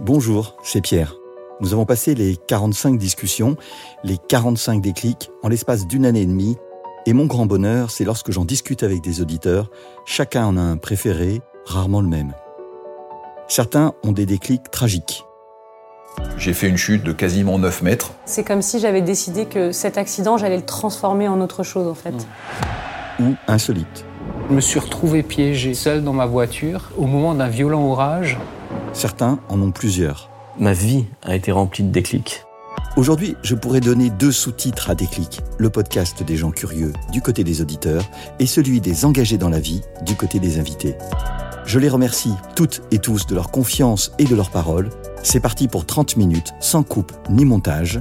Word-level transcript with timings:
Bonjour, 0.00 0.56
c'est 0.64 0.80
Pierre. 0.80 1.14
Nous 1.60 1.72
avons 1.72 1.84
passé 1.84 2.16
les 2.16 2.36
45 2.36 2.98
discussions, 2.98 3.56
les 4.02 4.18
45 4.28 4.80
déclics 4.80 5.30
en 5.44 5.48
l'espace 5.48 5.86
d'une 5.86 6.04
année 6.04 6.22
et 6.22 6.26
demie. 6.26 6.56
Et 7.06 7.12
mon 7.12 7.26
grand 7.26 7.46
bonheur, 7.46 7.92
c'est 7.92 8.04
lorsque 8.04 8.32
j'en 8.32 8.44
discute 8.44 8.82
avec 8.82 9.02
des 9.02 9.20
auditeurs, 9.20 9.70
chacun 10.04 10.46
en 10.46 10.56
a 10.56 10.60
un 10.60 10.76
préféré, 10.78 11.42
rarement 11.64 12.00
le 12.00 12.08
même. 12.08 12.34
Certains 13.46 13.92
ont 14.02 14.10
des 14.10 14.26
déclics 14.26 14.68
tragiques. 14.72 15.24
J'ai 16.38 16.54
fait 16.54 16.68
une 16.68 16.76
chute 16.76 17.04
de 17.04 17.12
quasiment 17.12 17.60
9 17.60 17.82
mètres. 17.82 18.14
C'est 18.24 18.42
comme 18.42 18.62
si 18.62 18.80
j'avais 18.80 19.02
décidé 19.02 19.46
que 19.46 19.70
cet 19.70 19.96
accident, 19.96 20.38
j'allais 20.38 20.56
le 20.56 20.66
transformer 20.66 21.28
en 21.28 21.40
autre 21.40 21.62
chose 21.62 21.86
en 21.86 21.94
fait. 21.94 22.14
Ou 23.20 23.34
insolites. 23.46 24.04
Je 24.50 24.54
me 24.56 24.60
suis 24.60 24.80
retrouvé 24.80 25.22
piégé 25.22 25.72
seul 25.72 26.02
dans 26.02 26.12
ma 26.12 26.26
voiture 26.26 26.90
au 26.96 27.06
moment 27.06 27.34
d'un 27.34 27.48
violent 27.48 27.84
orage. 27.84 28.38
Certains 28.94 29.40
en 29.48 29.60
ont 29.60 29.72
plusieurs. 29.72 30.30
Ma 30.58 30.72
vie 30.72 31.04
a 31.22 31.34
été 31.34 31.50
remplie 31.50 31.82
de 31.82 31.90
déclics. 31.90 32.44
Aujourd'hui, 32.96 33.34
je 33.42 33.56
pourrais 33.56 33.80
donner 33.80 34.08
deux 34.08 34.30
sous-titres 34.30 34.88
à 34.88 34.94
Déclic, 34.94 35.40
le 35.58 35.68
podcast 35.68 36.22
des 36.22 36.36
gens 36.36 36.52
curieux 36.52 36.92
du 37.10 37.20
côté 37.20 37.42
des 37.42 37.60
auditeurs 37.60 38.04
et 38.38 38.46
celui 38.46 38.80
des 38.80 39.04
engagés 39.04 39.36
dans 39.36 39.48
la 39.48 39.58
vie 39.58 39.80
du 40.06 40.14
côté 40.14 40.38
des 40.38 40.60
invités. 40.60 40.94
Je 41.66 41.80
les 41.80 41.88
remercie 41.88 42.34
toutes 42.54 42.82
et 42.92 43.00
tous 43.00 43.26
de 43.26 43.34
leur 43.34 43.50
confiance 43.50 44.12
et 44.20 44.24
de 44.26 44.36
leur 44.36 44.50
parole. 44.50 44.90
C'est 45.24 45.40
parti 45.40 45.66
pour 45.66 45.86
30 45.86 46.16
minutes, 46.16 46.52
sans 46.60 46.84
coupe 46.84 47.12
ni 47.30 47.44
montage. 47.44 48.00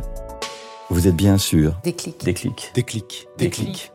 Vous 0.91 1.07
êtes 1.07 1.15
bien 1.15 1.39
sûr 1.39 1.73
Déclic. 1.83 2.23
Déclic. 2.23 2.71
Déclic. 2.75 3.27
Déclic. 3.39 3.91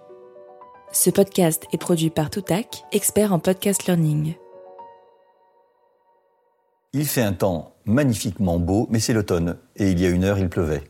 Ce 0.90 1.10
podcast 1.10 1.64
est 1.72 1.78
produit 1.78 2.10
par 2.10 2.28
Toutac, 2.28 2.82
expert 2.90 3.32
en 3.32 3.38
podcast 3.38 3.86
learning. 3.86 4.34
Il 6.94 7.06
fait 7.06 7.20
un 7.20 7.34
temps 7.34 7.74
magnifiquement 7.84 8.58
beau, 8.58 8.86
mais 8.90 8.98
c'est 8.98 9.12
l'automne, 9.12 9.56
et 9.76 9.90
il 9.90 10.00
y 10.00 10.06
a 10.06 10.08
une 10.08 10.24
heure, 10.24 10.38
il 10.38 10.48
pleuvait. 10.48 10.84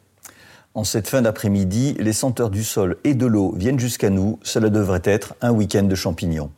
En 0.74 0.84
cette 0.84 1.08
fin 1.08 1.22
d'après-midi, 1.22 1.96
les 1.98 2.12
senteurs 2.12 2.50
du 2.50 2.62
sol 2.62 2.98
et 3.02 3.14
de 3.14 3.26
l'eau 3.26 3.52
viennent 3.56 3.80
jusqu'à 3.80 4.08
nous. 4.08 4.38
Cela 4.44 4.70
devrait 4.70 5.02
être 5.02 5.34
un 5.40 5.50
week-end 5.50 5.82
de 5.82 5.96
champignons. 5.96 6.52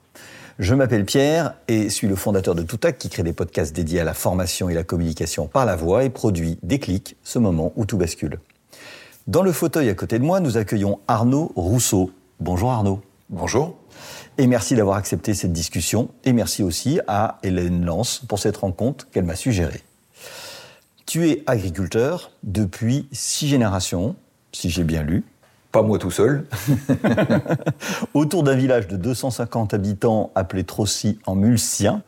Je 0.58 0.74
m'appelle 0.74 1.06
Pierre 1.06 1.54
et 1.68 1.88
suis 1.88 2.06
le 2.06 2.16
fondateur 2.16 2.54
de 2.54 2.62
Toutac 2.62 2.98
qui 2.98 3.08
crée 3.08 3.22
des 3.22 3.32
podcasts 3.32 3.74
dédiés 3.74 4.00
à 4.00 4.04
la 4.04 4.12
formation 4.12 4.68
et 4.68 4.74
la 4.74 4.84
communication 4.84 5.46
par 5.46 5.64
la 5.64 5.74
voix 5.74 6.04
et 6.04 6.10
produit 6.10 6.58
Déclic, 6.62 7.16
ce 7.22 7.38
moment 7.38 7.72
où 7.76 7.86
tout 7.86 7.96
bascule. 7.96 8.40
Dans 9.26 9.42
le 9.42 9.52
fauteuil 9.52 9.88
à 9.88 9.94
côté 9.94 10.18
de 10.18 10.24
moi, 10.24 10.40
nous 10.40 10.58
accueillons 10.58 11.00
Arnaud 11.08 11.50
Rousseau. 11.56 12.10
Bonjour 12.40 12.72
Arnaud. 12.72 13.00
Bonjour. 13.30 13.79
Et 14.38 14.46
merci 14.46 14.74
d'avoir 14.74 14.96
accepté 14.96 15.34
cette 15.34 15.52
discussion. 15.52 16.10
Et 16.24 16.32
merci 16.32 16.62
aussi 16.62 17.00
à 17.06 17.38
Hélène 17.42 17.84
Lance 17.84 18.22
pour 18.28 18.38
cette 18.38 18.56
rencontre 18.56 19.08
qu'elle 19.10 19.24
m'a 19.24 19.36
suggérée. 19.36 19.82
Tu 21.06 21.28
es 21.28 21.42
agriculteur 21.46 22.30
depuis 22.42 23.08
six 23.12 23.48
générations, 23.48 24.14
si 24.52 24.70
j'ai 24.70 24.84
bien 24.84 25.02
lu. 25.02 25.24
Pas 25.72 25.82
moi 25.82 25.98
tout 25.98 26.10
seul. 26.10 26.46
Autour 28.14 28.42
d'un 28.42 28.56
village 28.56 28.88
de 28.88 28.96
250 28.96 29.74
habitants 29.74 30.30
appelé 30.34 30.64
Trossy 30.64 31.18
en 31.26 31.34
Mulsien, 31.34 32.02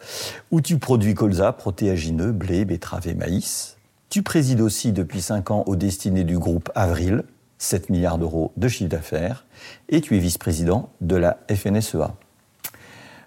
où 0.51 0.61
tu 0.61 0.79
produis 0.79 1.15
colza, 1.15 1.53
protéagineux, 1.53 2.33
blé, 2.33 2.65
betterave 2.65 3.09
et 3.09 3.15
maïs. 3.15 3.77
Tu 4.09 4.23
présides 4.23 4.61
aussi 4.61 4.93
depuis 4.93 5.23
cinq 5.23 5.51
ans 5.51 5.65
aux 5.67 5.75
destinées 5.77 6.25
du 6.25 6.39
groupe 6.39 6.71
Avril, 6.75 7.25
7 7.63 7.91
milliards 7.91 8.19
d'euros 8.19 8.53
de 8.57 8.67
chiffre 8.67 8.91
d'affaires, 8.91 9.45
et 9.89 10.01
tu 10.01 10.17
es 10.17 10.19
vice-président 10.19 10.91
de 11.01 11.15
la 11.15 11.39
FNSEA. 11.49 12.17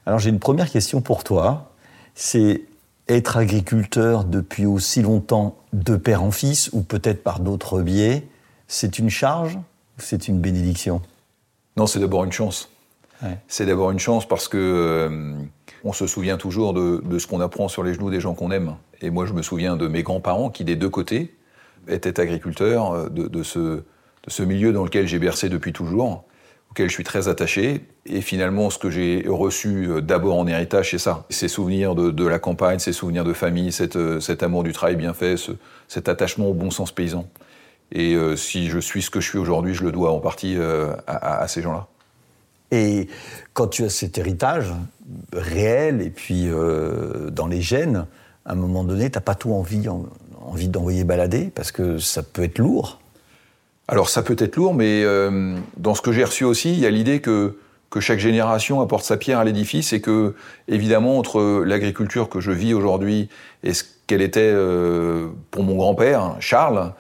Alors 0.06 0.20
j'ai 0.20 0.30
une 0.30 0.40
première 0.40 0.70
question 0.70 1.00
pour 1.00 1.24
toi. 1.24 1.72
C'est 2.16 2.64
être 3.08 3.38
agriculteur 3.38 4.26
depuis 4.26 4.66
aussi 4.66 5.02
longtemps 5.02 5.56
de 5.72 5.96
père 5.96 6.22
en 6.22 6.32
fils, 6.32 6.70
ou 6.74 6.82
peut-être 6.82 7.24
par 7.24 7.40
d'autres 7.40 7.82
biais, 7.82 8.28
c'est 8.68 9.00
une 9.00 9.10
charge 9.10 9.56
ou 9.56 10.00
c'est 10.00 10.28
une 10.28 10.40
bénédiction? 10.40 11.02
Non, 11.78 11.88
c'est 11.88 12.00
d'abord 12.00 12.26
une 12.26 12.34
chance. 12.34 12.70
Ouais. 13.24 13.38
C'est 13.48 13.66
d'abord 13.66 13.92
une 13.92 14.00
chance 14.00 14.28
parce 14.28 14.50
que 14.50 14.58
euh, 14.58 15.34
on 15.86 15.94
se 15.94 16.08
souvient 16.08 16.38
toujours 16.38 16.74
de, 16.74 17.02
de 17.06 17.20
ce 17.20 17.28
qu'on 17.28 17.40
apprend 17.40 17.70
sur 17.70 17.84
les 17.84 17.94
genoux 17.94 18.10
des 18.10 18.20
gens 18.20 18.34
qu'on 18.34 18.52
aime. 18.52 18.76
Et 19.02 19.10
moi, 19.12 19.26
je 19.26 19.34
me 19.34 19.42
souviens 19.42 19.78
de 19.78 19.88
mes 19.88 20.04
grands-parents 20.04 20.50
qui, 20.50 20.66
des 20.66 20.76
deux 20.76 20.90
côtés, 20.90 21.38
étaient 21.88 22.20
agriculteurs, 22.20 22.92
euh, 22.92 23.10
de, 23.10 23.28
de 23.28 23.44
ce, 23.44 23.84
ce 24.28 24.44
milieu 24.44 24.72
dans 24.72 24.84
lequel 24.84 25.08
j'ai 25.08 25.20
bercé 25.20 25.50
depuis 25.50 25.74
toujours, 25.74 26.24
auquel 26.72 26.90
je 26.90 26.94
suis 26.94 27.04
très 27.04 27.28
attaché. 27.28 27.86
Et 28.06 28.22
finalement, 28.22 28.70
ce 28.70 28.78
que 28.78 28.90
j'ai 28.90 29.26
reçu 29.28 29.88
euh, 29.90 30.02
d'abord 30.02 30.38
en 30.38 30.48
héritage, 30.48 30.92
c'est 30.92 30.98
ça. 30.98 31.26
Ces 31.30 31.48
souvenirs 31.48 31.96
de, 31.96 32.12
de 32.12 32.28
la 32.28 32.40
campagne, 32.40 32.80
ces 32.80 32.94
souvenirs 32.94 33.24
de 33.24 33.34
famille, 33.34 33.72
cette, 33.72 33.96
euh, 33.96 34.20
cet 34.20 34.44
amour 34.44 34.64
du 34.64 34.74
travail 34.74 34.96
bien 34.96 35.14
fait, 35.14 35.38
ce, 35.38 35.52
cet 35.88 36.10
attachement 36.10 36.48
au 36.48 36.54
bon 36.54 36.72
sens 36.72 36.92
paysan. 36.92 37.28
Et 37.92 38.16
euh, 38.16 38.36
si 38.36 38.70
je 38.70 38.80
suis 38.80 39.02
ce 39.02 39.10
que 39.10 39.20
je 39.22 39.30
suis 39.30 39.38
aujourd'hui, 39.38 39.74
je 39.74 39.84
le 39.84 39.92
dois 39.92 40.12
en 40.12 40.20
partie 40.20 40.58
à, 41.08 41.48
ces 41.48 41.62
gens-là. 41.62 41.88
Et 42.72 43.08
quand 43.54 43.68
tu 43.68 43.84
as 43.86 43.90
cet 43.90 44.18
héritage 44.18 44.74
réel 45.32 46.02
et 46.02 46.10
puis 46.10 46.50
dans 47.32 47.46
les 47.46 47.62
gènes, 47.62 48.08
à 48.44 48.54
un 48.54 48.56
moment 48.56 48.84
donné, 48.84 49.12
t'as 49.12 49.20
pas 49.22 49.36
tout 49.36 49.54
envie, 49.54 49.88
en- 49.88 50.08
envie 50.44 50.68
d'envoyer 50.68 51.04
balader 51.04 51.52
parce 51.54 51.72
que 51.72 52.00
ça 52.00 52.24
peut 52.24 52.44
être 52.44 52.58
lourd. 52.58 53.00
Alors 53.88 54.10
ça 54.10 54.24
peut 54.24 54.36
être 54.40 54.56
lourd, 54.56 54.74
mais 54.74 55.04
euh, 55.04 55.56
dans 55.78 55.96
ce 55.96 56.02
que 56.02 56.12
j'ai 56.12 56.24
reçu 56.24 56.44
aussi, 56.44 56.74
il 56.74 56.80
y 56.80 56.86
a 56.86 56.90
l'idée 56.90 57.22
que, 57.22 57.58
que 57.90 58.00
chaque 58.00 58.20
génération 58.20 58.82
apporte 58.82 59.06
sa 59.06 59.18
pierre 59.18 59.40
à 59.40 59.44
l'édifice 59.44 59.94
et 59.94 60.02
que, 60.02 60.34
évidemment, 60.68 61.18
entre 61.18 61.64
l'agriculture 61.66 62.30
que 62.30 62.40
je 62.40 62.52
vis 62.52 62.74
aujourd'hui 62.74 63.30
et 63.64 63.74
ce 63.74 63.84
qu'elle 64.08 64.22
était 64.22 64.42
euh, 64.42 65.28
pour 65.52 65.64
mon 65.64 65.76
grand-père, 65.76 66.36
Charles, 66.40 66.94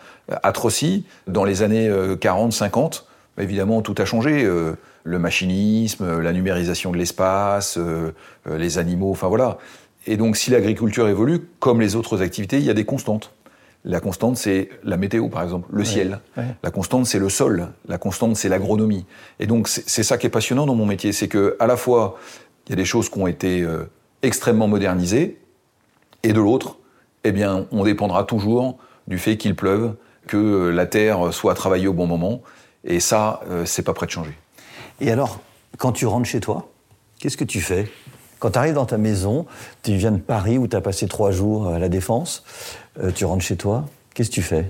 Trossy, 0.53 1.05
dans 1.27 1.43
les 1.43 1.61
années 1.63 1.89
40-50, 1.89 3.03
évidemment, 3.39 3.81
tout 3.81 3.95
a 3.97 4.05
changé. 4.05 4.43
Euh, 4.43 4.75
le 5.05 5.19
machinisme, 5.19 6.19
la 6.19 6.33
numérisation 6.33 6.91
de 6.91 6.97
l'espace, 6.97 7.77
euh, 7.77 8.11
euh, 8.47 8.57
les 8.57 8.79
animaux, 8.79 9.11
enfin 9.11 9.27
voilà. 9.27 9.59
Et 10.07 10.17
donc 10.17 10.35
si 10.35 10.51
l'agriculture 10.51 11.07
évolue, 11.07 11.41
comme 11.59 11.79
les 11.79 11.95
autres 11.95 12.21
activités, 12.21 12.57
il 12.57 12.65
y 12.65 12.69
a 12.69 12.73
des 12.73 12.85
constantes. 12.85 13.31
La 13.87 13.99
constante, 13.99 14.35
c'est 14.35 14.69
la 14.83 14.97
météo, 14.97 15.29
par 15.29 15.43
exemple, 15.43 15.69
le 15.71 15.85
ciel. 15.85 16.19
ouais. 16.37 16.43
La 16.63 16.71
constante, 16.71 17.05
c'est 17.05 17.19
le 17.19 17.29
sol. 17.29 17.69
La 17.87 17.99
constante, 17.99 18.35
c'est 18.35 18.49
l'agronomie. 18.49 19.05
Et 19.39 19.45
donc, 19.45 19.67
c'est 19.67 20.01
ça 20.03 20.17
qui 20.17 20.25
est 20.25 20.31
passionnant 20.31 20.65
dans 20.65 20.73
mon 20.73 20.87
métier, 20.87 21.13
c'est 21.13 21.27
que 21.27 21.55
à 21.59 21.67
la 21.67 21.77
fois, 21.77 22.17
il 22.65 22.71
y 22.71 22.73
a 22.73 22.75
des 22.75 22.85
choses 22.85 23.09
qui 23.09 23.19
ont 23.19 23.27
été 23.27 23.61
euh, 23.61 23.83
extrêmement 24.23 24.67
modernisées, 24.67 25.39
et 26.23 26.33
de 26.33 26.39
l'autre, 26.39 26.77
eh 27.23 27.31
bien, 27.31 27.67
on 27.71 27.83
dépendra 27.83 28.23
toujours 28.23 28.79
du 29.07 29.19
fait 29.19 29.37
qu'il 29.37 29.55
pleuve, 29.55 29.93
que 30.25 30.37
euh, 30.37 30.71
la 30.71 30.87
terre 30.87 31.31
soit 31.31 31.53
travaillée 31.53 31.87
au 31.87 31.93
bon 31.93 32.07
moment. 32.07 32.41
Et 32.83 32.99
ça, 32.99 33.41
euh, 33.49 33.65
c'est 33.65 33.83
pas 33.83 33.93
prêt 33.93 34.07
de 34.07 34.11
changer. 34.11 34.33
Et 34.99 35.11
alors, 35.11 35.39
quand 35.77 35.91
tu 35.91 36.07
rentres 36.07 36.27
chez 36.27 36.39
toi, 36.39 36.69
qu'est-ce 37.19 37.37
que 37.37 37.43
tu 37.43 37.61
fais? 37.61 37.87
Quand 38.39 38.51
tu 38.51 38.59
arrives 38.59 38.73
dans 38.73 38.85
ta 38.85 38.97
maison, 38.97 39.45
tu 39.83 39.95
viens 39.95 40.11
de 40.11 40.17
Paris 40.19 40.57
où 40.57 40.67
tu 40.67 40.75
as 40.75 40.81
passé 40.81 41.07
trois 41.07 41.31
jours 41.31 41.67
à 41.67 41.79
la 41.79 41.89
Défense, 41.89 42.43
euh, 43.01 43.11
tu 43.13 43.25
rentres 43.25 43.43
chez 43.43 43.55
toi, 43.55 43.85
qu'est-ce 44.13 44.29
que 44.29 44.35
tu 44.35 44.41
fais? 44.41 44.65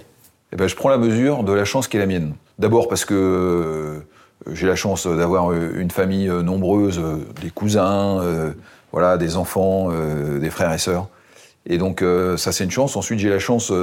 Eh 0.53 0.55
ben, 0.55 0.67
je 0.67 0.75
prends 0.75 0.89
la 0.89 0.97
mesure 0.97 1.43
de 1.43 1.51
la 1.51 1.65
chance 1.65 1.87
qui 1.87 1.97
est 1.97 1.99
la 1.99 2.05
mienne. 2.05 2.33
D'abord 2.59 2.87
parce 2.87 3.05
que 3.05 3.13
euh, 3.13 4.53
j'ai 4.53 4.67
la 4.67 4.75
chance 4.75 5.07
d'avoir 5.07 5.51
euh, 5.51 5.73
une 5.77 5.91
famille 5.91 6.27
nombreuse, 6.27 7.01
des 7.41 7.49
cousins, 7.49 8.21
voilà, 8.91 9.17
des 9.17 9.35
enfants, 9.35 9.89
des 10.39 10.49
frères 10.49 10.71
et 10.71 10.77
sœurs. 10.77 11.09
Et 11.65 11.77
donc 11.77 12.03
ça 12.37 12.51
c'est 12.51 12.63
une 12.63 12.71
chance. 12.71 12.95
Ensuite 12.95 13.19
j'ai 13.19 13.29
la 13.29 13.39
chance 13.39 13.73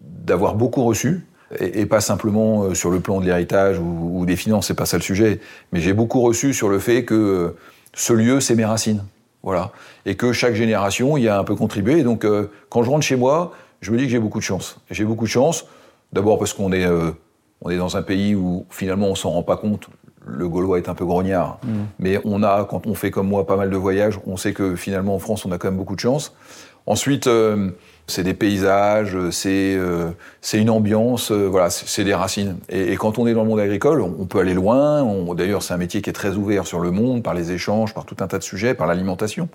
d'avoir 0.00 0.54
beaucoup 0.54 0.84
reçu. 0.84 1.26
Et, 1.60 1.86
pas 1.86 2.00
simplement 2.00 2.74
sur 2.74 2.90
le 2.90 3.00
plan 3.00 3.20
de 3.20 3.24
l'héritage 3.24 3.78
ou, 3.78 4.24
des 4.26 4.36
finances, 4.36 4.66
c'est 4.66 4.74
pas 4.74 4.86
ça 4.86 4.96
le 4.96 5.02
sujet. 5.02 5.40
Mais 5.72 5.80
j'ai 5.80 5.92
beaucoup 5.92 6.20
reçu 6.20 6.52
sur 6.52 6.68
le 6.68 6.78
fait 6.78 7.04
que 7.04 7.54
ce 7.94 8.12
lieu, 8.12 8.40
c'est 8.40 8.54
mes 8.54 8.64
racines. 8.64 9.02
Voilà. 9.42 9.72
Et 10.04 10.16
que 10.16 10.32
chaque 10.32 10.54
génération 10.54 11.16
y 11.16 11.28
a 11.28 11.38
un 11.38 11.44
peu 11.44 11.54
contribué. 11.54 11.98
Et 11.98 12.02
donc, 12.02 12.24
euh, 12.24 12.50
quand 12.70 12.82
je 12.82 12.90
rentre 12.90 13.04
chez 13.04 13.16
moi, 13.16 13.52
je 13.80 13.92
me 13.92 13.98
dis 13.98 14.04
que 14.04 14.10
j'ai 14.10 14.18
beaucoup 14.18 14.38
de 14.38 14.44
chance. 14.44 14.80
J'ai 14.90 15.04
beaucoup 15.04 15.24
de 15.24 15.30
chance, 15.30 15.66
d'abord 16.12 16.38
parce 16.38 16.52
qu'on 16.52 16.72
est, 16.72 16.84
euh, 16.84 17.10
on 17.62 17.70
est 17.70 17.76
dans 17.76 17.96
un 17.96 18.02
pays 18.02 18.34
où 18.34 18.66
finalement 18.70 19.06
on 19.06 19.14
s'en 19.14 19.30
rend 19.30 19.42
pas 19.42 19.56
compte. 19.56 19.88
Le 20.26 20.48
Gaulois 20.48 20.78
est 20.78 20.88
un 20.88 20.94
peu 20.94 21.06
grognard. 21.06 21.58
Mais 21.98 22.20
on 22.24 22.42
a, 22.42 22.64
quand 22.64 22.86
on 22.86 22.94
fait 22.94 23.10
comme 23.10 23.28
moi 23.28 23.46
pas 23.46 23.56
mal 23.56 23.70
de 23.70 23.76
voyages, 23.76 24.18
on 24.26 24.36
sait 24.36 24.52
que 24.52 24.76
finalement 24.76 25.14
en 25.14 25.18
France 25.18 25.46
on 25.46 25.52
a 25.52 25.58
quand 25.58 25.68
même 25.68 25.78
beaucoup 25.78 25.94
de 25.94 26.00
chance. 26.00 26.34
Ensuite, 26.88 27.26
euh, 27.26 27.70
c'est 28.06 28.22
des 28.22 28.32
paysages, 28.32 29.14
c'est 29.30 29.74
euh, 29.76 30.08
une 30.54 30.70
ambiance, 30.70 31.30
euh, 31.30 31.46
voilà, 31.46 31.68
c'est 31.68 32.02
des 32.02 32.14
racines. 32.14 32.56
Et, 32.70 32.92
et 32.92 32.96
quand 32.96 33.18
on 33.18 33.26
est 33.26 33.34
dans 33.34 33.42
le 33.42 33.48
monde 33.50 33.60
agricole, 33.60 34.00
on, 34.00 34.16
on 34.18 34.24
peut 34.24 34.38
aller 34.38 34.54
loin. 34.54 35.04
D'ailleurs, 35.34 35.62
c'est 35.62 35.74
un 35.74 35.76
métier 35.76 36.00
qui 36.00 36.08
est 36.08 36.14
très 36.14 36.36
ouvert 36.36 36.66
sur 36.66 36.80
le 36.80 36.90
monde, 36.90 37.22
par 37.22 37.34
les 37.34 37.52
échanges, 37.52 37.92
par 37.92 38.06
tout 38.06 38.16
un 38.20 38.26
tas 38.26 38.38
de 38.38 38.42
sujets, 38.42 38.72
par 38.72 38.86
l'alimentation. 38.86 39.50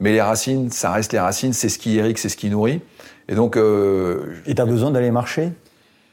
Mais 0.00 0.12
les 0.12 0.22
racines, 0.22 0.70
ça 0.70 0.90
reste 0.90 1.12
les 1.12 1.20
racines, 1.20 1.52
c'est 1.52 1.68
ce 1.68 1.78
qui 1.78 1.96
irrigue, 1.96 2.16
c'est 2.16 2.30
ce 2.30 2.38
qui 2.38 2.48
nourrit. 2.48 2.80
Et 3.28 3.34
donc, 3.34 3.58
euh, 3.58 4.34
Et 4.46 4.54
tu 4.54 4.62
as 4.62 4.64
besoin 4.64 4.90
d'aller 4.90 5.10
marcher? 5.10 5.52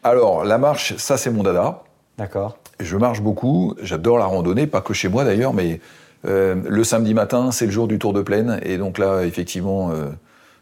Alors 0.04 0.44
la 0.44 0.58
marche, 0.58 0.98
ça 0.98 1.16
c'est 1.16 1.32
mon 1.32 1.44
dada. 1.44 1.84
D'accord. 2.18 2.58
Je 2.82 2.98
marche 2.98 3.22
beaucoup, 3.22 3.74
j'adore 3.82 4.18
la 4.18 4.26
randonnée, 4.26 4.68
pas 4.68 4.82
que 4.82 4.94
chez 4.94 5.08
moi 5.08 5.24
d'ailleurs, 5.24 5.54
mais 5.54 5.80
euh, 6.26 6.56
le 6.68 6.84
samedi 6.84 7.14
matin, 7.14 7.52
c'est 7.52 7.66
le 7.66 7.72
jour 7.72 7.88
du 7.88 7.98
Tour 8.00 8.14
de 8.14 8.22
Plaine, 8.22 8.60
et 8.64 8.78
donc 8.78 8.98
là, 8.98 9.24
effectivement, 9.24 9.92
euh, 9.92 10.10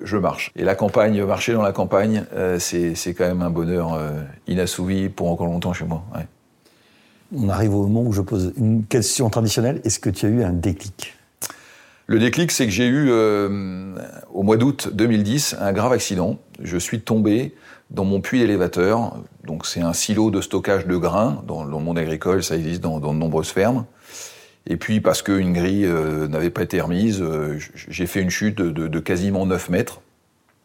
je 0.04 0.18
marche. 0.18 0.52
Et 0.56 0.64
la 0.64 0.76
campagne, 0.76 1.24
marcher 1.24 1.54
dans 1.54 1.64
la 1.64 1.72
campagne, 1.72 2.26
euh, 2.36 2.60
c'est 2.60 3.14
quand 3.14 3.28
même 3.28 3.42
un 3.42 3.50
bonheur 3.50 4.00
inassouvi 4.48 5.10
pour 5.10 5.30
encore 5.32 5.48
longtemps 5.48 5.74
chez 5.74 5.86
moi. 5.86 6.04
ouais. 6.16 6.26
On 7.36 7.50
arrive 7.50 7.76
au 7.76 7.84
moment 7.88 8.04
où 8.04 8.14
je 8.14 8.22
pose 8.22 8.54
une 8.56 8.86
question 8.86 9.30
traditionnelle. 9.30 9.82
Est-ce 9.84 10.00
que 10.00 10.10
tu 10.10 10.26
as 10.26 10.30
eu 10.30 10.44
un 10.44 10.54
déclic? 10.54 11.14
Le 12.06 12.20
déclic, 12.20 12.52
c'est 12.52 12.64
que 12.64 12.72
j'ai 12.72 12.88
eu, 12.88 13.12
au 13.12 14.44
mois 14.44 14.56
d'août 14.56 14.90
2010, 14.94 15.58
un 15.60 15.74
grave 15.74 15.92
accident. 15.92 16.40
Je 16.64 16.78
suis 16.78 17.02
tombé 17.02 17.54
dans 17.92 18.06
mon 18.06 18.22
puits 18.22 18.40
d'élévateur. 18.40 19.18
Donc, 19.44 19.66
c'est 19.66 19.82
un 19.82 19.92
silo 19.92 20.32
de 20.32 20.40
stockage 20.40 20.88
de 20.88 20.96
grains. 20.96 21.44
Dans, 21.46 21.66
dans 21.66 21.80
le 21.80 21.84
monde 21.84 22.00
agricole, 22.00 22.44
ça 22.46 22.56
existe 22.56 22.80
dans, 22.80 23.02
dans 23.02 23.14
de 23.14 23.20
nombreuses 23.20 23.50
fermes. 23.50 23.84
Et 24.70 24.78
puis, 24.78 25.00
parce 25.00 25.22
qu'une 25.22 25.54
grille 25.54 25.86
euh, 25.86 26.28
n'avait 26.28 26.50
pas 26.50 26.62
été 26.64 26.82
remise, 26.82 27.22
euh, 27.22 27.58
j'ai 27.76 28.06
fait 28.06 28.22
une 28.22 28.30
chute 28.30 28.58
de, 28.58 28.70
de- 28.70 28.88
de 28.88 29.00
quasiment 29.00 29.46
9 29.46 29.70
mètres. 29.70 30.02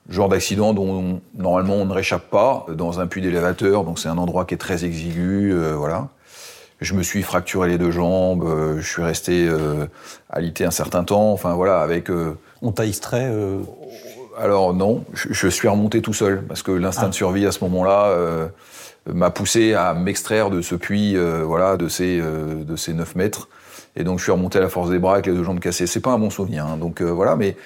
Genre 0.08 0.28
d'accident 0.28 0.74
dont 0.74 1.20
normalement 1.38 1.76
on 1.76 1.84
ne 1.84 1.92
réchappe 1.92 2.28
pas 2.28 2.66
dans 2.76 2.98
un 2.98 3.06
puits 3.06 3.22
d'élévateur. 3.22 3.84
Donc, 3.84 3.98
c'est 4.00 4.08
un 4.08 4.18
endroit 4.18 4.44
qui 4.44 4.54
est 4.54 4.58
très 4.58 4.84
exigu. 4.84 5.52
euh, 5.52 5.74
voilà. 5.76 6.08
Je 6.80 6.94
me 6.94 7.04
suis 7.04 7.22
fracturé 7.22 7.68
les 7.68 7.78
deux 7.78 7.92
jambes. 7.92 8.42
euh, 8.44 8.80
je 8.80 8.88
suis 8.88 9.02
resté 9.02 9.46
euh, 9.48 9.86
alité 10.30 10.64
un 10.64 10.72
certain 10.72 11.04
temps. 11.04 11.30
Enfin, 11.32 11.54
voilà, 11.54 11.80
avec. 11.80 12.10
euh, 12.10 12.36
On 12.60 12.72
t'a 12.72 12.86
extrait 12.86 13.28
euh, 13.30 13.58
alors 14.38 14.72
non, 14.74 15.04
je, 15.12 15.28
je 15.30 15.46
suis 15.46 15.68
remonté 15.68 16.00
tout 16.00 16.14
seul 16.14 16.42
parce 16.42 16.62
que 16.62 16.72
l'instinct 16.72 17.08
de 17.10 17.14
survie 17.14 17.44
à 17.46 17.52
ce 17.52 17.62
moment-là 17.64 18.06
euh, 18.06 18.46
m'a 19.12 19.28
poussé 19.30 19.74
à 19.74 19.92
m'extraire 19.94 20.48
de 20.48 20.62
ce 20.62 20.74
puits, 20.74 21.16
euh, 21.16 21.42
voilà, 21.44 21.76
de 21.76 21.86
ces 21.86 22.18
euh, 22.20 22.64
de 22.64 22.74
ces 22.76 22.94
9 22.94 23.14
mètres. 23.14 23.48
Et 23.96 24.04
donc 24.04 24.18
je 24.18 24.24
suis 24.24 24.32
remonté 24.32 24.58
à 24.58 24.60
la 24.60 24.68
force 24.68 24.90
des 24.90 24.98
bras 24.98 25.14
avec 25.14 25.26
les 25.26 25.32
deux 25.32 25.44
jambes 25.44 25.60
cassées. 25.60 25.86
C'est 25.86 26.00
pas 26.00 26.12
un 26.12 26.18
bon 26.18 26.30
souvenir. 26.30 26.66
hein. 26.66 26.76
Donc 26.76 27.00
euh, 27.02 27.10
voilà, 27.10 27.36
mais 27.36 27.56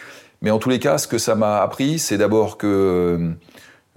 mais 0.43 0.51
en 0.51 0.59
tous 0.59 0.69
les 0.69 0.79
cas, 0.79 0.99
ce 0.99 1.07
que 1.09 1.19
ça 1.19 1.35
m'a 1.35 1.63
appris, 1.63 1.99
c'est 1.99 2.19
d'abord 2.19 2.59
que 2.59 3.33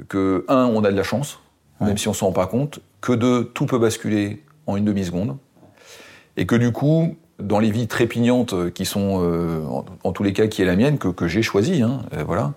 que 0.07 0.45
un, 0.47 0.65
on 0.65 0.83
a 0.83 0.91
de 0.91 0.95
la 0.95 1.03
chance, 1.03 1.39
même 1.81 1.97
si 1.97 2.07
on 2.07 2.13
s'en 2.13 2.27
rend 2.27 2.31
pas 2.31 2.47
compte. 2.47 2.79
Que 3.01 3.13
deux, 3.13 3.45
tout 3.45 3.65
peut 3.65 3.79
basculer 3.79 4.43
en 4.67 4.75
une 4.77 4.85
demi 4.85 5.03
seconde. 5.05 5.37
Et 6.37 6.45
que 6.45 6.55
du 6.55 6.71
coup, 6.71 7.17
dans 7.39 7.59
les 7.59 7.71
vies 7.71 7.87
trépignantes 7.87 8.71
qui 8.73 8.85
sont, 8.85 9.21
euh, 9.23 9.65
en, 9.65 9.85
en 10.03 10.11
tous 10.11 10.23
les 10.23 10.33
cas, 10.33 10.47
qui 10.47 10.61
est 10.61 10.65
la 10.65 10.75
mienne, 10.75 10.97
que, 10.97 11.07
que 11.09 11.27
j'ai 11.27 11.41
choisi, 11.41 11.81
hein, 11.81 12.01
euh, 12.13 12.23
voilà, 12.25 12.53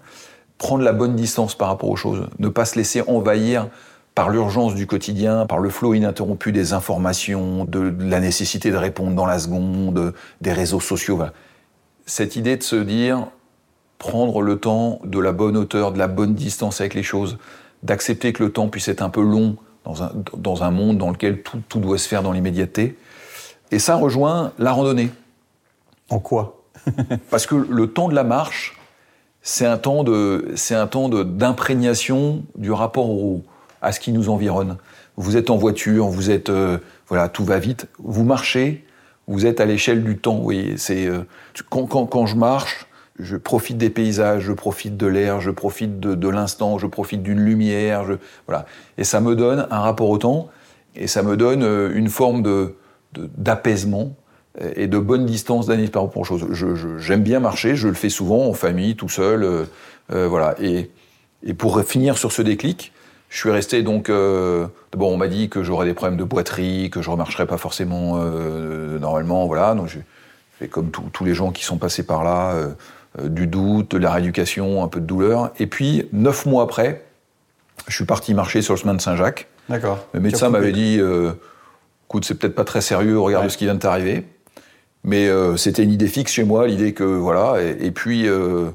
prendre 0.58 0.84
la 0.84 0.92
bonne 0.92 1.16
distance 1.16 1.56
par 1.56 1.68
rapport 1.68 1.88
aux 1.90 1.96
choses, 1.96 2.28
ne 2.38 2.48
pas 2.48 2.64
se 2.64 2.76
laisser 2.76 3.02
envahir 3.08 3.68
par 4.14 4.28
l'urgence 4.30 4.74
du 4.74 4.86
quotidien, 4.86 5.46
par 5.46 5.58
le 5.58 5.70
flot 5.70 5.94
ininterrompu 5.94 6.52
des 6.52 6.72
informations, 6.74 7.64
de, 7.64 7.90
de 7.90 8.04
la 8.10 8.20
nécessité 8.20 8.70
de 8.70 8.76
répondre 8.76 9.14
dans 9.14 9.26
la 9.26 9.38
seconde, 9.38 10.12
des 10.40 10.52
réseaux 10.52 10.80
sociaux. 10.80 11.16
Voilà. 11.16 11.32
Cette 12.04 12.36
idée 12.36 12.56
de 12.56 12.62
se 12.62 12.76
dire, 12.76 13.26
prendre 13.98 14.42
le 14.42 14.58
temps 14.58 14.98
de 15.04 15.18
la 15.18 15.32
bonne 15.32 15.56
hauteur, 15.56 15.92
de 15.92 15.98
la 15.98 16.08
bonne 16.08 16.34
distance 16.34 16.80
avec 16.80 16.94
les 16.94 17.02
choses, 17.02 17.38
d'accepter 17.82 18.32
que 18.32 18.42
le 18.42 18.52
temps 18.52 18.68
puisse 18.68 18.88
être 18.88 19.02
un 19.02 19.08
peu 19.10 19.22
long 19.22 19.56
dans 19.84 20.02
un, 20.02 20.12
dans 20.36 20.62
un 20.62 20.70
monde 20.70 20.98
dans 20.98 21.10
lequel 21.10 21.42
tout, 21.42 21.60
tout 21.68 21.80
doit 21.80 21.98
se 21.98 22.06
faire 22.06 22.22
dans 22.22 22.32
l'immédiateté. 22.32 22.96
Et 23.70 23.78
ça 23.78 23.96
rejoint 23.96 24.52
la 24.58 24.72
randonnée. 24.72 25.10
en 26.10 26.18
quoi? 26.18 26.62
Parce 27.30 27.46
que 27.46 27.54
le 27.54 27.86
temps 27.92 28.08
de 28.08 28.14
la 28.14 28.24
marche, 28.24 28.76
c'est 29.40 29.66
un 29.66 29.78
temps 29.78 30.04
de, 30.04 30.52
c'est 30.56 30.74
un 30.74 30.86
temps 30.86 31.08
de- 31.08 31.22
d'imprégnation 31.22 32.42
du 32.56 32.70
rapport 32.72 33.08
au, 33.08 33.42
à 33.82 33.92
ce 33.92 34.00
qui 34.00 34.12
nous 34.12 34.30
environne. 34.30 34.78
Vous 35.16 35.36
êtes 35.36 35.50
en 35.50 35.56
voiture, 35.56 36.06
vous 36.06 36.30
êtes, 36.30 36.48
euh, 36.48 36.78
voilà, 37.08 37.28
tout 37.28 37.44
va 37.44 37.58
vite. 37.58 37.88
Vous 37.98 38.24
marchez, 38.24 38.84
vous 39.26 39.44
êtes 39.44 39.60
à 39.60 39.66
l'échelle 39.66 40.02
du 40.04 40.16
temps. 40.16 40.38
Voyez, 40.38 40.78
c'est 40.78 41.06
euh, 41.06 41.22
quand, 41.68 42.26
je 42.26 42.36
marche, 42.36 42.86
je 43.18 43.36
profite 43.36 43.76
des 43.76 43.90
paysages, 43.90 44.44
je 44.44 44.52
profite 44.52 44.96
de 44.96 45.06
l'air, 45.06 45.40
je 45.40 45.50
profite 45.50 46.00
de, 46.00 46.28
l'instant, 46.28 46.78
je 46.78 46.86
profite 46.86 47.22
d'une 47.22 47.40
lumière, 47.40 48.04
voilà. 48.46 48.64
Et 48.96 49.04
ça 49.04 49.20
me 49.20 49.36
donne 49.36 49.66
un 49.70 49.80
rapport 49.80 50.08
au 50.08 50.18
temps, 50.18 50.48
et 50.94 51.08
ça 51.08 51.22
me 51.22 51.36
donne 51.36 51.62
euh, 51.62 51.92
une 51.94 52.08
forme 52.08 52.42
de, 52.42 52.76
d'apaisement 53.12 54.14
et 54.76 54.86
de 54.86 54.98
bonne 54.98 55.24
distance 55.24 55.66
d'analyse 55.66 55.90
par 55.90 56.02
rapport 56.02 56.20
aux 56.20 56.24
choses. 56.24 56.46
J'aime 56.98 57.22
bien 57.22 57.40
marcher, 57.40 57.74
je 57.74 57.88
le 57.88 57.94
fais 57.94 58.10
souvent 58.10 58.46
en 58.46 58.52
famille, 58.52 58.96
tout 58.96 59.08
seul, 59.08 59.66
voilà. 60.10 60.54
Et, 60.60 60.90
et 61.42 61.54
pour 61.54 61.80
finir 61.84 62.18
sur 62.18 62.32
ce 62.32 62.42
déclic, 62.42 62.92
je 63.32 63.38
suis 63.38 63.50
resté 63.50 63.82
donc. 63.82 64.08
Euh, 64.10 64.66
D'abord, 64.92 65.08
on 65.08 65.16
m'a 65.16 65.28
dit 65.28 65.48
que 65.48 65.62
j'aurais 65.62 65.86
des 65.86 65.94
problèmes 65.94 66.18
de 66.18 66.24
boiterie, 66.24 66.90
que 66.90 67.00
je 67.00 67.08
ne 67.08 67.12
remarcherais 67.12 67.46
pas 67.46 67.56
forcément 67.56 68.20
euh, 68.20 68.98
normalement, 68.98 69.46
voilà. 69.46 69.74
Donc, 69.74 69.88
j'ai 69.88 70.02
fait 70.58 70.68
comme 70.68 70.90
tous 70.90 71.24
les 71.24 71.32
gens 71.32 71.50
qui 71.50 71.64
sont 71.64 71.78
passés 71.78 72.02
par 72.02 72.22
là, 72.24 72.52
euh, 72.52 72.68
euh, 73.18 73.28
du 73.28 73.46
doute, 73.46 73.92
de 73.92 73.96
la 73.96 74.12
rééducation, 74.12 74.84
un 74.84 74.88
peu 74.88 75.00
de 75.00 75.06
douleur. 75.06 75.50
Et 75.58 75.66
puis, 75.66 76.08
neuf 76.12 76.44
mois 76.44 76.62
après, 76.62 77.06
je 77.88 77.94
suis 77.94 78.04
parti 78.04 78.34
marcher 78.34 78.60
sur 78.60 78.74
le 78.74 78.78
chemin 78.80 78.92
de 78.92 79.00
Saint-Jacques. 79.00 79.48
D'accord. 79.70 80.04
Le 80.12 80.20
médecin 80.20 80.50
m'avait 80.50 80.72
dit, 80.72 81.00
écoute, 82.06 82.26
c'est 82.26 82.34
peut-être 82.34 82.54
pas 82.54 82.64
très 82.64 82.82
sérieux, 82.82 83.18
regarde 83.18 83.44
Ouais. 83.44 83.50
ce 83.50 83.56
qui 83.56 83.64
vient 83.64 83.74
de 83.74 83.80
t'arriver. 83.80 84.26
Mais 85.04 85.30
c'était 85.56 85.84
une 85.84 85.90
idée 85.92 86.06
fixe 86.06 86.32
chez 86.32 86.44
moi, 86.44 86.66
l'idée 86.66 86.92
que 86.92 87.02
voilà. 87.04 87.62
Et, 87.62 87.86
et 87.86 87.90
puis, 87.92 88.26
je 88.26 88.72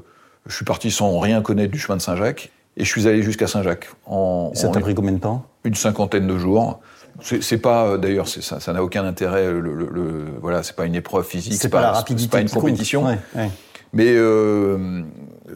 suis 0.48 0.64
parti 0.64 0.90
sans 0.90 1.16
rien 1.20 1.42
connaître 1.42 1.70
du 1.70 1.78
chemin 1.78 1.96
de 1.96 2.02
Saint-Jacques, 2.02 2.50
et 2.78 2.84
je 2.84 2.88
suis 2.88 3.06
allé 3.08 3.22
jusqu'à 3.22 3.46
Saint-Jacques 3.46 3.88
en, 4.06 4.50
Ça 4.54 4.68
t'a 4.68 4.80
pris 4.80 4.94
combien 4.94 5.12
de 5.12 5.18
temps? 5.18 5.44
une 5.64 5.74
cinquantaine 5.74 6.26
de 6.26 6.38
jours. 6.38 6.80
C'est 7.20 7.58
pas, 7.58 7.86
euh, 7.88 7.98
d'ailleurs, 7.98 8.28
ça, 8.28 8.72
n'a 8.72 8.82
aucun 8.82 9.04
intérêt. 9.04 9.50
Le, 9.50 9.60
le- 9.60 9.88
le- 9.92 10.24
voilà, 10.40 10.62
c'est 10.62 10.76
pas 10.76 10.86
une 10.86 10.94
épreuve 10.94 11.24
physique, 11.26 11.54
C'est 11.54 11.68
pas 11.68 11.80
la 11.82 11.90
rapidité. 11.92 12.22
c'est 12.30 12.36
pas 12.36 12.40
une 12.40 12.48
compétition. 12.48 13.04
Ouais, 13.04 13.18
ouais. 13.34 13.50
Mais 13.92 14.12
euh, 14.14 15.02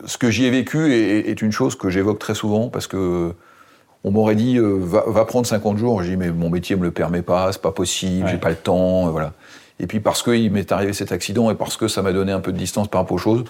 ce 0.04 0.18
que 0.18 0.28
j'y 0.30 0.44
ai 0.46 0.50
vécu 0.50 0.92
est, 0.92 1.28
est 1.30 1.40
une 1.40 1.52
chose 1.52 1.76
que 1.76 1.88
j'évoque 1.88 2.18
très 2.18 2.34
souvent 2.34 2.68
parce 2.68 2.86
que 2.88 3.32
on 4.04 4.10
m'aurait 4.10 4.34
dit 4.34 4.56
euh, 4.58 4.76
va, 4.80 5.04
va 5.06 5.24
prendre 5.24 5.46
50 5.46 5.78
jours. 5.78 6.02
J'ai 6.02 6.10
dit 6.10 6.16
mais 6.16 6.30
mon 6.32 6.50
métier 6.50 6.74
me 6.74 6.82
le 6.82 6.90
permet 6.90 7.22
pas, 7.22 7.52
c'est 7.52 7.62
pas 7.62 7.70
possible, 7.72 8.24
Ouais. 8.24 8.30
j'ai 8.32 8.38
pas 8.38 8.50
le 8.50 8.56
temps, 8.56 9.08
voilà. 9.10 9.32
Et 9.78 9.86
puis 9.86 10.00
parce 10.00 10.22
qu'il 10.24 10.50
m'est 10.50 10.72
arrivé 10.72 10.92
cet 10.92 11.12
accident 11.12 11.48
et 11.50 11.54
parce 11.54 11.76
que 11.76 11.86
ça 11.86 12.02
m'a 12.02 12.12
donné 12.12 12.32
un 12.32 12.40
peu 12.40 12.52
de 12.52 12.58
distance 12.58 12.88
par 12.88 13.02
rapport 13.02 13.14
aux 13.14 13.18
choses, 13.18 13.44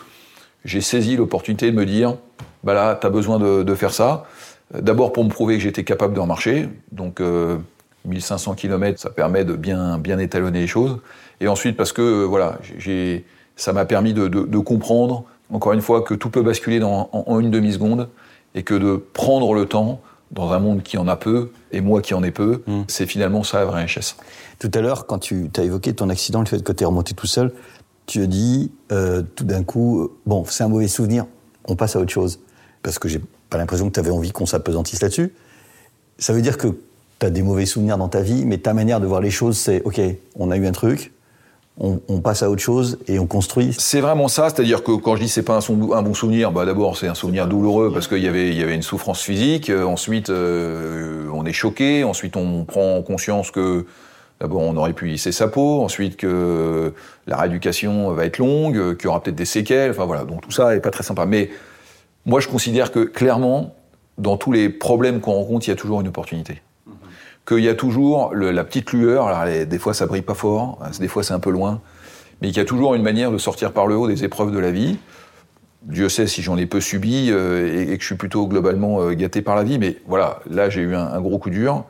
j'ai 0.65 0.81
saisi 0.81 1.17
l'opportunité 1.17 1.71
de 1.71 1.77
me 1.77 1.85
dire 1.87 2.17
bah 2.65 2.75
là 2.75 2.95
t'as 2.95 3.11
besoin 3.11 3.39
de, 3.39 3.63
de 3.63 3.75
faire 3.75 3.93
ça. 3.93 4.25
D'abord 4.75 5.13
pour 5.13 5.25
me 5.25 5.29
prouver 5.29 5.57
que 5.59 5.63
j'étais 5.63 5.85
capable 5.85 6.15
de 6.15 6.21
remarcher, 6.21 6.69
donc 6.93 7.21
euh, 7.21 7.59
1500 8.07 8.55
km, 8.55 8.99
ça 8.99 9.11
permet 9.11 9.45
de 9.45 9.55
bien 9.55 9.99
bien 9.99 10.19
étalonner 10.19 10.61
les 10.61 10.67
choses. 10.67 10.99
Et 11.41 11.49
ensuite 11.49 11.77
parce 11.77 11.93
que 11.93 12.03
euh, 12.03 12.25
voilà, 12.25 12.59
j'ai 12.79 13.25
ça 13.57 13.73
m'a 13.73 13.85
permis 13.85 14.15
de, 14.15 14.29
de- 14.29 14.45
de 14.45 14.59
comprendre 14.59 15.25
encore 15.51 15.73
une 15.75 15.83
fois 15.83 16.01
que 16.03 16.15
tout 16.15 16.31
peut 16.31 16.43
basculer 16.43 16.79
dans, 16.79 17.11
en, 17.13 17.25
en 17.27 17.39
une 17.41 17.51
demi 17.51 17.73
seconde 17.75 18.09
et 18.55 18.63
que 18.63 18.75
de 18.75 18.97
prendre 19.13 19.53
le 19.55 19.67
temps 19.67 20.01
dans 20.31 20.53
un 20.53 20.59
monde 20.59 20.83
qui 20.83 20.97
en 20.97 21.07
a 21.09 21.17
peu 21.17 21.51
et 21.73 21.83
moi 21.83 22.01
qui 22.01 22.15
en 22.15 22.23
ai 22.23 22.31
peu, 22.31 22.63
Mm. 22.67 22.83
c'est 22.89 23.05
finalement 23.07 23.43
ça 23.45 23.59
la 23.59 23.67
vraie 23.67 23.83
richesse. 23.83 24.17
Tout 24.59 24.71
à 24.73 24.81
l'heure, 24.81 25.07
quand 25.07 25.19
tu 25.19 25.51
as 25.59 25.63
évoqué 25.63 25.93
ton 25.93 26.09
accident, 26.09 26.41
le 26.41 26.47
fait 26.47 26.63
que 26.65 26.73
tu 26.73 26.83
es 26.85 26.87
remonté 26.87 27.13
tout 27.13 27.27
seul, 27.27 27.53
tu 28.13 28.29
dit 28.29 28.71
euh, 28.93 29.23
tout 29.35 29.45
d'un 29.45 29.63
coup, 29.63 30.03
euh, 30.03 30.13
bon, 30.27 30.45
c'est 30.47 30.65
un 30.65 30.69
mauvais 30.69 30.89
souvenir, 30.89 31.25
on 31.67 31.77
passe 31.77 31.97
à 31.97 32.01
autre 32.01 32.13
chose. 32.13 32.41
Parce 32.83 32.99
que 32.99 33.09
j'ai 33.09 33.21
pas 33.49 33.57
l'impression 33.57 33.89
que 33.89 33.95
tu 33.95 34.01
avais 34.01 34.11
envie 34.11 34.33
qu'on 34.33 34.45
s'apesantisse 34.45 35.01
là-dessus. 35.01 35.33
Ça 36.19 36.35
veut 36.35 36.43
dire 36.43 36.59
que 36.59 36.69
tu 37.19 37.27
as 37.27 37.31
des 37.31 37.43
mauvais 37.43 37.65
souvenirs 37.65 37.97
dans 37.97 38.09
ta 38.09 38.21
vie, 38.21 38.45
mais 38.45 38.59
ta 38.59 38.75
manière 38.75 39.01
de 39.01 39.07
voir 39.07 39.21
les 39.21 39.31
choses, 39.31 39.57
c'est 39.57 39.83
OK, 39.85 39.99
on 40.37 40.51
a 40.51 40.57
eu 40.57 40.67
un 40.67 40.73
truc, 40.73 41.13
on, 41.79 42.21
passe 42.21 42.43
à 42.43 42.51
autre 42.51 42.61
chose 42.61 42.99
et 43.09 43.19
on 43.19 43.27
construit. 43.27 43.75
C'est 43.79 44.03
vraiment 44.03 44.29
ça, 44.29 44.51
c'est-à-dire 44.51 44.85
que 44.85 44.93
quand 44.93 45.17
je 45.17 45.23
dis 45.23 45.29
c'est 45.29 45.43
pas 45.43 45.59
un, 45.59 45.93
un 45.93 46.03
bon 46.03 46.13
souvenir, 46.13 46.53
bah 46.53 46.67
d'abord 46.67 46.99
c'est 46.99 47.09
un 47.09 47.15
souvenir 47.15 47.49
douloureux 47.49 47.91
parce 47.93 48.09
qu'il 48.09 48.23
y 48.23 48.29
avait 48.29 48.51
il 48.51 48.59
y 48.59 48.63
avait 48.63 48.75
une 48.75 48.83
souffrance 48.83 49.23
physique. 49.23 49.71
euh, 49.71 49.85
ensuite 49.85 50.31
on 50.31 51.47
est 51.47 51.53
choqué. 51.53 52.05
Ensuite 52.05 52.37
on 52.37 52.65
prend 52.65 53.01
conscience 53.01 53.51
que 53.51 53.87
d'abord 54.43 54.61
on 54.63 54.77
aurait 54.77 54.93
pu 54.93 55.07
lisser 55.07 55.33
sa 55.33 55.49
peau. 55.49 55.83
Ensuite 55.83 56.17
que 56.17 56.93
la 57.27 57.37
rééducation 57.37 58.11
va 58.13 58.27
être 58.27 58.39
longue, 58.39 58.97
qu'il 58.97 59.07
y 59.07 59.09
aura 59.09 59.23
peut-être 59.23 59.37
des 59.37 59.45
séquelles. 59.47 59.93
Enfin 59.93 60.05
voilà, 60.05 60.25
donc 60.25 60.43
tout 60.43 60.51
ça 60.51 60.75
est 60.77 60.81
pas 60.81 60.91
très 60.91 61.05
sympa. 61.05 61.25
Mais 61.27 61.49
moi 62.27 62.41
je 62.41 62.49
considère 62.49 62.91
que 62.93 63.01
clairement 63.01 63.75
dans 64.19 64.37
tous 64.37 64.53
les 64.53 64.69
problèmes 64.69 65.21
qu'on 65.21 65.33
rencontre, 65.33 65.67
il 65.67 65.71
y 65.71 65.73
a 65.73 65.77
toujours 65.77 66.01
une 66.03 66.09
opportunité 66.09 66.61
qu'il 67.49 67.59
y 67.61 67.69
a 67.69 67.75
toujours 67.75 68.33
le- 68.35 68.53
la 68.53 68.63
petite 68.63 68.93
lueur. 68.93 69.27
Alors, 69.27 69.45
les- 69.47 69.67
des 69.67 69.79
fois, 69.81 69.95
ça 69.95 70.07
brille 70.07 70.23
pas 70.23 70.35
fort, 70.35 70.79
hein, 70.81 70.91
des 71.01 71.09
fois, 71.09 71.25
c'est 71.25 71.35
un 71.35 71.41
peu 71.41 71.51
loin, 71.51 71.81
mais 72.41 72.49
qu'il 72.49 72.59
y 72.59 72.61
a 72.61 72.65
toujours 72.65 72.95
une 72.95 73.03
manière 73.03 73.33
de 73.33 73.39
sortir 73.39 73.73
par 73.73 73.89
le 73.89 73.97
haut 73.97 74.07
des 74.07 74.23
épreuves 74.23 74.53
de 74.53 74.61
la 74.61 74.71
vie. 74.71 74.97
Dieu 75.83 76.09
sait 76.09 76.29
si 76.29 76.41
j'en 76.41 76.57
ai 76.57 76.67
peu 76.67 76.81
subi 76.81 77.31
euh, 77.33 77.67
et, 77.67 77.93
et 77.93 77.97
que 77.97 78.03
je 78.03 78.07
suis 78.07 78.15
plutôt 78.15 78.47
globalement 78.47 79.01
euh, 79.03 79.15
gâté 79.15 79.43
par 79.43 79.57
la 79.57 79.65
vie, 79.65 79.81
mais 79.81 79.97
voilà, 80.07 80.39
là, 80.49 80.71
j'ai 80.71 80.83
eu 80.83 80.95
un, 80.95 81.05
un 81.05 81.21
gros 81.21 81.39
coup 81.39 81.51
dur. 81.51 81.83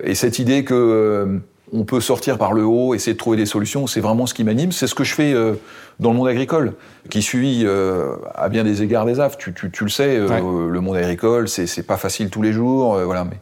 Et 0.00 0.14
cette 0.14 0.38
idée 0.38 0.62
que 0.62 0.74
euh, 0.74 1.38
on 1.74 1.84
peut 1.84 2.00
sortir 2.00 2.38
par 2.38 2.52
le 2.52 2.64
haut, 2.64 2.94
essayer 2.94 3.14
de 3.14 3.18
trouver 3.18 3.36
des 3.36 3.46
solutions, 3.46 3.86
c'est 3.88 4.00
vraiment 4.00 4.26
ce 4.26 4.34
qui 4.34 4.44
m'anime. 4.44 4.70
C'est 4.70 4.86
ce 4.86 4.94
que 4.94 5.02
je 5.02 5.12
fais 5.12 5.34
euh, 5.34 5.54
dans 5.98 6.12
le 6.12 6.16
monde 6.16 6.28
agricole, 6.28 6.74
qui 7.10 7.20
suit 7.20 7.62
euh, 7.64 8.14
à 8.34 8.48
bien 8.48 8.62
des 8.62 8.82
égards 8.82 9.04
des 9.04 9.18
affres. 9.18 9.36
Tu, 9.36 9.52
tu, 9.52 9.70
tu 9.72 9.82
le 9.82 9.90
sais, 9.90 10.16
euh, 10.16 10.28
Ouais. 10.28 10.40
le 10.40 10.80
monde 10.80 10.96
agricole, 10.96 11.48
c'est 11.48 11.86
pas 11.86 11.96
facile 11.96 12.30
tous 12.30 12.42
les 12.42 12.52
jours, 12.52 12.98
voilà. 13.04 13.24
Mais 13.24 13.38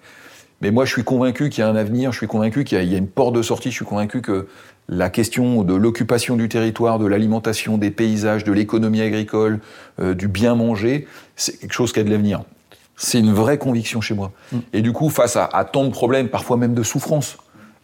Mais 0.62 0.70
moi, 0.70 0.86
je 0.86 0.92
suis 0.92 1.04
convaincu 1.04 1.50
qu'il 1.50 1.62
y 1.62 1.64
a 1.64 1.68
un 1.68 1.76
avenir, 1.76 2.10
je 2.12 2.16
suis 2.18 2.26
convaincu 2.26 2.64
qu'il 2.64 2.82
y, 2.82 2.86
y, 2.86 2.94
a 2.94 2.98
une 2.98 3.06
porte 3.06 3.34
de 3.34 3.42
sortie, 3.42 3.70
je 3.70 3.76
suis 3.76 3.84
convaincu 3.84 4.22
que 4.22 4.46
la 4.88 5.10
question 5.10 5.62
de 5.62 5.74
l'occupation 5.74 6.36
du 6.36 6.48
territoire, 6.48 6.98
de 6.98 7.06
l'alimentation, 7.06 7.76
des 7.76 7.90
paysages, 7.90 8.44
de 8.44 8.52
l'économie 8.52 9.02
agricole, 9.02 9.60
du 10.00 10.26
bien 10.28 10.54
manger, 10.54 11.06
c'est 11.36 11.58
quelque 11.60 11.74
chose 11.74 11.92
qui 11.92 12.00
a 12.00 12.02
de 12.02 12.10
l'avenir. 12.10 12.42
C'est 12.96 13.18
une 13.18 13.32
vraie 13.32 13.58
conviction 13.58 14.00
chez 14.00 14.14
moi. 14.14 14.32
Mm. 14.52 14.58
Et 14.72 14.82
du 14.82 14.92
coup, 14.92 15.08
face 15.08 15.36
à, 15.36 15.44
à, 15.44 15.64
tant 15.64 15.84
de 15.84 15.90
problèmes, 15.90 16.28
parfois 16.28 16.56
même 16.56 16.74
de 16.74 16.82
souffrance, 16.82 17.36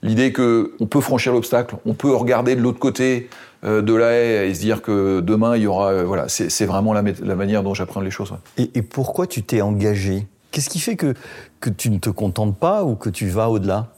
l'idée 0.02 0.32
qu'on 0.32 0.86
peut 0.86 1.00
franchir 1.00 1.32
l'obstacle, 1.32 1.76
on 1.86 1.94
peut 1.94 2.14
regarder 2.14 2.56
de 2.56 2.60
l'autre 2.60 2.78
côté 2.78 3.28
euh, 3.64 3.82
de 3.82 3.94
la 3.94 4.12
haie 4.12 4.48
et 4.48 4.54
se 4.54 4.60
dire 4.60 4.82
que 4.82 5.20
demain 5.20 5.56
il 5.56 5.62
y 5.62 5.66
aura, 5.66 5.88
euh, 5.88 6.04
voilà, 6.04 6.26
c'est 6.28 6.66
vraiment 6.66 6.92
la, 6.92 7.02
la, 7.22 7.34
manière 7.34 7.62
dont 7.62 7.74
j'apprends 7.74 8.00
les 8.00 8.10
choses. 8.10 8.30
Ouais. 8.30 8.38
Et, 8.58 8.78
et, 8.78 8.82
pourquoi 8.82 9.26
tu 9.26 9.42
t'es 9.42 9.60
engagé? 9.60 10.26
Qu'est-ce 10.50 10.70
qui 10.70 10.78
fait 10.78 10.96
que, 10.96 11.14
que 11.60 11.68
tu 11.68 11.90
ne 11.90 11.98
te 11.98 12.10
contentes 12.10 12.56
pas 12.56 12.84
ou 12.84 12.94
que 12.94 13.10
tu 13.10 13.26
vas 13.26 13.50
au-delà? 13.50 13.88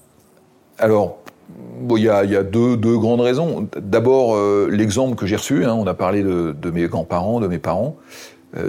Alors, 0.78 1.18
il 1.90 2.02
y, 2.02 2.08
a, 2.08 2.24
y 2.24 2.36
a 2.36 2.42
deux, 2.42 2.76
deux, 2.76 2.96
grandes 2.96 3.20
raisons. 3.20 3.68
D'abord, 3.76 4.34
euh, 4.34 4.68
l'exemple 4.70 5.14
que 5.14 5.26
j'ai 5.26 5.36
reçu, 5.36 5.64
hein, 5.64 5.74
on 5.74 5.86
a 5.86 5.94
parlé 5.94 6.22
de, 6.22 6.56
de 6.58 6.70
mes 6.70 6.86
grands-parents, 6.86 7.40
de 7.40 7.46
mes 7.46 7.58
parents. 7.58 7.96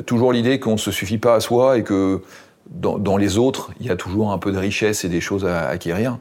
Toujours 0.05 0.31
l'idée 0.31 0.59
qu'on 0.59 0.73
ne 0.73 0.77
se 0.77 0.91
suffit 0.91 1.17
pas 1.17 1.33
à 1.33 1.39
soi 1.39 1.79
et 1.79 1.83
que 1.83 2.21
dans, 2.69 2.99
dans 2.99 3.17
les 3.17 3.39
autres, 3.39 3.71
il 3.79 3.87
y 3.87 3.89
a 3.89 3.95
toujours 3.95 4.31
un 4.31 4.37
peu 4.37 4.51
de 4.51 4.59
richesse 4.59 5.03
et 5.05 5.09
des 5.09 5.21
choses 5.21 5.43
à 5.43 5.67
acquérir. 5.67 6.19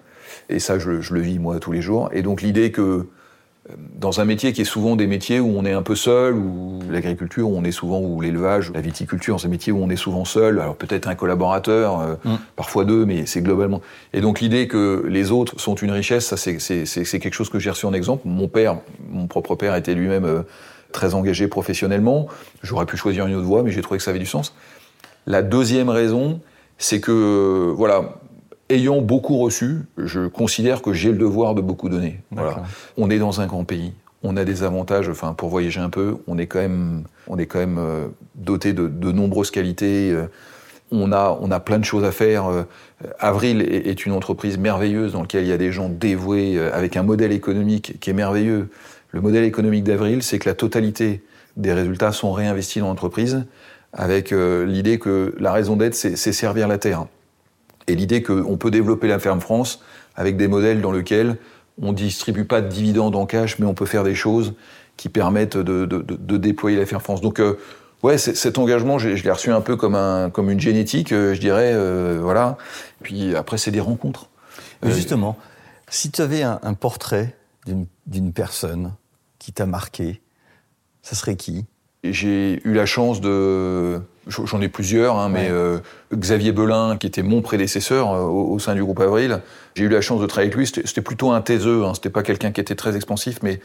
Et 0.48 0.58
ça, 0.58 0.78
je, 0.78 1.00
je, 1.00 1.14
le 1.14 1.20
vis 1.20 1.38
moi 1.38 1.58
tous 1.60 1.72
les 1.72 1.82
jours. 1.82 2.10
Et 2.12 2.22
donc 2.22 2.42
l'idée 2.42 2.72
que 2.72 3.06
dans 3.94 4.20
un 4.20 4.24
métier 4.24 4.52
qui 4.52 4.62
est 4.62 4.66
souvent 4.66 4.96
des 4.96 5.06
métiers 5.06 5.40
où 5.40 5.54
on 5.56 5.64
est 5.64 5.72
un 5.72 5.82
peu 5.82 5.94
seul, 5.94 6.34
ou 6.34 6.80
l'agriculture, 6.90 7.48
où 7.48 7.56
on 7.56 7.64
est 7.64 7.72
souvent, 7.72 8.00
ou 8.00 8.20
l'élevage, 8.20 8.72
la 8.74 8.80
viticulture, 8.80 9.38
c'est 9.38 9.46
un 9.46 9.50
métier 9.50 9.72
où 9.72 9.82
on 9.82 9.90
est 9.90 9.96
souvent 9.96 10.24
seul. 10.24 10.60
Alors 10.60 10.76
peut-être 10.76 11.08
un 11.08 11.14
collaborateur, 11.14 12.00
euh, 12.00 12.14
mm. 12.24 12.36
parfois 12.56 12.84
deux, 12.84 13.04
mais 13.04 13.26
c'est 13.26 13.42
globalement. 13.42 13.80
Et 14.12 14.20
donc 14.20 14.40
l'idée 14.40 14.66
que 14.66 15.04
les 15.08 15.30
autres 15.30 15.60
sont 15.60 15.74
une 15.74 15.90
richesse, 15.90 16.26
ça 16.26 16.36
c'est 16.36 17.18
quelque 17.18 17.34
chose 17.34 17.50
que 17.50 17.58
j'ai 17.58 17.70
reçu 17.70 17.86
en 17.86 17.92
exemple. 17.92 18.22
Mon 18.24 18.48
père, 18.48 18.78
mon 19.10 19.26
propre 19.26 19.54
père, 19.54 19.74
était 19.74 19.94
lui-même 19.94 20.24
euh, 20.24 20.42
très 20.92 21.14
engagé 21.14 21.46
professionnellement. 21.46 22.26
J'aurais 22.62 22.86
pu 22.86 22.96
choisir 22.96 23.26
une 23.26 23.34
autre 23.34 23.46
voie, 23.46 23.62
mais 23.62 23.70
j'ai 23.70 23.82
trouvé 23.82 23.98
que 23.98 24.04
ça 24.04 24.10
avait 24.10 24.18
du 24.18 24.26
sens. 24.26 24.54
La 25.26 25.42
deuxième 25.42 25.90
raison, 25.90 26.40
c'est 26.78 27.00
que 27.00 27.72
voilà, 27.76 28.14
ayant 28.70 29.02
beaucoup 29.02 29.36
reçu, 29.38 29.82
je 29.98 30.26
considère 30.26 30.80
que 30.80 30.92
j'ai 30.92 31.12
le 31.12 31.18
devoir 31.18 31.54
de 31.54 31.60
beaucoup 31.60 31.88
donner. 31.88 32.20
Voilà. 32.30 32.62
On 32.96 33.10
est 33.10 33.18
dans 33.18 33.40
un 33.40 33.46
grand 33.46 33.64
pays. 33.64 33.92
On 34.22 34.36
a 34.36 34.44
des 34.44 34.62
avantages, 34.62 35.08
enfin, 35.08 35.34
pour 35.34 35.48
voyager 35.48 35.80
un 35.80 35.90
peu, 35.90 36.16
on 36.26 36.38
est 36.38 36.46
quand 36.46 36.58
même, 36.58 37.04
on 37.26 37.38
est 37.38 37.46
quand 37.46 37.58
même 37.58 37.78
euh, 37.78 38.08
doté 38.34 38.72
de, 38.72 38.86
de, 38.86 39.12
nombreuses 39.12 39.50
qualités. 39.50 40.12
Euh, 40.12 40.26
on 40.92 41.12
a, 41.12 41.38
on 41.40 41.50
a 41.50 41.58
plein 41.60 41.78
de 41.78 41.84
choses 41.84 42.04
à 42.04 42.12
faire. 42.12 42.46
Euh, 42.48 42.62
Avril 43.18 43.62
est, 43.62 43.88
est, 43.88 44.06
une 44.06 44.12
entreprise 44.12 44.58
merveilleuse 44.58 45.12
dans 45.12 45.22
laquelle 45.22 45.44
il 45.44 45.48
y 45.48 45.52
a 45.52 45.58
des 45.58 45.72
gens 45.72 45.88
dévoués, 45.88 46.58
avec 46.58 46.96
un 46.96 47.02
modèle 47.02 47.32
économique 47.32 47.98
qui 48.00 48.10
est 48.10 48.14
merveilleux. 48.14 48.68
Le 49.12 49.20
modèle 49.20 49.44
économique 49.44 49.84
d'Avril, 49.84 50.22
c'est 50.22 50.38
que 50.38 50.48
la 50.48 50.54
totalité 50.54 51.22
des 51.56 51.72
résultats 51.72 52.12
sont 52.12 52.32
réinvestis 52.32 52.80
dans 52.80 52.88
l'entreprise, 52.88 53.44
avec 53.92 54.30
l'idée 54.30 54.98
que 54.98 55.34
la 55.40 55.52
raison 55.52 55.76
d'être, 55.76 55.94
c'est 55.94 56.16
servir 56.16 56.68
la 56.68 56.78
terre 56.78 57.06
et 57.86 57.94
l'idée 57.94 58.22
qu'on 58.22 58.56
peut 58.56 58.70
développer 58.70 59.08
la 59.08 59.18
ferme 59.18 59.40
France 59.40 59.80
avec 60.14 60.36
des 60.36 60.48
modèles 60.48 60.80
dans 60.80 60.92
lesquels 60.92 61.36
on 61.80 61.92
distribue 61.92 62.44
pas 62.44 62.60
de 62.60 62.68
dividendes 62.68 63.16
en 63.16 63.26
cash, 63.26 63.58
mais 63.58 63.66
on 63.66 63.74
peut 63.74 63.86
faire 63.86 64.04
des 64.04 64.14
choses 64.14 64.54
qui 64.96 65.08
permettent 65.08 65.56
de, 65.56 65.86
de, 65.86 66.02
de, 66.02 66.16
de 66.16 66.36
déployer 66.36 66.76
la 66.76 66.84
ferme 66.84 67.00
France. 67.00 67.22
Donc, 67.22 67.40
euh, 67.40 67.58
ouais, 68.02 68.18
cet 68.18 68.58
engagement, 68.58 68.98
je, 68.98 69.16
je 69.16 69.24
l'ai 69.24 69.30
reçu 69.30 69.50
un 69.50 69.62
peu 69.62 69.76
comme, 69.76 69.94
un, 69.94 70.28
comme 70.28 70.50
une 70.50 70.60
génétique, 70.60 71.12
euh, 71.12 71.32
je 71.32 71.40
dirais, 71.40 71.72
euh, 71.72 72.18
voilà. 72.20 72.58
Puis 73.02 73.34
après, 73.34 73.56
c'est 73.56 73.70
des 73.70 73.80
rencontres. 73.80 74.28
Mais 74.82 74.92
justement, 74.92 75.38
si 75.88 76.10
tu 76.10 76.20
avais 76.20 76.42
un, 76.42 76.58
un 76.62 76.74
portrait 76.74 77.34
d'une 78.06 78.32
personne 78.32 78.92
qui 79.38 79.52
t'a 79.52 79.66
marqué, 79.66 80.20
ça 81.02 81.14
serait 81.14 81.36
qui? 81.36 81.64
J'ai 82.04 82.60
eu 82.66 82.72
la 82.72 82.86
chance 82.86 83.20
de 83.20 84.00
j'en 84.26 84.60
ai 84.60 84.68
plusieurs, 84.68 85.16
hein, 85.18 85.28
mais 85.28 85.46
ouais. 85.46 85.50
euh, 85.50 85.78
Xavier 86.14 86.52
Belin, 86.52 86.96
qui 86.96 87.06
était 87.06 87.22
mon 87.22 87.42
prédécesseur 87.42 88.12
euh, 88.12 88.22
au, 88.22 88.52
au, 88.52 88.58
sein 88.58 88.74
du 88.74 88.82
groupe 88.82 89.00
Avril, 89.00 89.40
j'ai 89.74 89.84
eu 89.84 89.88
la 89.88 90.00
chance 90.00 90.20
de 90.20 90.26
travailler 90.26 90.52
avec 90.52 90.56
lui. 90.56 90.66
C'était 90.66 91.00
plutôt 91.02 91.32
un 91.32 91.40
taiseux, 91.40 91.84
hein, 91.84 91.92
c'était 91.94 92.10
pas 92.10 92.22
quelqu'un 92.22 92.52
qui 92.52 92.60
était 92.60 92.74
très 92.74 92.96
expansif, 92.96 93.38
mais 93.42 93.60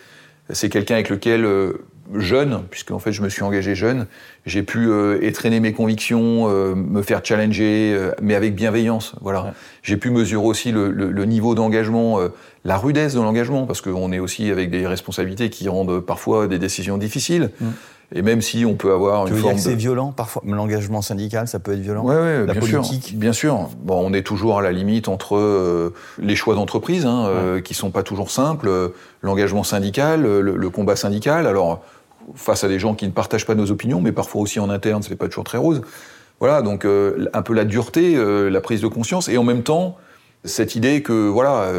c'est 0.51 0.69
quelqu'un 0.69 0.95
avec 0.95 1.09
lequel, 1.09 1.43
euh, 1.43 1.73
jeune, 2.13 2.61
puisque 2.69 2.91
en 2.91 2.99
fait 2.99 3.11
je 3.11 3.23
me 3.23 3.29
suis 3.29 3.41
engagé 3.41 3.73
jeune, 3.73 4.05
j'ai 4.45 4.61
pu 4.61 4.89
euh, 4.89 5.17
étraîner 5.23 5.59
mes 5.59 5.73
convictions, 5.73 6.47
euh, 6.49 6.75
me 6.75 7.01
faire 7.01 7.21
challenger, 7.23 8.11
mais 8.21 8.35
avec 8.35 8.53
bienveillance. 8.53 9.13
Voilà. 9.21 9.43
Ouais. 9.43 9.49
J'ai 9.81 9.97
pu 9.97 10.11
mesurer 10.11 10.45
aussi 10.45 10.71
le, 10.71 10.91
le, 10.91 11.09
le 11.09 11.25
niveau 11.25 11.55
d'engagement, 11.55 12.19
la 12.63 12.77
rudesse 12.77 13.15
de 13.15 13.21
l'engagement, 13.21 13.65
parce 13.65 13.81
qu'on 13.81 14.11
est 14.11 14.19
aussi 14.19 14.51
avec 14.51 14.69
des 14.69 14.85
responsabilités 14.85 15.49
qui 15.49 15.67
rendent 15.67 15.99
parfois 15.99 16.47
des 16.47 16.59
décisions 16.59 16.97
difficiles. 16.97 17.49
Mmh. 17.59 17.65
Et 18.13 18.21
même 18.21 18.41
si 18.41 18.65
on 18.65 18.75
peut 18.75 18.93
avoir 18.93 19.25
tu 19.25 19.31
une 19.31 19.35
veux 19.35 19.41
forme 19.41 19.55
dire 19.55 19.63
que 19.63 19.69
c'est 19.69 19.75
de... 19.75 19.79
violent 19.79 20.11
parfois, 20.11 20.43
l'engagement 20.45 21.01
syndical, 21.01 21.47
ça 21.47 21.59
peut 21.59 21.73
être 21.73 21.79
violent. 21.79 22.03
Ouais, 22.03 22.15
ouais, 22.15 22.45
la 22.45 22.53
bien 22.53 22.61
politique? 22.61 23.07
sûr, 23.07 23.17
bien 23.17 23.33
sûr. 23.33 23.69
Bon, 23.81 23.99
on 24.05 24.13
est 24.13 24.21
toujours 24.21 24.59
à 24.59 24.61
la 24.61 24.71
limite 24.71 25.07
entre 25.07 25.35
euh, 25.35 25.93
les 26.19 26.35
choix 26.35 26.55
d'entreprise, 26.55 27.05
hein, 27.05 27.25
ouais. 27.25 27.31
euh, 27.33 27.61
qui 27.61 27.73
sont 27.73 27.89
pas 27.89 28.03
toujours 28.03 28.29
simples, 28.29 28.67
euh, 28.67 28.89
l'engagement 29.21 29.63
syndical, 29.63 30.21
le, 30.21 30.41
le, 30.41 30.69
combat 30.69 30.95
syndical. 30.95 31.47
Alors, 31.47 31.83
face 32.35 32.63
à 32.63 32.67
des 32.67 32.79
gens 32.79 32.93
qui 32.93 33.05
ne 33.07 33.11
partagent 33.11 33.45
pas 33.45 33.55
nos 33.55 33.71
opinions, 33.71 34.01
mais 34.01 34.11
parfois 34.11 34.41
aussi 34.41 34.59
en 34.59 34.69
interne, 34.69 35.01
c'est 35.01 35.15
pas 35.15 35.27
toujours 35.27 35.43
très 35.43 35.57
rose. 35.57 35.81
Voilà, 36.39 36.61
donc 36.61 36.85
un 36.85 37.41
peu 37.43 37.53
la 37.53 37.63
dureté, 37.63 38.17
la 38.49 38.59
prise 38.59 38.81
de 38.81 38.87
conscience, 38.87 39.29
et 39.29 39.37
en 39.37 39.45
même 39.45 39.63
temps 39.63 39.95
cette 40.43 40.75
idée 40.75 41.01
que 41.01 41.29
voilà, 41.29 41.71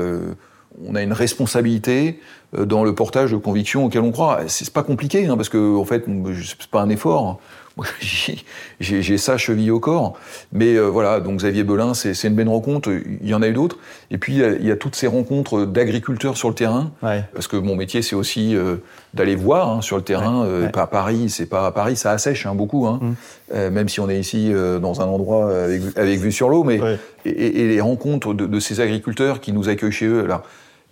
on 0.85 0.95
a 0.95 1.03
une 1.03 1.13
responsabilité 1.13 2.21
euh, 2.57 2.65
dans 2.65 2.85
le 2.85 2.95
portage 2.95 3.33
de 3.33 3.37
convictions 3.37 3.85
auxquelles 3.85 4.03
on 4.03 4.13
croit. 4.13 4.41
C'est 4.49 4.71
pas 4.73 4.83
compliqué, 4.83 5.27
hein, 5.27 5.37
parce 5.37 5.49
que 5.49 5.77
en 5.77 5.85
fait, 5.85 6.05
c'est 6.45 6.71
pas 6.71 6.81
un 6.81 6.89
effort. 6.89 7.41
J'ai 8.81 9.19
ça 9.19 9.37
chevillé 9.37 9.71
au 9.71 9.81
corps. 9.81 10.15
Mais 10.53 10.75
euh, 10.75 10.87
voilà, 10.87 11.21
donc 11.21 11.39
Xavier 11.39 11.63
Belin, 11.63 11.93
c'est 11.95 12.13
une 12.25 12.35
belle 12.35 12.49
rencontre. 12.49 12.91
Il 13.21 13.29
y 13.29 13.35
en 13.35 13.43
a 13.43 13.49
eu 13.49 13.53
d'autres. 13.53 13.79
Et 14.11 14.19
puis, 14.19 14.35
il 14.35 14.39
y, 14.39 14.45
a, 14.45 14.53
il 14.53 14.67
y, 14.67 14.71
a, 14.71 14.77
toutes 14.77 14.97
ces 14.97 15.07
rencontres 15.07 15.67
d'agriculteurs 15.67 16.37
sur 16.37 16.49
le 16.49 16.55
terrain. 16.55 16.93
Ouais. 17.03 17.25
Parce 17.35 17.49
que 17.49 17.57
mon 17.57 17.77
métier, 17.77 18.01
c'est 18.01 18.17
aussi 18.17 18.57
euh, 18.57 18.77
d'aller 19.13 19.37
voir 19.37 19.69
hein, 19.69 19.83
sur 19.83 19.97
le 19.97 20.03
terrain. 20.03 20.43
Ouais, 20.43 20.49
euh, 20.49 20.63
ouais. 20.65 20.71
Pas 20.71 20.83
à 20.83 20.87
Paris, 20.87 21.29
c'est 21.29 21.47
pas 21.47 21.67
à 21.67 21.73
Paris, 21.73 21.97
ça 21.97 22.13
assèche 22.13 22.47
hein, 22.47 22.55
beaucoup. 22.55 22.87
Hein, 22.87 23.01
mmh. 23.53 23.69
même 23.69 23.89
si 23.89 24.01
on 24.01 24.09
est 24.09 24.19
ici 24.19 24.53
dans 24.81 25.01
un 25.01 25.07
endroit 25.07 25.55
avec, 25.65 25.83
avec 25.97 26.19
vue 26.19 26.33
sur 26.33 26.49
l'eau. 26.49 26.65
Mais 26.65 26.81
et, 27.25 27.63
et, 27.63 27.69
les 27.69 27.81
rencontres 27.81 28.33
de, 28.33 28.47
de, 28.47 28.61
ces 28.61 28.81
agriculteurs 28.81 29.41
qui 29.41 29.53
nous 29.53 29.69
accueillent 29.69 29.93
chez 29.93 30.07
eux. 30.07 30.27
Là, 30.27 30.43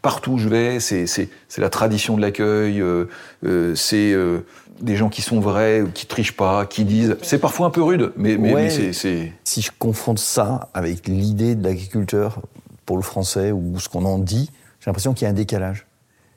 partout 0.05 0.33
où 0.33 0.39
je 0.39 0.51
vais, 0.51 0.81
c'est 0.81 1.31
la 1.57 1.71
tradition 1.71 2.17
de 2.17 2.21
l'accueil, 2.21 2.79
euh, 2.79 3.07
euh, 3.47 3.75
c'est 3.75 4.13
euh, 4.13 4.41
des 4.83 4.97
gens 4.97 5.09
qui 5.09 5.23
sont 5.23 5.41
vrais, 5.41 5.83
qui 5.95 6.05
trichent 6.05 6.37
pas, 6.37 6.67
qui 6.67 6.85
disent. 6.85 7.17
C'est 7.23 7.39
parfois 7.39 7.69
un 7.69 7.71
peu 7.71 7.83
rude, 7.83 8.13
mais, 8.15 8.37
mais, 8.37 8.53
ouais, 8.53 8.69
mais 8.77 8.93
c'est. 8.93 9.33
Si 9.45 9.63
je 9.63 9.71
confonde 9.79 10.19
ça 10.19 10.69
avec 10.75 11.09
l'idée 11.09 11.55
de 11.55 11.65
l'agriculteur 11.65 12.43
pour 12.85 12.99
le 12.99 13.03
français 13.03 13.51
ou 13.51 13.81
ce 13.81 13.89
qu'on 13.89 14.05
en 14.05 14.19
dit, 14.19 14.51
j'ai 14.81 14.91
l'impression 14.91 15.15
qu'il 15.15 15.25
y 15.25 15.27
a 15.27 15.31
un 15.31 15.35
décalage. 15.35 15.87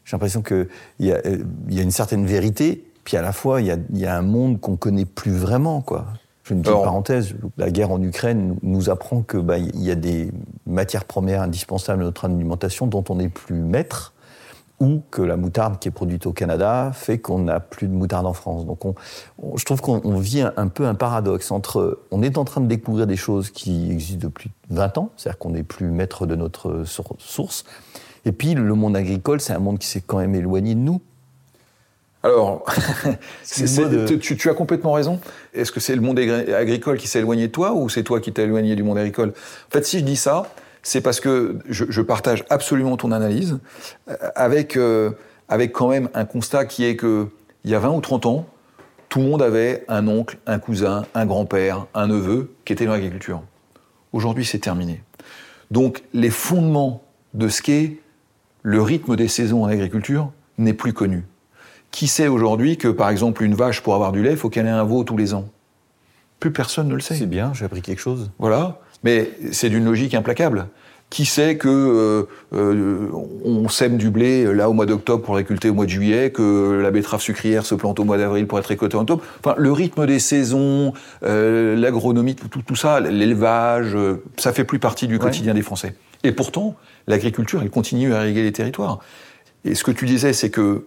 J'ai 0.05 0.15
l'impression 0.15 0.41
qu'il 0.41 0.69
y, 1.01 1.11
a, 1.11 1.19
il 1.27 1.73
y 1.75 1.79
a 1.79 1.83
une 1.83 1.91
certaine 1.91 2.25
vérité, 2.25 2.85
puis 3.03 3.17
à 3.17 3.21
la 3.21 3.33
fois 3.33 3.59
il 3.59 3.67
y 3.67 3.71
a, 3.71 3.77
y 3.93 4.05
a 4.05 4.17
un 4.17 4.21
monde 4.21 4.61
qu'on 4.61 4.77
connaît 4.77 5.03
plus 5.03 5.33
vraiment, 5.33 5.81
quoi. 5.81 6.07
Je 6.47 6.53
une 6.53 6.61
petite 6.61 6.71
Alors, 6.71 6.83
parenthèse. 6.83 7.35
La 7.57 7.69
guerre 7.71 7.91
en 7.91 8.01
Ukraine 8.01 8.57
nous 8.61 8.89
apprend 8.89 9.21
que 9.21 9.37
bah, 9.37 9.57
il 9.57 9.81
y 9.81 9.91
a 9.91 9.95
des 9.95 10.31
matières 10.65 11.05
premières 11.05 11.41
indispensables 11.41 12.01
à 12.01 12.05
notre 12.05 12.25
alimentation 12.25 12.87
dont 12.87 13.03
on 13.09 13.15
n'est 13.15 13.29
plus 13.29 13.55
maître, 13.55 14.13
ou 14.79 15.01
que 15.09 15.21
la 15.21 15.37
moutarde 15.37 15.79
qui 15.79 15.87
est 15.87 15.91
produite 15.91 16.25
au 16.27 16.33
Canada 16.33 16.91
fait 16.93 17.17
qu'on 17.17 17.39
n'a 17.39 17.59
plus 17.59 17.87
de 17.87 17.93
moutarde 17.93 18.25
en 18.27 18.33
France. 18.33 18.65
Donc, 18.65 18.85
on, 18.85 18.93
on, 19.41 19.57
je 19.57 19.65
trouve 19.65 19.81
qu'on 19.81 20.17
vit 20.19 20.41
un, 20.41 20.53
un, 20.55 20.67
peu 20.67 20.85
un 20.85 20.93
paradoxe 20.95 21.51
entre 21.51 21.99
on 22.11 22.21
est 22.21 22.37
en 22.37 22.45
train 22.45 22.61
de 22.61 22.67
découvrir 22.67 23.07
des 23.07 23.15
choses 23.15 23.49
qui 23.49 23.91
existent 23.91 24.27
depuis 24.27 24.51
20 24.69 24.99
ans, 24.99 25.09
c'est-à-dire 25.17 25.39
qu'on 25.39 25.49
n'est 25.49 25.63
plus 25.63 25.87
maître 25.87 26.27
de 26.27 26.35
notre 26.35 26.83
source, 26.85 27.65
et 28.27 28.31
puis 28.31 28.53
le 28.53 28.73
monde 28.73 28.95
agricole, 28.95 29.39
c'est 29.39 29.53
un 29.53 29.59
monde 29.59 29.79
qui 29.79 29.87
s'est 29.87 30.01
quand 30.05 30.17
même 30.17 30.35
éloigné 30.35 30.75
de 30.75 30.79
nous. 30.79 31.01
Alors, 32.27 32.65
de... 33.59 34.15
tu, 34.15 34.35
tu, 34.35 34.49
as 34.49 34.53
complètement 34.53 34.91
raison. 34.91 35.19
Est-ce 35.53 35.71
que 35.71 35.79
c'est 35.79 35.95
le 35.95 36.01
monde 36.01 36.19
agricole 36.19 36.97
qui 36.97 37.07
s'est 37.07 37.19
éloigné 37.19 37.47
de 37.47 37.51
toi 37.51 37.73
ou 37.73 37.87
c'est 37.87 38.03
toi 38.03 38.19
qui 38.19 38.33
t'es 38.33 38.43
éloigné 38.43 38.75
du 38.75 38.83
monde 38.83 38.97
agricole? 38.97 39.29
En 39.29 39.71
fait, 39.71 39.85
si 39.85 39.99
je 39.99 40.03
dis 40.03 40.17
ça, 40.17 40.51
c'est 40.83 40.99
parce 40.99 41.21
que 41.21 41.59
je, 41.69 41.85
je, 41.87 42.01
partage 42.01 42.43
absolument 42.49 42.97
ton 42.97 43.13
analyse 43.13 43.59
euh, 44.09 44.15
avec, 44.35 44.75
euh, 44.75 45.11
avec 45.47 45.71
quand 45.71 45.87
même 45.87 46.09
un 46.13 46.25
constat 46.25 46.65
qui 46.65 46.83
est 46.85 46.97
que 46.97 47.27
il 47.63 47.71
y 47.71 47.75
a 47.75 47.79
20 47.79 47.91
ou 47.91 48.01
30 48.01 48.25
ans, 48.25 48.45
tout 49.09 49.19
le 49.19 49.25
monde 49.25 49.41
avait 49.41 49.85
un 49.87 50.07
oncle, 50.07 50.37
un 50.47 50.59
cousin, 50.59 51.05
un 51.13 51.25
grand-père, 51.25 51.87
un 51.93 52.07
neveu 52.07 52.53
qui 52.65 52.73
était 52.73 52.85
dans 52.85 52.91
l'agriculture. 52.91 53.41
Aujourd'hui, 54.11 54.45
c'est 54.45 54.59
terminé. 54.59 55.01
Donc, 55.71 56.03
les 56.13 56.29
fondements 56.29 57.03
de 57.33 57.47
ce 57.47 57.61
qu'est 57.61 57.97
le 58.63 58.81
rythme 58.81 59.15
des 59.15 59.27
saisons 59.27 59.63
en 59.63 59.67
agriculture 59.67 60.31
n'est 60.57 60.73
plus 60.73 60.93
connu. 60.93 61.23
Qui 61.97 62.05
sait 62.05 62.27
aujourd'hui 62.27 62.77
que, 62.77 62.89
par 62.89 63.09
exemple, 63.09 63.43
une 63.43 63.55
vache, 63.55 63.81
pour 63.81 63.95
avoir 63.95 64.11
du 64.11 64.21
lait, 64.21 64.29
il 64.29 64.37
faut 64.37 64.49
qu'elle 64.49 64.67
ait 64.67 64.69
un 64.69 64.83
veau 64.83 65.03
tous 65.03 65.17
les 65.17 65.33
ans? 65.33 65.49
Plus 66.39 66.51
personne 66.51 66.89
ne 66.89 66.93
le 66.93 66.99
sait. 66.99 67.15
C'est 67.15 67.25
bien, 67.25 67.53
j'ai 67.55 67.65
appris 67.65 67.81
quelque 67.81 67.97
chose. 67.97 68.29
Voilà. 68.37 68.81
Mais 69.03 69.31
c'est 69.51 69.69
d'une 69.69 69.83
logique 69.83 70.13
implacable. 70.13 70.67
Qui 71.09 71.25
sait 71.25 71.57
que 71.57 71.67
euh, 71.67 72.25
euh, 72.53 73.09
on 73.43 73.67
sème 73.67 73.97
du 73.97 74.11
blé 74.11 74.45
là 74.53 74.69
au 74.69 74.73
mois 74.73 74.85
d'octobre 74.85 75.23
pour 75.23 75.37
récolter 75.37 75.71
au 75.71 75.73
mois 75.73 75.85
de 75.85 75.89
juillet, 75.89 76.29
que 76.29 76.79
la 76.83 76.91
betterave 76.91 77.19
sucrière 77.19 77.65
se 77.65 77.73
plante 77.73 77.99
au 77.99 78.03
mois 78.03 78.19
d'avril 78.19 78.45
pour 78.45 78.59
être 78.59 78.67
récoltée 78.67 78.95
en 78.95 79.01
octobre? 79.01 79.23
Enfin, 79.39 79.55
le 79.57 79.71
rythme 79.71 80.05
des 80.05 80.19
saisons, 80.19 80.93
euh, 81.23 81.75
l'agronomie, 81.75 82.35
tout, 82.35 82.61
tout, 82.61 82.75
ça, 82.75 82.99
l'élevage, 82.99 83.95
euh, 83.95 84.23
ça 84.37 84.53
fait 84.53 84.65
plus 84.65 84.77
partie 84.77 85.07
du 85.07 85.17
quotidien 85.17 85.55
des 85.55 85.63
Français. 85.63 85.95
Et 86.23 86.31
pourtant, 86.31 86.75
l'agriculture, 87.07 87.59
elle 87.63 87.71
continue 87.71 88.13
à 88.13 88.21
irriguer 88.21 88.43
les 88.43 88.51
territoires. 88.51 88.99
Et 89.65 89.73
ce 89.73 89.83
que 89.83 89.89
tu 89.89 90.05
disais, 90.05 90.33
c'est 90.33 90.51
que 90.51 90.85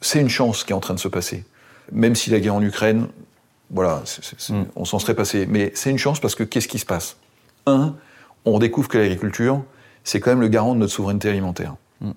c'est 0.00 0.20
une 0.20 0.28
chance 0.28 0.64
qui 0.64 0.72
est 0.72 0.74
en 0.74 0.80
train 0.80 0.94
de 0.94 1.00
se 1.00 1.08
passer. 1.08 1.44
Même 1.92 2.14
si 2.14 2.30
la 2.30 2.40
guerre 2.40 2.54
en 2.54 2.62
Ukraine, 2.62 3.08
voilà, 3.70 4.02
c 4.04 4.20
est, 4.20 4.40
c 4.40 4.52
est, 4.52 4.56
mm. 4.56 4.66
on 4.76 4.84
s'en 4.84 4.98
serait 4.98 5.14
passé. 5.14 5.46
Mais 5.48 5.72
c'est 5.74 5.90
une 5.90 5.98
chance 5.98 6.20
parce 6.20 6.34
que 6.34 6.44
qu'est-ce 6.44 6.68
qui 6.68 6.78
se 6.78 6.86
passe? 6.86 7.16
Un, 7.66 7.94
on 8.44 8.58
découvre 8.58 8.88
que 8.88 8.98
l'agriculture, 8.98 9.62
c'est 10.04 10.20
quand 10.20 10.30
même 10.30 10.40
le 10.40 10.48
garant 10.48 10.74
de 10.74 10.80
notre 10.80 10.92
souveraineté 10.92 11.28
alimentaire. 11.28 11.74
Mm. 12.00 12.10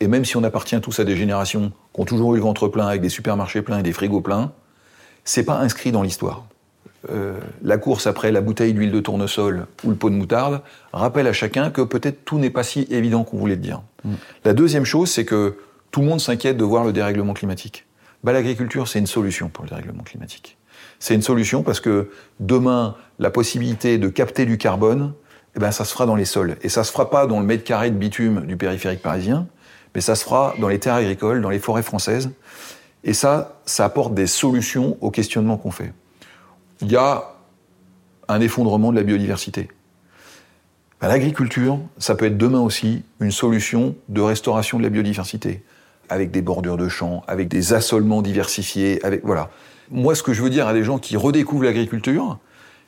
Et 0.00 0.08
même 0.08 0.24
si 0.24 0.36
on 0.36 0.44
appartient 0.44 0.80
tous 0.80 0.98
à 1.00 1.04
des 1.04 1.16
générations 1.16 1.72
qui 1.92 2.00
ont 2.00 2.04
toujours 2.04 2.34
eu 2.34 2.38
le 2.38 2.42
ventre 2.42 2.68
plein, 2.68 2.86
avec 2.86 3.00
des 3.00 3.08
supermarchés 3.08 3.62
pleins 3.62 3.78
et 3.78 3.82
des 3.82 3.92
frigos 3.92 4.20
pleins, 4.20 4.52
c'est 5.24 5.44
pas 5.44 5.58
inscrit 5.58 5.92
dans 5.92 6.02
l'histoire. 6.02 6.44
Euh, 7.10 7.38
la 7.62 7.76
course 7.76 8.06
après 8.06 8.32
la 8.32 8.40
bouteille 8.40 8.72
d'huile 8.72 8.90
de 8.90 9.00
tournesol 9.00 9.66
ou 9.84 9.90
le 9.90 9.94
pot 9.94 10.08
de 10.08 10.14
moutarde 10.14 10.62
rappelle 10.94 11.26
à 11.26 11.34
chacun 11.34 11.70
que 11.70 11.82
peut-être 11.82 12.24
tout 12.24 12.38
n'est 12.38 12.50
pas 12.50 12.62
si 12.62 12.86
évident 12.90 13.24
qu'on 13.24 13.36
voulait 13.36 13.56
le 13.56 13.60
dire. 13.60 13.82
Mm. 14.04 14.14
La 14.44 14.54
deuxième 14.54 14.84
chose, 14.84 15.10
c'est 15.10 15.24
que 15.24 15.58
tout 15.94 16.00
le 16.00 16.08
monde 16.08 16.20
s'inquiète 16.20 16.56
de 16.56 16.64
voir 16.64 16.82
le 16.82 16.92
dérèglement 16.92 17.34
climatique. 17.34 17.86
Bah, 18.24 18.32
L'agriculture, 18.32 18.88
c'est 18.88 18.98
une 18.98 19.06
solution 19.06 19.48
pour 19.48 19.62
le 19.62 19.70
dérèglement 19.70 20.02
climatique. 20.02 20.58
C'est 20.98 21.14
une 21.14 21.22
solution 21.22 21.62
parce 21.62 21.78
que 21.78 22.10
demain, 22.40 22.96
la 23.20 23.30
possibilité 23.30 23.96
de 23.96 24.08
capter 24.08 24.44
du 24.44 24.58
carbone, 24.58 25.12
eh 25.54 25.60
ben, 25.60 25.70
ça 25.70 25.84
se 25.84 25.92
fera 25.92 26.04
dans 26.04 26.16
les 26.16 26.24
sols. 26.24 26.56
Et 26.62 26.68
ça 26.68 26.82
se 26.82 26.90
fera 26.90 27.10
pas 27.10 27.28
dans 27.28 27.38
le 27.38 27.46
mètre 27.46 27.62
carré 27.62 27.92
de 27.92 27.96
bitume 27.96 28.44
du 28.44 28.56
périphérique 28.56 29.02
parisien, 29.02 29.46
mais 29.94 30.00
ça 30.00 30.16
se 30.16 30.24
fera 30.24 30.54
dans 30.58 30.66
les 30.66 30.80
terres 30.80 30.94
agricoles, 30.94 31.40
dans 31.40 31.50
les 31.50 31.60
forêts 31.60 31.84
françaises. 31.84 32.28
Et 33.04 33.12
ça, 33.12 33.60
ça 33.64 33.84
apporte 33.84 34.14
des 34.14 34.26
solutions 34.26 34.98
aux 35.00 35.12
questionnements 35.12 35.58
qu'on 35.58 35.70
fait. 35.70 35.92
Il 36.80 36.90
y 36.90 36.96
a 36.96 37.36
un 38.26 38.40
effondrement 38.40 38.90
de 38.90 38.96
la 38.96 39.04
biodiversité. 39.04 39.68
Ben, 41.00 41.06
L'agriculture, 41.06 41.78
ça 41.98 42.16
peut 42.16 42.24
être 42.24 42.36
demain 42.36 42.62
aussi 42.62 43.04
une 43.20 43.30
solution 43.30 43.94
de 44.08 44.20
restauration 44.20 44.78
de 44.78 44.82
la 44.82 44.90
biodiversité, 44.90 45.62
avec 46.08 46.30
des 46.30 46.42
bordures 46.42 46.76
de 46.76 46.88
champs, 46.88 47.22
avec 47.26 47.48
des 47.48 47.72
assolements 47.72 48.22
diversifiés, 48.22 49.00
voilà. 49.22 49.50
Moi, 49.90 50.14
ce 50.14 50.22
que 50.22 50.32
je 50.32 50.42
veux 50.42 50.50
dire 50.50 50.66
à 50.66 50.72
des 50.72 50.82
gens 50.82 50.98
qui 50.98 51.16
redécouvrent 51.16 51.64
l'agriculture, 51.64 52.38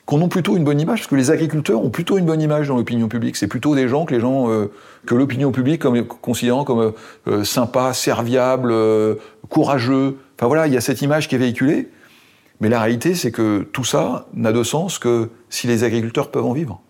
qu'on 0.07 0.21
ont 0.21 0.29
plutôt 0.29 0.55
une 0.55 0.63
bonne 0.63 0.79
image, 0.79 0.99
parce 0.99 1.07
que 1.07 1.15
les 1.15 1.31
agriculteurs 1.31 1.83
ont 1.83 1.89
plutôt 1.89 2.17
une 2.17 2.25
bonne 2.25 2.41
image 2.41 2.69
dans 2.69 2.77
l'opinion 2.77 3.09
publique. 3.09 3.35
C'est 3.35 3.47
plutôt 3.47 3.75
des 3.75 3.89
gens 3.89 4.05
que 4.05 4.15
les 4.15 4.21
gens, 4.21 4.49
euh, 4.49 4.71
que 5.05 5.15
l'opinion 5.15 5.51
publique 5.51 5.81
comme, 5.81 6.01
comme 6.05 6.93
euh, 7.27 7.43
sympa, 7.43 7.93
serviable, 7.93 8.71
euh, 8.71 9.15
courageux. 9.49 10.17
Enfin 10.37 10.47
voilà, 10.47 10.65
il 10.67 10.73
y 10.73 10.77
a 10.77 10.81
cette 10.81 11.01
image 11.01 11.27
qui 11.27 11.35
est 11.35 11.37
véhiculée. 11.37 11.89
Mais 12.61 12.69
la 12.69 12.79
réalité, 12.79 13.15
c'est 13.15 13.31
que 13.31 13.67
tout 13.73 13.83
ça 13.83 14.27
n'a 14.33 14.53
de 14.53 14.63
sens 14.63 14.97
que 14.97 15.29
si 15.49 15.67
les 15.67 15.83
agriculteurs 15.83 16.31
peuvent 16.31 16.45
en 16.45 16.53
vivre. 16.53 16.81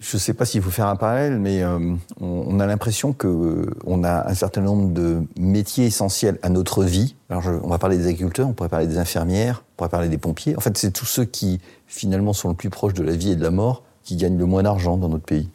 Je 0.00 0.16
ne 0.16 0.20
sais 0.20 0.32
pas 0.32 0.44
s'il 0.44 0.62
faut 0.62 0.70
faire 0.70 0.86
un 0.86 0.96
parallèle, 0.96 1.38
mais 1.38 1.62
euh, 1.62 1.78
on, 2.20 2.44
on, 2.48 2.60
a 2.60 2.66
l'impression 2.66 3.12
que 3.12 3.26
euh, 3.26 3.66
on 3.84 4.04
a 4.04 4.28
un 4.28 4.34
certain 4.34 4.60
nombre 4.60 4.92
de 4.92 5.22
métiers 5.36 5.86
essentiels 5.86 6.38
à 6.42 6.50
notre 6.50 6.84
vie. 6.84 7.16
Alors, 7.30 7.42
je, 7.42 7.50
on 7.50 7.68
va 7.68 7.78
parler 7.78 7.98
des 7.98 8.06
agriculteurs, 8.06 8.46
on 8.48 8.52
pourrait 8.52 8.68
parler 8.68 8.86
des 8.86 8.98
infirmières, 8.98 9.64
on 9.72 9.76
pourrait 9.76 9.88
parler 9.88 10.08
des 10.08 10.18
pompiers. 10.18 10.56
En 10.56 10.60
fait, 10.60 10.78
c'est 10.78 10.92
tous 10.92 11.06
ceux 11.06 11.24
qui 11.24 11.60
finalement 11.88 12.32
sont 12.32 12.48
le 12.48 12.54
plus 12.54 12.70
proches 12.70 12.94
de 12.94 13.02
la 13.02 13.12
vie 13.12 13.32
et 13.32 13.36
de 13.36 13.42
la 13.42 13.50
mort 13.50 13.82
qui 14.04 14.16
gagnent 14.16 14.38
le 14.38 14.46
moins 14.46 14.62
d'argent 14.62 14.96
dans 14.96 15.08
notre 15.08 15.24
pays. 15.24 15.48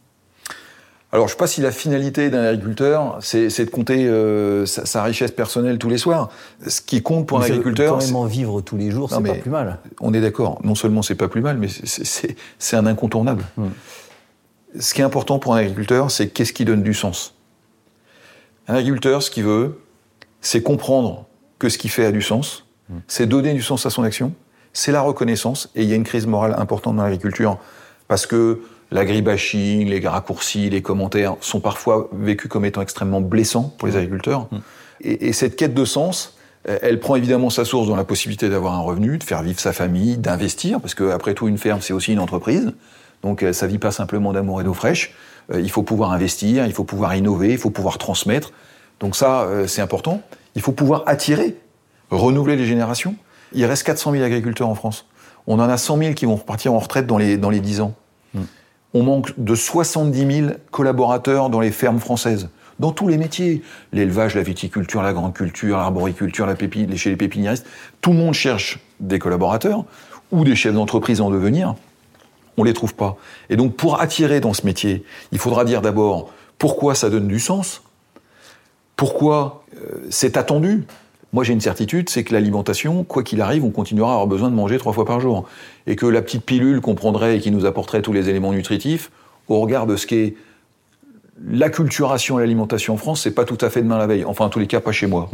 Alors, 1.13 1.27
je 1.27 1.33
ne 1.33 1.35
sais 1.35 1.39
pas 1.39 1.47
si 1.47 1.61
la 1.61 1.71
finalité 1.71 2.29
d'un 2.29 2.43
agriculteur, 2.43 3.19
c'est 3.21 3.47
de 3.47 3.69
compter 3.69 4.07
euh, 4.07 4.65
sa, 4.65 4.85
sa, 4.85 5.03
richesse 5.03 5.31
personnelle 5.31 5.77
tous 5.77 5.87
les 5.87 5.99
soirs. 5.99 6.29
Ce 6.67 6.81
qui 6.81 7.03
compte 7.03 7.27
pour 7.27 7.39
mais 7.39 7.45
un 7.45 7.47
agriculteur, 7.49 8.01
c'est 8.01 8.11
même 8.11 8.27
vivre 8.27 8.61
tous 8.61 8.77
les 8.77 8.89
jours, 8.89 9.09
c'est 9.09 9.21
pas 9.21 9.35
plus 9.35 9.51
mal. 9.51 9.77
On 10.01 10.13
est 10.13 10.21
d'accord. 10.21 10.59
Non 10.63 10.73
seulement 10.75 11.03
c'est 11.03 11.15
pas 11.15 11.27
plus 11.27 11.41
mal, 11.41 11.59
mais 11.59 11.67
c'est 11.69 12.75
un 12.75 12.87
incontournable. 12.87 13.45
Hum 13.57 13.69
ce 14.79 14.93
qui 14.93 15.01
est 15.01 15.03
important 15.03 15.39
pour 15.39 15.55
un 15.55 15.57
agriculteur, 15.57 16.11
c'est 16.11 16.29
qu'est-ce 16.29 16.53
qui 16.53 16.65
donne 16.65 16.83
du 16.83 16.93
sens. 16.93 17.35
Un 18.67 18.75
agriculteur, 18.75 19.21
ce 19.21 19.29
qu'il 19.29 19.43
veut, 19.43 19.79
c'est 20.41 20.61
comprendre 20.61 21.25
que 21.59 21.69
ce 21.69 21.77
qu'il 21.77 21.89
fait 21.89 22.05
a 22.05 22.11
du 22.11 22.21
sens, 22.21 22.65
mmh. 22.89 22.95
c'est 23.07 23.27
donner 23.27 23.53
du 23.53 23.61
sens 23.61 23.85
à 23.85 23.89
son 23.89 24.03
action, 24.03 24.33
c'est 24.73 24.91
la 24.91 25.01
reconnaissance, 25.01 25.69
et 25.75 25.83
il 25.83 25.89
y 25.89 25.93
a 25.93 25.95
une 25.95 26.03
crise 26.03 26.25
morale 26.25 26.55
importante 26.57 26.95
dans 26.95 27.03
l'agriculture, 27.03 27.57
parce 28.07 28.25
que 28.25 28.61
l'agribashing, 28.91 29.87
les 29.87 30.05
raccourcis, 30.07 30.69
les 30.69 30.81
commentaires 30.81 31.35
sont 31.41 31.59
parfois 31.59 32.09
vécus 32.13 32.49
comme 32.49 32.65
étant 32.65 32.81
extrêmement 32.81 33.21
blessants 33.21 33.73
pour 33.77 33.87
les 33.87 33.95
agriculteurs. 33.95 34.47
Mmh. 34.51 34.57
Et, 35.01 35.27
et, 35.27 35.33
cette 35.33 35.55
quête 35.55 35.73
de 35.73 35.85
sens, 35.85 36.37
elle 36.65 36.99
prend 36.99 37.15
évidemment 37.15 37.49
sa 37.49 37.65
source 37.65 37.87
dans 37.87 37.95
la 37.95 38.05
possibilité 38.05 38.49
d'avoir 38.49 38.73
un 38.73 38.79
revenu, 38.79 39.17
de 39.17 39.23
faire 39.23 39.41
vivre 39.43 39.59
sa 39.59 39.73
famille, 39.73 40.17
d'investir, 40.17 40.79
parce 40.79 40.95
qu'après 40.95 41.33
tout, 41.33 41.47
une 41.47 41.57
ferme, 41.57 41.81
c'est 41.81 41.93
aussi 41.93 42.13
une 42.13 42.19
entreprise. 42.19 42.73
Donc 43.23 43.41
euh, 43.41 43.53
ça 43.53 43.67
vit 43.67 43.79
pas 43.79 43.91
simplement 43.91 44.33
d'amour 44.33 44.61
et 44.61 44.63
d'eau 44.63 44.73
fraîche. 44.73 45.13
Euh, 45.51 45.61
il 45.61 45.71
faut 45.71 45.83
pouvoir 45.83 46.11
investir, 46.11 46.65
il 46.65 46.73
faut 46.73 46.83
pouvoir 46.83 47.15
innover, 47.15 47.51
il 47.51 47.57
faut 47.57 47.69
pouvoir 47.69 47.97
transmettre. 47.97 48.51
Donc 48.99 49.15
ça, 49.15 49.43
euh, 49.43 49.65
c'est 49.67 49.81
important. 49.81 50.21
Il 50.55 50.61
faut 50.61 50.71
pouvoir 50.71 51.03
attirer, 51.07 51.57
renouveler 52.11 52.55
les 52.55 52.65
générations. 52.65 53.15
Il 53.53 53.65
reste 53.65 53.83
400 53.83 54.11
000 54.11 54.23
agriculteurs 54.23 54.69
en 54.69 54.75
France. 54.75 55.07
On 55.47 55.59
en 55.59 55.69
a 55.69 55.77
100 55.77 55.97
000 55.97 56.13
qui 56.13 56.25
vont 56.25 56.35
repartir 56.35 56.73
en 56.73 56.79
retraite 56.79 57.07
dans 57.07 57.17
les, 57.17 57.37
dans 57.37 57.49
les 57.49 57.59
10 57.59 57.81
ans. 57.81 57.95
Mm. 58.33 58.41
On 58.93 59.03
manque 59.03 59.33
de 59.37 59.55
70 59.55 60.35
000 60.45 60.51
collaborateurs 60.71 61.49
dans 61.49 61.59
les 61.59 61.71
fermes 61.71 61.99
françaises, 61.99 62.49
dans 62.79 62.91
tous 62.91 63.07
les 63.07 63.17
métiers. 63.17 63.63
L'élevage, 63.91 64.35
la 64.35 64.43
viticulture, 64.43 65.01
la 65.01 65.13
grande 65.13 65.33
culture, 65.33 65.77
l'arboriculture, 65.77 66.45
la 66.45 66.55
pépi, 66.55 66.87
chez 66.97 67.09
les 67.09 67.15
pépiniéristes. 67.15 67.65
Tout 68.01 68.11
le 68.11 68.17
monde 68.17 68.33
cherche 68.33 68.79
des 68.99 69.19
collaborateurs 69.19 69.85
ou 70.31 70.43
des 70.43 70.55
chefs 70.55 70.73
d'entreprise 70.73 71.21
en 71.21 71.29
devenir 71.29 71.75
on 72.57 72.63
les 72.63 72.73
trouve 72.73 72.95
pas. 72.95 73.17
Et 73.49 73.55
donc, 73.55 73.75
pour 73.75 73.99
attirer 74.01 74.39
dans 74.39 74.53
ce 74.53 74.65
métier, 74.65 75.03
il 75.31 75.37
faudra 75.37 75.65
dire 75.65 75.81
d'abord 75.81 76.31
pourquoi 76.57 76.95
ça 76.95 77.09
donne 77.09 77.27
du 77.27 77.39
sens, 77.39 77.81
pourquoi 78.95 79.63
euh, 79.75 80.05
c'est 80.09 80.37
attendu. 80.37 80.85
Moi, 81.33 81.43
j'ai 81.43 81.53
une 81.53 81.61
certitude, 81.61 82.09
c'est 82.09 82.23
que 82.23 82.31
l'alimentation, 82.31 83.03
quoi 83.03 83.23
qu'il 83.23 83.41
arrive, 83.41 83.65
on 83.65 83.71
continuera 83.71 84.11
à 84.11 84.13
avoir 84.13 84.27
besoin 84.27 84.51
de 84.51 84.55
manger 84.55 84.77
trois 84.77 84.93
fois 84.93 85.05
par 85.05 85.19
jour. 85.19 85.47
Et 85.87 85.95
que 85.95 86.05
la 86.05 86.21
petite 86.21 86.45
pilule 86.45 86.79
qu'on 86.79 86.93
prendrait 86.93 87.37
et 87.37 87.39
qui 87.39 87.49
nous 87.49 87.65
apporterait 87.65 88.03
tous 88.03 88.13
les 88.13 88.29
éléments 88.29 88.53
nutritifs, 88.53 89.09
au 89.47 89.59
regard 89.59 89.87
de 89.87 89.95
ce 89.95 90.05
qu'est 90.05 90.35
l'acculturation 91.49 92.39
et 92.39 92.43
l'alimentation 92.43 92.93
en 92.93 92.97
France, 92.97 93.21
c'est 93.23 93.33
pas 93.33 93.45
tout 93.45 93.57
à 93.61 93.69
fait 93.69 93.81
demain 93.81 93.97
la 93.97 94.07
veille. 94.07 94.25
Enfin, 94.25 94.45
en 94.45 94.49
tous 94.49 94.59
les 94.59 94.67
cas, 94.67 94.79
pas 94.79 94.91
chez 94.91 95.07
moi. 95.07 95.29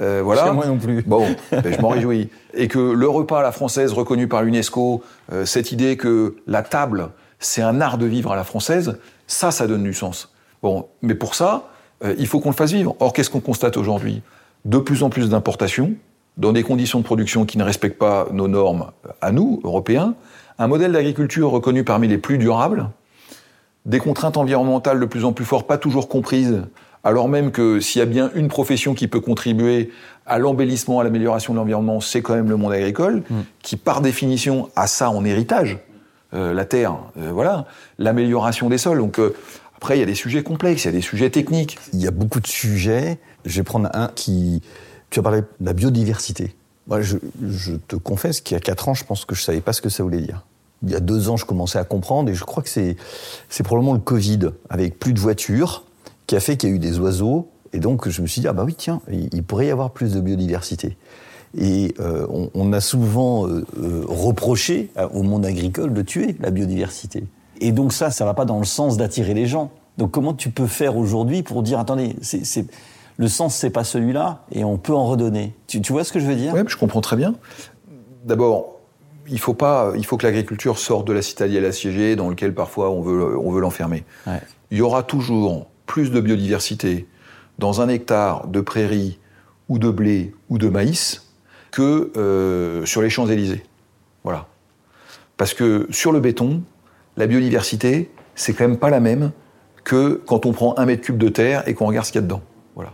Euh, 0.00 0.22
voilà. 0.24 0.52
Moi 0.52 0.66
non 0.66 0.78
plus. 0.78 1.02
Bon, 1.02 1.26
ben, 1.52 1.72
je 1.72 1.80
m'en 1.80 1.88
réjouis. 1.88 2.28
Et 2.54 2.68
que 2.68 2.78
le 2.78 3.08
repas 3.08 3.40
à 3.40 3.42
la 3.42 3.52
française 3.52 3.92
reconnu 3.92 4.28
par 4.28 4.42
l'UNESCO, 4.42 5.02
euh, 5.32 5.44
cette 5.44 5.72
idée 5.72 5.96
que 5.96 6.36
la 6.46 6.62
table, 6.62 7.10
c'est 7.38 7.62
un 7.62 7.80
art 7.80 7.98
de 7.98 8.06
vivre 8.06 8.32
à 8.32 8.36
la 8.36 8.44
française, 8.44 8.98
ça, 9.26 9.50
ça 9.50 9.66
donne 9.66 9.82
du 9.82 9.94
sens. 9.94 10.32
Bon, 10.62 10.86
mais 11.02 11.14
pour 11.14 11.34
ça, 11.34 11.68
euh, 12.04 12.14
il 12.18 12.26
faut 12.26 12.40
qu'on 12.40 12.50
le 12.50 12.54
fasse 12.54 12.72
vivre. 12.72 12.96
Or, 13.00 13.12
qu'est-ce 13.12 13.30
qu'on 13.30 13.40
constate 13.40 13.76
aujourd'hui? 13.76 14.22
De 14.64 14.78
plus 14.78 15.02
en 15.02 15.10
plus 15.10 15.28
d'importations, 15.30 15.92
dans 16.36 16.52
des 16.52 16.62
conditions 16.62 16.98
de 16.98 17.04
production 17.04 17.44
qui 17.44 17.58
ne 17.58 17.64
respectent 17.64 17.98
pas 17.98 18.26
nos 18.32 18.48
normes 18.48 18.90
à 19.20 19.32
nous, 19.32 19.60
Européens, 19.64 20.14
un 20.58 20.66
modèle 20.66 20.92
d'agriculture 20.92 21.50
reconnu 21.50 21.84
parmi 21.84 22.08
les 22.08 22.18
plus 22.18 22.38
durables, 22.38 22.88
des 23.86 23.98
contraintes 23.98 24.36
environnementales 24.36 25.00
de 25.00 25.06
plus 25.06 25.24
en 25.24 25.32
plus 25.32 25.44
fortes, 25.44 25.66
pas 25.66 25.78
toujours 25.78 26.08
comprises, 26.08 26.62
alors 27.04 27.28
même 27.28 27.50
que 27.50 27.80
s'il 27.80 28.00
y 28.00 28.02
a 28.02 28.06
bien 28.06 28.30
une 28.34 28.48
profession 28.48 28.94
qui 28.94 29.08
peut 29.08 29.20
contribuer 29.20 29.90
à 30.26 30.38
l'embellissement, 30.38 31.00
à 31.00 31.04
l'amélioration 31.04 31.54
de 31.54 31.58
l'environnement, 31.58 32.00
c'est 32.00 32.22
quand 32.22 32.34
même 32.34 32.48
le 32.48 32.56
monde 32.56 32.72
agricole, 32.72 33.22
mm. 33.28 33.40
qui 33.62 33.76
par 33.76 34.00
définition 34.00 34.68
a 34.76 34.86
ça 34.86 35.10
en 35.10 35.24
héritage, 35.24 35.78
euh, 36.34 36.52
la 36.52 36.64
terre, 36.64 36.96
euh, 37.18 37.30
voilà, 37.32 37.66
l'amélioration 37.98 38.68
des 38.68 38.78
sols. 38.78 38.98
Donc 38.98 39.18
euh, 39.18 39.34
après, 39.76 39.96
il 39.96 40.00
y 40.00 40.02
a 40.02 40.06
des 40.06 40.14
sujets 40.14 40.42
complexes, 40.42 40.84
il 40.84 40.88
y 40.88 40.90
a 40.90 40.92
des 40.92 41.00
sujets 41.00 41.30
techniques. 41.30 41.78
Il 41.92 42.02
y 42.02 42.06
a 42.06 42.10
beaucoup 42.10 42.40
de 42.40 42.46
sujets. 42.46 43.18
Je 43.44 43.56
vais 43.56 43.64
prendre 43.64 43.88
un 43.94 44.08
qui... 44.14 44.62
Tu 45.08 45.18
as 45.18 45.22
parlé 45.22 45.40
de 45.40 45.66
la 45.66 45.72
biodiversité. 45.72 46.54
Moi, 46.86 47.00
je, 47.00 47.16
je 47.42 47.74
te 47.74 47.96
confesse 47.96 48.40
qu'il 48.40 48.54
y 48.54 48.58
a 48.58 48.60
quatre 48.60 48.88
ans, 48.88 48.94
je 48.94 49.04
pense 49.04 49.24
que 49.24 49.34
je 49.34 49.42
savais 49.42 49.60
pas 49.60 49.72
ce 49.72 49.80
que 49.80 49.88
ça 49.88 50.02
voulait 50.02 50.20
dire 50.20 50.44
il 50.82 50.90
y 50.90 50.94
a 50.94 51.00
deux 51.00 51.28
ans, 51.28 51.36
je 51.36 51.44
commençais 51.44 51.78
à 51.78 51.84
comprendre, 51.84 52.30
et 52.30 52.34
je 52.34 52.44
crois 52.44 52.62
que 52.62 52.68
c'est, 52.68 52.96
c'est 53.48 53.62
probablement 53.62 53.92
le 53.92 54.00
Covid, 54.00 54.50
avec 54.70 54.98
plus 54.98 55.12
de 55.12 55.20
voitures, 55.20 55.84
qui 56.30 56.36
a 56.36 56.40
fait 56.40 56.56
qu'il 56.56 56.68
y 56.68 56.72
a 56.72 56.76
eu 56.76 56.78
des 56.78 57.00
oiseaux, 57.00 57.48
et 57.72 57.80
donc 57.80 58.08
je 58.08 58.22
me 58.22 58.28
suis 58.28 58.40
dit, 58.40 58.46
ah 58.46 58.52
bah 58.52 58.62
oui, 58.64 58.76
tiens, 58.78 59.00
il 59.10 59.42
pourrait 59.42 59.66
y 59.66 59.70
avoir 59.72 59.90
plus 59.90 60.14
de 60.14 60.20
biodiversité. 60.20 60.96
Et 61.58 61.92
euh, 61.98 62.24
on, 62.30 62.50
on, 62.54 62.72
a 62.72 62.80
souvent 62.80 63.48
euh, 63.48 63.66
euh, 63.82 64.04
reproché 64.06 64.92
au 65.12 65.24
monde 65.24 65.44
agricole 65.44 65.92
de 65.92 66.02
tuer 66.02 66.36
la 66.38 66.52
biodiversité. 66.52 67.24
Et 67.60 67.72
donc 67.72 67.92
ça, 67.92 68.12
ça 68.12 68.24
va 68.24 68.32
pas 68.34 68.44
dans 68.44 68.60
le 68.60 68.64
sens 68.64 68.96
d'attirer 68.96 69.34
les 69.34 69.46
gens. 69.46 69.72
Donc 69.98 70.12
comment 70.12 70.32
tu 70.32 70.50
peux 70.50 70.68
faire 70.68 70.96
aujourd'hui 70.96 71.42
pour 71.42 71.64
dire, 71.64 71.80
attendez, 71.80 72.14
c'est, 72.22 72.64
le 73.16 73.26
sens 73.26 73.56
c'est 73.56 73.70
pas 73.70 73.82
celui-là, 73.82 74.44
et 74.52 74.62
on 74.62 74.78
peut 74.78 74.94
en 74.94 75.06
redonner. 75.06 75.52
Tu, 75.66 75.80
tu 75.80 75.92
vois 75.92 76.04
ce 76.04 76.12
que 76.12 76.20
je 76.20 76.26
veux 76.26 76.36
dire? 76.36 76.54
Oui, 76.54 76.60
je 76.64 76.76
comprends 76.76 77.00
très 77.00 77.16
bien. 77.16 77.34
D'abord, 78.24 78.76
il 79.28 79.40
faut 79.40 79.54
pas, 79.54 79.94
il 79.96 80.06
faut 80.06 80.16
que 80.16 80.28
l'agriculture 80.28 80.78
sorte 80.78 81.08
de 81.08 81.12
la 81.12 81.22
citadelle 81.22 81.64
assiégée 81.64 82.14
dans 82.14 82.28
lequel 82.28 82.54
parfois 82.54 82.88
on 82.90 83.00
veut, 83.00 83.36
on 83.36 83.50
veut 83.50 83.60
l'enfermer. 83.60 84.04
Ouais. 84.28 84.40
Il 84.70 84.78
y 84.78 84.80
aura 84.80 85.02
toujours 85.02 85.66
plus 85.90 86.12
de 86.12 86.20
biodiversité 86.20 87.08
dans 87.58 87.80
un 87.80 87.88
hectare 87.88 88.46
de 88.46 88.60
prairie 88.60 89.18
ou 89.68 89.80
de 89.80 89.90
blé 89.90 90.32
ou 90.48 90.56
de 90.56 90.68
maïs 90.68 91.26
que 91.72 92.12
euh, 92.16 92.86
sur 92.86 93.02
les 93.02 93.10
Champs-Élysées. 93.10 93.64
Voilà. 94.22 94.46
Parce 95.36 95.52
que 95.52 95.88
sur 95.90 96.12
le 96.12 96.20
béton, 96.20 96.62
la 97.16 97.26
biodiversité, 97.26 98.08
c'est 98.36 98.52
quand 98.52 98.68
même 98.68 98.76
pas 98.76 98.88
la 98.88 99.00
même 99.00 99.32
que 99.82 100.22
quand 100.26 100.46
on 100.46 100.52
prend 100.52 100.78
un 100.78 100.86
mètre 100.86 101.02
cube 101.02 101.18
de 101.18 101.28
terre 101.28 101.66
et 101.66 101.74
qu'on 101.74 101.86
regarde 101.86 102.06
ce 102.06 102.12
qu'il 102.12 102.20
y 102.20 102.22
a 102.22 102.26
dedans. 102.26 102.42
Voilà. 102.76 102.92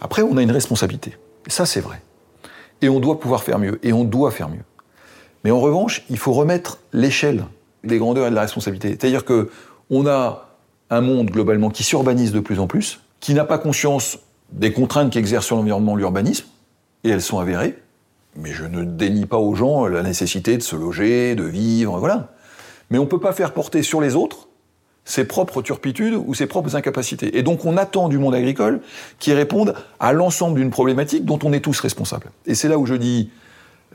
Après, 0.00 0.22
on 0.22 0.38
a 0.38 0.42
une 0.42 0.50
responsabilité. 0.50 1.18
Et 1.46 1.50
ça, 1.50 1.66
c'est 1.66 1.82
vrai. 1.82 2.00
Et 2.80 2.88
on 2.88 3.00
doit 3.00 3.20
pouvoir 3.20 3.42
faire 3.42 3.58
mieux. 3.58 3.78
Et 3.82 3.92
on 3.92 4.04
doit 4.04 4.30
faire 4.30 4.48
mieux. 4.48 4.64
Mais 5.44 5.50
en 5.50 5.60
revanche, 5.60 6.06
il 6.08 6.16
faut 6.16 6.32
remettre 6.32 6.78
l'échelle 6.94 7.44
des 7.82 7.98
grandeurs 7.98 8.28
et 8.28 8.30
de 8.30 8.34
la 8.34 8.40
responsabilité. 8.40 8.96
C'est-à-dire 8.98 9.26
que 9.26 9.50
on 9.90 10.06
a 10.06 10.43
un 10.90 11.00
monde 11.00 11.30
globalement 11.30 11.70
qui 11.70 11.82
s'urbanise 11.82 12.32
de 12.32 12.40
plus 12.40 12.60
en 12.60 12.66
plus, 12.66 13.00
qui 13.20 13.34
n'a 13.34 13.44
pas 13.44 13.58
conscience 13.58 14.18
des 14.52 14.72
contraintes 14.72 15.12
qu'exerce 15.12 15.46
sur 15.46 15.56
l'environnement 15.56 15.96
l'urbanisme, 15.96 16.46
et 17.02 17.10
elles 17.10 17.22
sont 17.22 17.38
avérées. 17.38 17.76
Mais 18.36 18.52
je 18.52 18.64
ne 18.64 18.84
dénie 18.84 19.26
pas 19.26 19.38
aux 19.38 19.54
gens 19.54 19.86
la 19.86 20.02
nécessité 20.02 20.56
de 20.56 20.62
se 20.62 20.76
loger, 20.76 21.34
de 21.34 21.44
vivre, 21.44 21.98
voilà. 21.98 22.32
Mais 22.90 22.98
on 22.98 23.04
ne 23.04 23.08
peut 23.08 23.20
pas 23.20 23.32
faire 23.32 23.52
porter 23.52 23.82
sur 23.82 24.00
les 24.00 24.14
autres 24.14 24.48
ses 25.04 25.24
propres 25.24 25.62
turpitudes 25.62 26.14
ou 26.14 26.34
ses 26.34 26.46
propres 26.46 26.76
incapacités. 26.76 27.36
Et 27.38 27.42
donc 27.42 27.64
on 27.64 27.76
attend 27.76 28.08
du 28.08 28.18
monde 28.18 28.34
agricole 28.34 28.80
qui 29.18 29.32
réponde 29.32 29.74
à 30.00 30.12
l'ensemble 30.12 30.58
d'une 30.58 30.70
problématique 30.70 31.24
dont 31.24 31.38
on 31.42 31.52
est 31.52 31.60
tous 31.60 31.78
responsables. 31.80 32.30
Et 32.46 32.54
c'est 32.54 32.68
là 32.68 32.78
où 32.78 32.86
je 32.86 32.94
dis, 32.94 33.30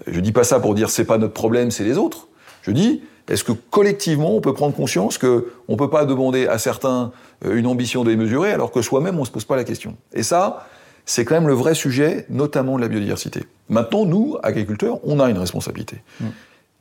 je 0.08 0.19
dis 0.19 0.32
pas 0.32 0.43
ça 0.43 0.60
pour 0.60 0.75
dire 0.75 0.89
c'est 0.89 1.06
pas 1.06 1.17
notre 1.17 1.34
problème, 1.34 1.71
c'est 1.71 1.84
les 1.84 1.97
autres. 1.97 2.28
Je 2.62 2.71
dis, 2.71 3.02
est-ce 3.29 3.43
que 3.43 3.51
collectivement 3.51 4.35
on 4.35 4.41
peut 4.41 4.53
prendre 4.53 4.75
conscience 4.75 5.17
que 5.17 5.53
on 5.67 5.77
peut 5.77 5.89
pas 5.89 6.05
demander 6.05 6.47
à 6.47 6.57
certains 6.57 7.11
euh, 7.45 7.55
une 7.55 7.67
ambition 7.67 8.03
démesurée 8.03 8.51
alors 8.51 8.71
que 8.71 8.81
soi-même 8.81 9.19
on 9.19 9.25
se 9.25 9.31
pose 9.31 9.45
pas 9.45 9.55
la 9.55 9.63
question? 9.63 9.95
Et 10.13 10.23
ça, 10.23 10.67
c'est 11.05 11.25
quand 11.25 11.35
même 11.35 11.47
le 11.47 11.53
vrai 11.53 11.75
sujet, 11.75 12.25
notamment 12.29 12.75
de 12.75 12.81
la 12.81 12.87
biodiversité. 12.87 13.43
Maintenant, 13.69 14.05
nous, 14.05 14.37
agriculteurs, 14.43 14.99
on 15.03 15.19
a 15.19 15.29
une 15.29 15.37
responsabilité. 15.37 16.03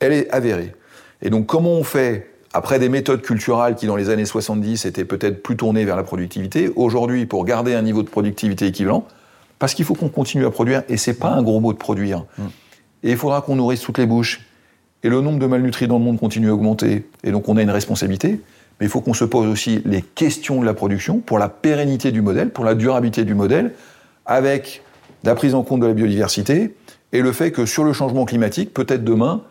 Elle 0.01 0.13
est 0.13 0.31
avérée. 0.31 0.75
Et 1.23 1.31
donc, 1.31 1.47
comment 1.47 1.73
on 1.73 1.85
fait? 1.85 2.31
Après 2.55 2.79
des 2.79 2.89
méthodes 2.89 3.21
culturelles 3.21 3.75
qui, 3.75 3.87
dans 3.87 3.97
les 3.97 4.09
années 4.09 4.25
70, 4.25 4.87
étaient 4.87 5.05
peut-être 5.05 5.43
plus 5.43 5.57
tournées 5.57 5.85
vers 5.85 5.97
la 5.97 6.03
productivité, 6.03 6.71
aujourd'hui, 6.77 7.27
pour 7.27 7.45
garder 7.45 7.75
un 7.75 7.83
niveau 7.83 8.03
de 8.03 8.09
productivité 8.09 8.67
équivalent, 8.67 9.07
parce 9.59 9.75
qu'il 9.75 9.85
faut 9.85 9.95
qu'on 9.95 10.09
continue 10.09 10.47
à 10.47 10.51
produire, 10.51 10.83
et 10.89 10.97
c'est 10.97 11.19
pas 11.19 11.29
un 11.29 11.43
gros 11.43 11.61
mot 11.61 11.75
de 11.75 11.79
produire. 11.79 12.25
Et 13.03 13.11
il 13.11 13.17
faudra 13.17 13.43
qu'on 13.43 13.57
nourrisse 13.57 13.81
toutes 13.81 13.99
les 13.99 14.07
bouches. 14.07 14.48
Et 15.05 15.09
le 15.09 15.21
nombre 15.21 15.39
de 15.39 15.47
malnutris 15.47 15.87
dans 15.87 15.99
le 15.99 16.05
monde 16.05 16.19
continue 16.19 16.49
à 16.49 16.55
augmenter. 16.55 17.07
Et 17.25 17.31
donc, 17.31 17.49
on 17.49 17.57
a 17.57 17.63
une 17.63 17.71
responsabilité. 17.71 18.41
Mais 18.81 18.87
il 18.87 18.89
faut 18.89 19.01
qu'on 19.01 19.15
se 19.15 19.25
pose 19.25 19.47
aussi 19.49 19.83
les 19.85 20.03
questions 20.03 20.61
de 20.61 20.67
la 20.67 20.75
production 20.75 21.19
pour 21.19 21.39
la 21.39 21.49
pérennité 21.49 22.13
du 22.13 22.23
modèle, 22.23 22.51
pour 22.51 22.65
la 22.65 22.75
durabilité 22.75 23.25
du 23.25 23.35
modèle, 23.35 23.73
avec 24.27 24.83
la 25.25 25.35
prise 25.35 25.55
en 25.55 25.63
compte 25.63 25.81
de 25.81 25.87
la 25.87 25.95
biodiversité 25.95 26.75
et 27.13 27.23
le 27.23 27.33
fait 27.33 27.51
que 27.51 27.67
sur 27.67 27.85
le 27.85 27.93
changement 27.93 28.25
climatique, 28.25 28.73
peut-être 28.75 29.05
demain, 29.05 29.43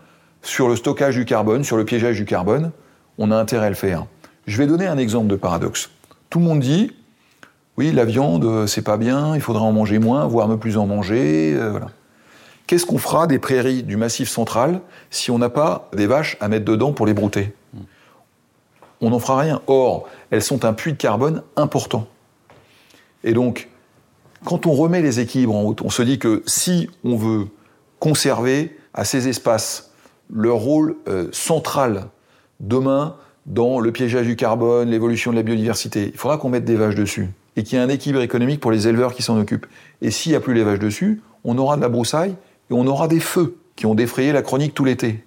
sur 0.42 0.70
le 0.70 0.76
stockage 0.76 1.16
du 1.16 1.26
carbone, 1.26 1.64
sur 1.64 1.78
le 1.78 1.86
piégeage 1.86 2.16
du 2.18 2.26
carbone, 2.26 2.72
on 3.18 3.32
a 3.32 3.36
intérêt 3.36 3.66
à 3.66 3.70
le 3.70 3.76
faire. 3.76 4.06
Je 4.46 4.58
vais 4.58 4.68
donner 4.68 4.88
un 4.88 4.98
exemple 4.98 5.28
de 5.28 5.36
paradoxe. 5.36 5.90
Tout 6.30 6.40
le 6.40 6.46
monde 6.46 6.60
dit, 6.60 6.92
oui, 7.78 7.92
la 7.92 8.06
viande, 8.06 8.46
euh, 8.46 8.68
c'est 8.68 8.82
pas 8.82 8.98
bien, 8.98 9.36
il 9.36 9.42
faudra 9.42 9.64
en 9.64 9.72
manger 9.72 10.00
moins, 10.00 10.26
voire 10.26 10.48
ne 10.48 10.56
plus 10.56 10.78
en 10.78 10.88
manger. 10.88 11.54
euh, 11.56 11.72
voilà. 11.72 11.88
Qu'est-ce 12.68 12.86
qu'on 12.86 12.98
fera 12.98 13.28
des 13.28 13.40
prairies 13.40 13.82
du 13.82 13.96
Massif 13.96 14.28
central 14.28 14.82
si 15.10 15.32
on 15.32 15.40
n'a 15.40 15.50
pas 15.50 15.90
des 15.94 16.06
vaches 16.06 16.36
à 16.42 16.50
mettre 16.50 16.66
dedans 16.66 16.92
pour 16.92 17.06
les 17.06 17.14
brouter? 17.14 17.54
On 19.00 19.10
n'en 19.10 19.20
fera 19.20 19.40
rien. 19.40 19.62
Or, 19.68 20.10
elles 20.32 20.44
sont 20.44 20.66
un 20.66 20.74
puits 20.74 20.92
de 20.92 20.98
carbone 20.98 21.44
important. 21.56 22.08
Et 23.24 23.32
donc, 23.32 23.70
quand 24.44 24.66
on 24.66 24.74
remet 24.74 25.02
les 25.02 25.22
équilibres 25.22 25.56
en 25.56 25.62
route, 25.62 25.82
on 25.82 25.90
se 25.90 26.02
dit 26.02 26.20
que 26.20 26.44
si 26.46 26.90
on 27.06 27.16
veut 27.16 27.48
conserver 28.00 28.78
à 28.94 29.06
ces 29.06 29.30
espaces 29.30 29.92
leur 30.30 30.58
rôle 30.58 30.98
euh, 31.08 31.30
central 31.32 32.08
demain 32.60 33.16
dans 33.46 33.80
le 33.80 33.94
piégeage 33.94 34.26
du 34.26 34.36
carbone, 34.36 34.90
l'évolution 34.90 35.32
de 35.32 35.38
la 35.38 35.44
biodiversité, 35.44 36.12
il 36.14 36.18
faudra 36.18 36.38
qu'on 36.38 36.50
mette 36.50 36.66
des 36.66 36.76
vaches 36.76 36.96
dessus 36.96 37.30
et 37.56 37.64
qu'il 37.64 37.78
y 37.78 37.82
ait 37.82 37.84
un 37.84 37.90
équilibre 37.90 38.22
économique 38.22 38.60
pour 38.60 38.72
les 38.72 38.90
éleveurs 38.90 39.14
qui 39.14 39.24
s'en 39.24 39.40
occupent. 39.40 39.68
Et 40.02 40.12
s'il 40.12 40.34
n'y 40.34 40.36
a 40.36 40.42
plus 40.42 40.54
les 40.54 40.64
vaches 40.64 40.80
dessus, 40.80 41.22
on 41.46 41.58
aura 41.58 41.78
de 41.78 41.82
la 41.82 41.90
broussaille 41.90 42.36
et 42.70 42.74
on 42.74 42.86
aura 42.88 43.08
des 43.08 43.20
feux 43.20 43.58
qui 43.76 43.86
ont 43.86 43.96
défrayé 43.96 44.32
la 44.32 44.42
chronique 44.42 44.74
tout 44.74 44.86
l'été. 44.86 45.24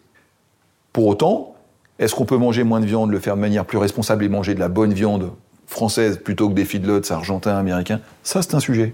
Pour 0.92 1.07
autant, 1.07 1.55
est-ce 1.98 2.14
qu'on 2.14 2.24
peut 2.24 2.37
manger 2.37 2.64
moins 2.64 2.81
de 2.81 2.87
viande, 2.87 3.11
le 3.11 3.20
faire 3.20 3.37
de 3.37 3.40
manière 3.40 3.64
plus 3.64 3.79
responsable 3.79 4.24
et 4.24 4.29
manger 4.29 4.55
de 4.55 4.61
la 4.61 4.68
bonne 4.68 4.92
viande 4.92 5.31
française 5.66 6.18
plutôt 6.22 6.48
que 6.48 6.55
des 6.55 6.64
feedlots 6.64 7.12
argentins, 7.12 7.57
américains? 7.57 8.00
Ça, 8.22 8.42
c'est 8.42 8.55
un 8.55 8.61
sujet. 8.61 8.92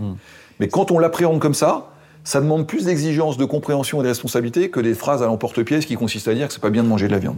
Mais 0.61 0.68
quand 0.68 0.90
on 0.90 0.98
l'appréhende 0.98 1.40
comme 1.40 1.54
ça, 1.54 1.90
ça 2.24 2.40
demande 2.40 2.66
plus 2.66 2.85
d'exigence, 2.87 3.37
de 3.38 3.44
compréhension 3.44 4.00
et 4.00 4.02
de 4.02 4.09
responsabilité 4.09 4.68
que 4.70 4.80
des 4.80 4.94
phrases 4.94 5.22
à 5.22 5.26
l'emporte-pièce 5.26 5.87
qui 5.87 5.94
consistent 5.94 6.28
à 6.28 6.35
dire 6.35 6.48
que 6.48 6.52
c'est 6.52 6.61
pas 6.62 6.70
bien 6.70 6.82
de 6.82 6.88
manger 6.88 7.06
de 7.06 7.12
la 7.12 7.18
viande. 7.18 7.37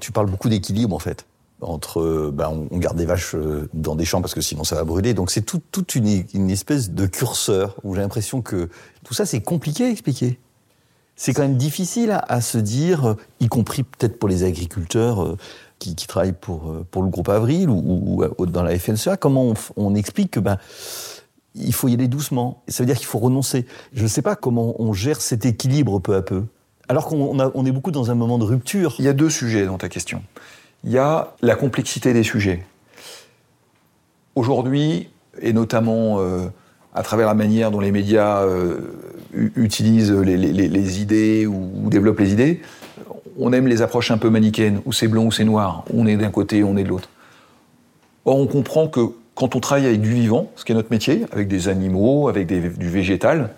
Tu 0.00 0.12
parles 0.12 0.30
beaucoup 0.30 0.48
d'équilibre 0.48 0.94
en 0.96 0.98
fait. 0.98 1.26
Entre, 1.60 2.00
euh, 2.00 2.30
ben, 2.32 2.48
on- 2.70 2.78
garde 2.78 2.96
des 2.96 3.04
vaches 3.04 3.34
euh, 3.34 3.68
dans 3.74 3.94
des 3.94 4.06
champs 4.06 4.22
parce 4.22 4.32
que 4.32 4.40
sinon 4.40 4.64
ça 4.64 4.76
va 4.76 4.84
brûler. 4.84 5.12
Donc 5.12 5.30
c'est 5.30 5.42
tout- 5.42 5.60
toute 5.70 5.94
une, 5.94 6.24
une 6.32 6.48
espèce 6.48 6.90
de 6.90 7.04
curseur 7.04 7.76
où 7.84 7.94
j'ai 7.94 8.00
l'impression 8.00 8.40
que 8.40 8.70
tout 9.04 9.12
ça 9.12 9.26
c'est 9.26 9.42
compliqué 9.42 9.84
à 9.84 9.90
expliquer. 9.90 10.38
C'est 11.22 11.34
quand 11.34 11.42
même 11.42 11.58
difficile 11.58 12.18
à, 12.28 12.40
se 12.40 12.56
dire, 12.56 13.10
euh, 13.10 13.14
y 13.40 13.48
compris 13.48 13.82
peut-être 13.82 14.18
pour 14.18 14.26
les 14.26 14.42
agriculteurs 14.42 15.22
euh, 15.22 15.36
qui, 15.78 15.94
travaillent 15.94 16.32
pour, 16.32 16.70
euh, 16.70 16.86
pour 16.90 17.02
le 17.02 17.10
groupe 17.10 17.28
Avril 17.28 17.68
ou, 17.68 18.24
ou 18.38 18.46
dans 18.46 18.62
la 18.62 18.78
FNSEA, 18.78 19.18
comment 19.18 19.52
on, 19.76 19.94
explique 19.94 20.30
que 20.30 20.40
ben, 20.40 20.56
il 21.54 21.74
faut 21.74 21.88
y 21.88 21.92
aller 21.92 22.08
doucement. 22.08 22.62
Ça 22.68 22.82
veut 22.82 22.86
dire 22.86 22.96
qu'il 22.96 23.06
faut 23.06 23.18
renoncer. 23.18 23.66
Je 23.92 24.04
ne 24.04 24.08
sais 24.08 24.22
pas 24.22 24.34
comment 24.34 24.80
on 24.80 24.94
gère 24.94 25.20
cet 25.20 25.44
équilibre 25.44 25.98
peu 25.98 26.14
à 26.14 26.22
peu. 26.22 26.44
Alors 26.88 27.06
qu'on 27.06 27.66
est 27.66 27.70
beaucoup 27.70 27.90
dans 27.90 28.10
un 28.10 28.14
moment 28.14 28.38
de 28.38 28.44
rupture. 28.44 28.94
Il 28.98 29.04
y 29.04 29.08
a 29.08 29.12
deux 29.12 29.28
sujets 29.28 29.66
dans 29.66 29.76
ta 29.76 29.90
question. 29.90 30.22
Il 30.84 30.90
y 30.90 30.96
a 30.96 31.34
la 31.42 31.54
complexité 31.54 32.14
des 32.14 32.22
sujets. 32.22 32.64
Aujourd'hui, 34.36 35.10
et 35.42 35.52
notamment 35.52 36.18
euh, 36.20 36.48
à 36.94 37.02
travers 37.02 37.26
la 37.26 37.34
manière 37.34 37.70
dont 37.70 37.80
les 37.80 37.92
médias 37.92 38.42
euh, 38.42 38.78
utilisent 39.56 40.12
les, 40.12 41.00
idées 41.00 41.46
ou, 41.46 41.70
ou 41.84 41.90
développent 41.90 42.18
les 42.18 42.32
idées, 42.32 42.62
on 43.38 43.52
aime 43.52 43.66
les 43.66 43.82
approches 43.82 44.10
un 44.10 44.18
peu 44.18 44.28
manichéennes, 44.28 44.80
où 44.84 44.92
c'est 44.92 45.08
blanc 45.08 45.24
ou 45.24 45.32
c'est 45.32 45.44
noir, 45.44 45.84
on 45.94 46.06
est 46.06 46.16
d'un 46.16 46.30
côté, 46.30 46.62
on 46.62 46.76
est 46.76 46.84
de 46.84 46.88
l'autre. 46.88 47.08
Or, 48.24 48.38
on 48.38 48.46
comprend 48.46 48.88
que 48.88 49.00
quand 49.34 49.56
on 49.56 49.60
travaille 49.60 49.86
avec 49.86 50.00
du 50.00 50.12
vivant, 50.12 50.50
ce 50.56 50.64
qui 50.64 50.72
est 50.72 50.74
notre 50.74 50.90
métier, 50.90 51.24
avec 51.32 51.48
des 51.48 51.68
animaux, 51.68 52.28
avec 52.28 52.46
du 52.46 52.88
végétal, 52.88 53.50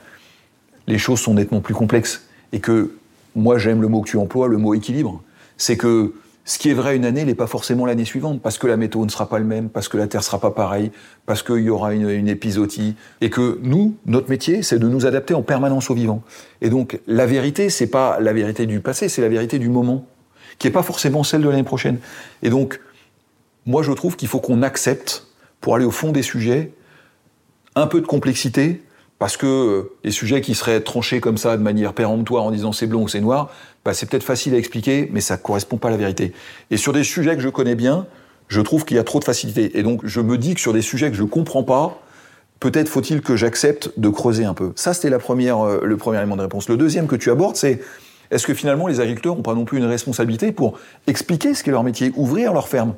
les 0.87 0.99
choses 0.99 1.21
sont 1.21 1.35
nettement 1.35 1.61
plus 1.61 1.75
complexes. 1.75 2.29
Et 2.53 2.61
que 2.61 2.93
moi, 3.35 3.59
j'aime 3.59 3.83
le 3.83 3.89
mot 3.89 4.03
que 4.03 4.09
tu 4.09 4.17
emploies, 4.17 4.47
le 4.47 4.59
mot 4.59 4.75
équilibre. 4.75 5.23
C'est 5.57 5.77
que 5.77 6.15
ce 6.45 6.59
qui 6.59 6.71
est 6.71 6.75
vrai 6.75 6.97
une 6.97 7.05
année 7.05 7.25
n'est 7.25 7.37
pas 7.37 7.47
forcément 7.47 7.87
l'année 7.87 8.05
suivante, 8.05 8.41
parce 8.43 8.59
que 8.59 8.67
la 8.67 8.77
météo 8.77 9.05
ne 9.05 9.11
sera 9.11 9.29
pas 9.29 9.39
le 9.39 9.45
même, 9.45 9.69
parce 9.69 9.89
que 9.89 9.97
la 9.97 10.09
Terre 10.09 10.25
sera 10.25 10.41
pas 10.41 10.51
pareille, 10.51 10.91
parce 11.25 11.43
qu'il 11.43 11.61
y 11.61 11.71
aura 11.71 11.95
une, 11.95 12.11
une 12.11 12.29
épisodie. 12.29 12.97
Et 13.21 13.31
que 13.31 13.61
nous, 13.63 13.95
notre 14.07 14.29
métier, 14.29 14.63
c'est 14.63 14.79
de 14.79 14.89
nous 14.89 15.07
adapter 15.07 15.35
en 15.35 15.43
permanence 15.43 15.91
au 15.91 15.95
vivant. 15.95 16.23
Et 16.61 16.69
donc, 16.69 17.01
la 17.07 17.27
vérité, 17.27 17.71
c'est 17.71 17.87
pas 17.87 18.19
la 18.19 18.33
vérité 18.33 18.67
du 18.67 18.81
passé, 18.81 19.09
c'est 19.09 19.23
la 19.23 19.29
vérité 19.29 19.59
du 19.61 19.69
moment, 19.69 20.05
qui 20.59 20.67
n'est 20.67 20.73
pas 20.73 20.83
forcément 20.83 21.23
celle 21.23 21.43
de 21.43 21.49
l'année 21.49 21.63
prochaine. 21.63 21.99
Et 22.43 22.51
donc, 22.51 22.81
moi, 23.65 23.83
je 23.83 23.93
trouve 23.93 24.17
qu'il 24.17 24.29
faut 24.29 24.41
qu'on 24.41 24.63
accepte, 24.63 25.29
pour 25.61 25.77
aller 25.77 25.85
au 25.85 25.93
fond 25.93 26.11
des 26.11 26.23
sujets, 26.23 26.73
un 27.77 27.87
peu 27.87 28.01
de 28.01 28.07
complexité, 28.07 28.83
parce 29.23 29.37
que 29.37 29.47
euh, 29.47 29.93
les 30.03 30.11
sujets 30.11 30.41
qui 30.41 30.57
seraient 30.57 30.81
tranchés 30.81 31.21
comme 31.21 31.39
ça 31.39 31.57
de 31.57 31.63
manière 31.63 31.93
péremptoire 31.93 32.43
en 32.43 32.51
disant 32.51 32.73
c'est 32.73 32.89
blanc 32.89 33.03
ou 33.03 33.07
c'est 33.07 33.21
noir, 33.21 33.53
bah, 33.85 33.95
c'est 33.95 34.07
peut-être 34.11 34.25
facile 34.25 34.53
à 34.53 34.59
expliquer, 34.59 35.09
mais 35.13 35.21
ça 35.21 35.37
correspond 35.37 35.77
pas 35.77 35.87
à 35.87 35.91
la 35.93 35.97
vérité. 35.97 36.33
Et 36.73 36.77
sur 36.77 36.93
des 36.93 37.05
sujets 37.05 37.37
que 37.37 37.41
je 37.41 37.49
connais 37.49 37.77
bien, 37.77 38.09
je 38.49 38.61
trouve 38.61 38.85
qu'il 38.85 38.97
y 38.97 38.99
a 38.99 39.05
trop 39.05 39.21
de 39.21 39.25
facilité. 39.25 39.79
Et 39.79 39.85
donc 39.85 40.01
je 40.03 40.21
me 40.21 40.37
dis 40.39 40.55
que 40.57 40.61
sur 40.61 40.73
des 40.73 40.83
sujets 40.83 41.09
que 41.09 41.17
je 41.17 41.23
comprends 41.23 41.63
pas, 41.63 42.03
peut-être 42.59 42.89
faut-il 42.89 43.23
que 43.23 43.37
j'accepte 43.37 43.93
de 43.97 44.09
creuser 44.09 44.45
un 44.45 44.55
peu. 44.55 44.73
Ça, 44.75 44.93
c'était 44.93 45.07
euh, 45.07 45.81
le 45.85 45.97
premier 45.97 46.19
élément 46.19 46.35
de 46.37 46.43
réponse. 46.43 46.69
Le 46.69 46.77
deuxième 46.77 47.07
que 47.07 47.15
tu 47.15 47.31
abordes, 47.31 47.55
c'est 47.55 47.81
est-ce 48.33 48.45
que 48.45 48.55
finalement 48.55 48.89
les 48.89 48.99
agriculteurs 48.99 49.37
n'ont 49.37 49.43
pas 49.43 49.55
non 49.55 49.65
plus 49.65 49.79
une 49.79 49.85
responsabilité 49.85 50.51
pour 50.51 50.81
expliquer 51.07 51.55
ce 51.55 51.63
qu'est 51.63 51.71
leur 51.71 51.85
métier, 51.85 52.11
ouvrir 52.17 52.53
leur 52.53 52.67
ferme? 52.67 52.95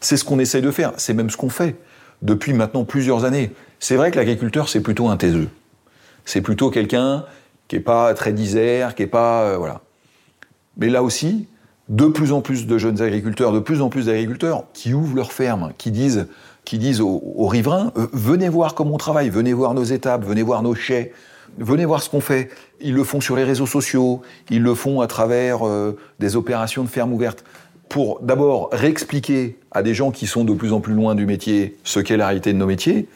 C'est 0.00 0.16
ce 0.16 0.24
qu'on 0.24 0.40
essaye 0.40 0.60
de 0.60 0.72
faire, 0.72 0.94
c'est 0.96 1.14
même 1.14 1.30
ce 1.30 1.36
qu'on 1.36 1.50
fait 1.50 1.76
depuis 2.20 2.52
maintenant 2.52 2.82
plusieurs 2.82 3.24
années. 3.24 3.52
C'est 3.78 3.94
vrai 3.94 4.10
que 4.10 4.16
l'agriculteur, 4.16 4.68
c'est 4.68 4.80
plutôt 4.80 5.08
un 5.08 5.16
taiseux. 5.16 5.48
C'est 6.28 6.42
plutôt 6.42 6.68
quelqu'un 6.68 7.24
qui 7.68 7.76
est 7.76 7.80
pas 7.80 8.12
très 8.12 8.34
disert, 8.34 8.94
qui 8.94 9.02
est 9.02 9.06
pas 9.06 9.44
euh, 9.44 9.56
voilà. 9.56 9.80
Mais 10.76 10.90
là 10.90 11.02
aussi, 11.02 11.48
de 11.88 12.04
plus 12.04 12.32
en 12.32 12.42
plus 12.42 12.66
de 12.66 12.76
jeunes 12.76 13.00
agriculteurs, 13.00 13.50
de 13.50 13.60
plus 13.60 13.80
en 13.80 13.88
plus 13.88 14.06
d'agriculteurs 14.06 14.64
qui 14.74 14.92
ouvrent 14.92 15.16
leurs 15.16 15.32
fermes, 15.32 15.72
qui 15.78 15.90
disent, 15.90 16.26
aux 17.00 17.46
riverains 17.46 17.92
euh, 17.96 18.08
venez 18.12 18.50
voir 18.50 18.74
comment 18.74 18.96
on 18.96 18.98
travaille, 18.98 19.30
venez 19.30 19.54
voir 19.54 19.72
nos 19.72 19.84
étapes, 19.84 20.22
venez 20.22 20.42
voir 20.42 20.62
nos 20.62 20.74
chais, 20.74 21.14
venez 21.56 21.86
voir 21.86 22.02
ce 22.02 22.10
qu'on 22.10 22.20
fait. 22.20 22.50
Ils 22.82 22.92
le 22.92 23.04
font 23.04 23.22
sur 23.22 23.34
les 23.34 23.44
réseaux 23.44 23.64
sociaux, 23.64 24.20
ils 24.50 24.62
le 24.62 24.74
font 24.74 25.00
à 25.00 25.06
travers 25.06 25.66
euh, 25.66 25.96
des 26.18 26.36
opérations 26.36 26.84
de 26.84 26.90
ferme 26.90 27.14
ouverte 27.14 27.42
pour 27.88 28.20
d'abord 28.20 28.68
réexpliquer 28.70 29.56
à 29.70 29.82
des 29.82 29.94
gens 29.94 30.10
qui 30.10 30.26
sont 30.26 30.44
de 30.44 30.52
plus 30.52 30.74
en 30.74 30.80
plus 30.80 30.92
loin 30.92 31.14
du 31.14 31.24
métier 31.24 31.78
ce 31.84 32.00
qu'est 32.00 32.18
la 32.18 32.26
réalité 32.26 32.52
de 32.52 32.58
nos 32.58 32.66
métiers, 32.66 33.08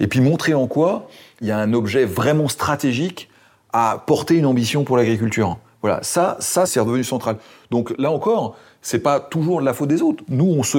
et 0.00 0.06
puis 0.06 0.20
montrer 0.20 0.54
en 0.54 0.66
quoi 0.66 1.08
il 1.40 1.46
y 1.46 1.50
a 1.50 1.58
un 1.58 1.72
objet 1.72 2.04
vraiment 2.04 2.48
stratégique 2.48 3.28
à 3.72 4.02
porter 4.06 4.34
une 4.34 4.46
ambition 4.46 4.82
pour 4.82 4.96
l'agriculture. 4.96 5.58
Voilà, 5.82 6.00
ça, 6.02 6.36
ça 6.40 6.66
c'est 6.66 6.80
revenu 6.80 7.04
central. 7.04 7.36
Donc 7.70 7.94
là 7.98 8.10
encore, 8.10 8.56
c'est 8.82 8.98
pas 8.98 9.20
toujours 9.20 9.60
de 9.60 9.66
la 9.66 9.72
faute 9.72 9.88
des 9.88 10.02
autres. 10.02 10.24
Nous, 10.28 10.44
on 10.44 10.62
se 10.62 10.78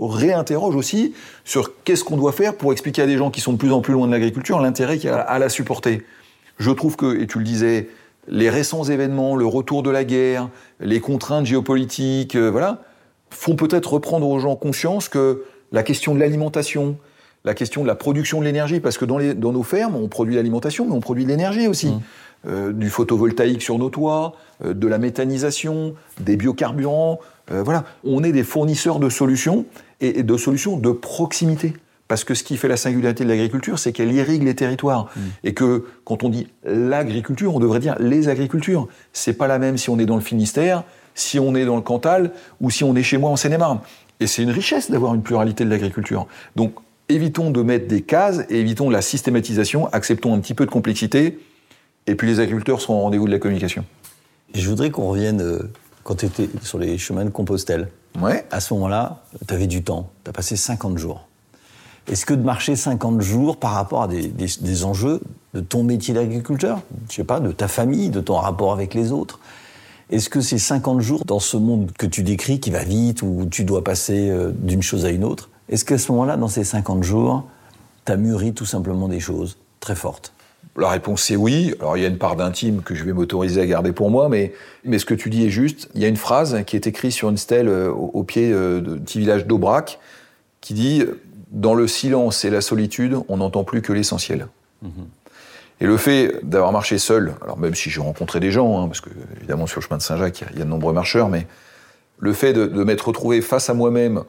réinterroge 0.00 0.76
aussi 0.76 1.14
sur 1.44 1.72
qu'est-ce 1.84 2.04
qu'on 2.04 2.16
doit 2.16 2.32
faire 2.32 2.56
pour 2.56 2.72
expliquer 2.72 3.02
à 3.02 3.06
des 3.06 3.16
gens 3.16 3.30
qui 3.30 3.40
sont 3.40 3.52
de 3.52 3.58
plus 3.58 3.72
en 3.72 3.80
plus 3.80 3.94
loin 3.94 4.06
de 4.06 4.12
l'agriculture 4.12 4.60
l'intérêt 4.60 4.98
qu'il 4.98 5.08
y 5.08 5.12
a 5.12 5.18
à 5.18 5.38
la 5.38 5.48
supporter. 5.48 6.02
Je 6.58 6.70
trouve 6.70 6.96
que, 6.96 7.20
et 7.20 7.26
tu 7.26 7.38
le 7.38 7.44
disais, 7.44 7.88
les 8.28 8.50
récents 8.50 8.84
événements, 8.84 9.36
le 9.36 9.46
retour 9.46 9.82
de 9.82 9.90
la 9.90 10.04
guerre, 10.04 10.48
les 10.80 11.00
contraintes 11.00 11.46
géopolitiques, 11.46 12.34
euh, 12.34 12.50
voilà, 12.50 12.82
font 13.30 13.56
peut-être 13.56 13.94
reprendre 13.94 14.28
aux 14.28 14.38
gens 14.38 14.56
conscience 14.56 15.08
que 15.08 15.44
la 15.72 15.82
question 15.82 16.14
de 16.14 16.20
l'alimentation, 16.20 16.96
la 17.46 17.54
question 17.54 17.82
de 17.82 17.86
la 17.86 17.94
production 17.94 18.40
de 18.40 18.44
l'énergie, 18.44 18.80
parce 18.80 18.98
que 18.98 19.04
dans, 19.04 19.18
les, 19.18 19.32
dans 19.32 19.52
nos 19.52 19.62
fermes, 19.62 19.96
on 19.96 20.08
produit 20.08 20.34
l'alimentation, 20.34 20.84
mais 20.84 20.92
on 20.92 21.00
produit 21.00 21.24
de 21.24 21.30
l'énergie 21.30 21.68
aussi. 21.68 21.88
Mmh. 21.88 22.00
Euh, 22.46 22.72
du 22.72 22.90
photovoltaïque 22.90 23.62
sur 23.62 23.76
nos 23.78 23.88
toits, 23.88 24.34
euh, 24.64 24.72
de 24.72 24.86
la 24.86 24.98
méthanisation, 24.98 25.94
des 26.20 26.36
biocarburants. 26.36 27.18
Euh, 27.50 27.62
voilà, 27.62 27.84
on 28.04 28.22
est 28.22 28.30
des 28.30 28.44
fournisseurs 28.44 29.00
de 29.00 29.08
solutions 29.08 29.64
et, 30.00 30.20
et 30.20 30.22
de 30.22 30.36
solutions 30.36 30.76
de 30.76 30.90
proximité. 30.90 31.72
Parce 32.06 32.22
que 32.22 32.34
ce 32.34 32.44
qui 32.44 32.56
fait 32.56 32.68
la 32.68 32.76
singularité 32.76 33.24
de 33.24 33.28
l'agriculture, 33.30 33.80
c'est 33.80 33.92
qu'elle 33.92 34.12
irrigue 34.12 34.44
les 34.44 34.54
territoires. 34.54 35.08
Et 35.42 35.54
que 35.54 35.86
quand 36.04 36.22
on 36.22 36.28
dit 36.28 36.46
l'agriculture, 36.64 37.52
on 37.52 37.58
devrait 37.58 37.80
dire 37.80 37.96
les 37.98 38.28
agricultures. 38.28 38.86
C'est 39.12 39.32
pas 39.32 39.48
la 39.48 39.58
même 39.58 39.76
si 39.76 39.90
on 39.90 39.98
est 39.98 40.06
dans 40.06 40.14
le 40.14 40.22
Finistère, 40.22 40.84
si 41.16 41.40
on 41.40 41.56
est 41.56 41.64
dans 41.64 41.74
le 41.74 41.82
Cantal 41.82 42.30
ou 42.60 42.70
si 42.70 42.84
on 42.84 42.94
est 42.94 43.02
chez 43.02 43.18
moi 43.18 43.30
en 43.30 43.36
Seine-et-Marne. 43.36 43.80
Et 44.20 44.28
c'est 44.28 44.42
une 44.42 44.50
richesse 44.50 44.88
d'avoir 44.88 45.14
une 45.14 45.22
pluralité 45.22 45.64
de 45.64 45.70
l'agriculture. 45.70 46.28
Donc 46.54 46.74
évitons 47.08 47.50
de 47.50 47.62
mettre 47.62 47.86
des 47.88 48.02
cases 48.02 48.40
et 48.50 48.58
évitons 48.60 48.90
la 48.90 49.02
systématisation, 49.02 49.86
acceptons 49.92 50.34
un 50.34 50.40
petit 50.40 50.54
peu 50.54 50.66
de 50.66 50.70
complexité, 50.70 51.38
et 52.06 52.14
puis 52.14 52.26
les 52.28 52.40
agriculteurs 52.40 52.80
seront 52.80 52.98
au 52.98 53.00
rendez-vous 53.02 53.26
de 53.26 53.32
la 53.32 53.38
communication. 53.38 53.84
Je 54.54 54.68
voudrais 54.68 54.90
qu'on 54.90 55.08
revienne 55.08 55.40
euh, 55.40 55.58
quand 56.04 56.16
tu 56.16 56.26
étais 56.26 56.48
sur 56.62 56.78
les 56.78 56.98
chemins 56.98 57.24
de 57.24 57.30
Compostelle. 57.30 57.88
Ouais. 58.20 58.46
À 58.50 58.60
ce 58.60 58.72
moment-là, 58.74 59.22
tu 59.46 59.52
avais 59.54 59.66
du 59.66 59.82
temps. 59.82 60.08
Tu 60.24 60.30
as 60.30 60.32
passé 60.32 60.56
50 60.56 60.98
jours. 60.98 61.26
Est-ce 62.10 62.24
que 62.24 62.34
de 62.34 62.42
marcher 62.42 62.76
50 62.76 63.20
jours 63.20 63.56
par 63.56 63.72
rapport 63.72 64.04
à 64.04 64.08
des, 64.08 64.28
des- 64.28 64.46
des 64.60 64.84
enjeux 64.84 65.20
de 65.54 65.60
ton 65.60 65.82
métier 65.82 66.14
d'agriculteur, 66.14 66.80
je 67.10 67.16
sais 67.16 67.24
pas, 67.24 67.40
de 67.40 67.50
ta 67.50 67.66
famille, 67.66 68.10
de 68.10 68.20
ton 68.20 68.34
rapport 68.36 68.72
avec 68.72 68.94
les 68.94 69.10
autres, 69.10 69.40
est-ce 70.10 70.28
que 70.28 70.40
ces 70.40 70.58
50 70.58 71.00
jours 71.00 71.24
dans 71.24 71.40
ce 71.40 71.56
monde 71.56 71.90
que 71.98 72.06
tu 72.06 72.22
décris, 72.22 72.60
qui 72.60 72.70
va 72.70 72.84
vite, 72.84 73.22
où 73.22 73.48
tu 73.50 73.64
dois 73.64 73.82
passer 73.82 74.30
euh, 74.30 74.52
d'une 74.54 74.82
chose 74.82 75.04
à 75.04 75.10
une 75.10 75.24
autre, 75.24 75.50
est-ce 75.68 75.84
qu'à 75.84 75.98
ce 75.98 76.10
moment-là, 76.12 76.36
dans 76.36 76.48
ces 76.48 76.64
50 76.64 77.02
jours, 77.02 77.44
tu 78.04 78.12
as 78.12 78.16
mûri 78.16 78.52
tout 78.54 78.66
simplement 78.66 79.08
des 79.08 79.20
choses 79.20 79.56
très 79.80 79.94
fortes? 79.96 80.32
La 80.78 80.90
réponse 80.90 81.22
c'est 81.22 81.36
oui. 81.36 81.74
Alors 81.80 81.96
il 81.96 82.02
y 82.02 82.04
a 82.04 82.08
une 82.08 82.18
part 82.18 82.36
d'intime 82.36 82.82
que 82.82 82.94
je 82.94 83.02
vais 83.04 83.12
m'autoriser 83.14 83.62
à 83.62 83.66
garder 83.66 83.92
pour 83.92 84.10
moi, 84.10 84.28
mais, 84.28 84.52
mais 84.84 84.98
ce 84.98 85.06
que 85.06 85.14
tu 85.14 85.30
dis 85.30 85.46
est 85.46 85.50
juste. 85.50 85.88
Il 85.94 86.02
y 86.02 86.04
a 86.04 86.08
une 86.08 86.18
phrase 86.18 86.62
qui 86.66 86.76
est 86.76 86.86
écrite 86.86 87.12
sur 87.12 87.30
une 87.30 87.38
stèle 87.38 87.68
euh, 87.68 87.90
au, 87.90 88.10
au 88.12 88.22
pied 88.24 88.52
euh, 88.52 88.80
du 88.80 89.00
petit 89.00 89.18
village 89.18 89.46
d'Aubrac 89.46 89.98
qui 90.60 90.74
dit 90.74 91.04
Dans 91.50 91.74
le 91.74 91.86
silence 91.88 92.44
et 92.44 92.50
la 92.50 92.60
solitude, 92.60 93.16
on 93.28 93.38
n'entend 93.38 93.64
plus 93.64 93.80
que 93.80 93.92
l'essentiel. 93.94 94.48
Et 95.80 95.86
le 95.86 95.96
fait 95.96 96.40
d'avoir 96.42 96.72
marché 96.72 96.96
seul, 96.98 97.34
alors 97.42 97.58
même 97.58 97.74
si 97.74 97.90
j'ai 97.90 98.00
rencontré 98.00 98.38
des 98.40 98.50
gens, 98.50 98.80
hein, 98.82 98.86
parce 98.86 99.00
que 99.00 99.10
évidemment 99.38 99.66
sur 99.66 99.80
le 99.80 99.84
chemin 99.86 99.96
de 99.98 100.02
Saint-Jacques, 100.02 100.40
il 100.40 100.44
y 100.44 100.46
a- 100.48 100.50
il 100.52 100.58
y, 100.58 100.62
a 100.62 100.64
de 100.64 100.70
nombreux 100.70 100.92
marcheurs, 100.92 101.28
mais 101.28 101.46
le 102.18 102.32
fait 102.32 102.52
de, 102.52 102.66
de 102.66 102.84
m'être 102.84 103.08
retrouvé 103.08 103.40
face 103.42 103.68
à 103.70 103.74
moi-même 103.74 104.22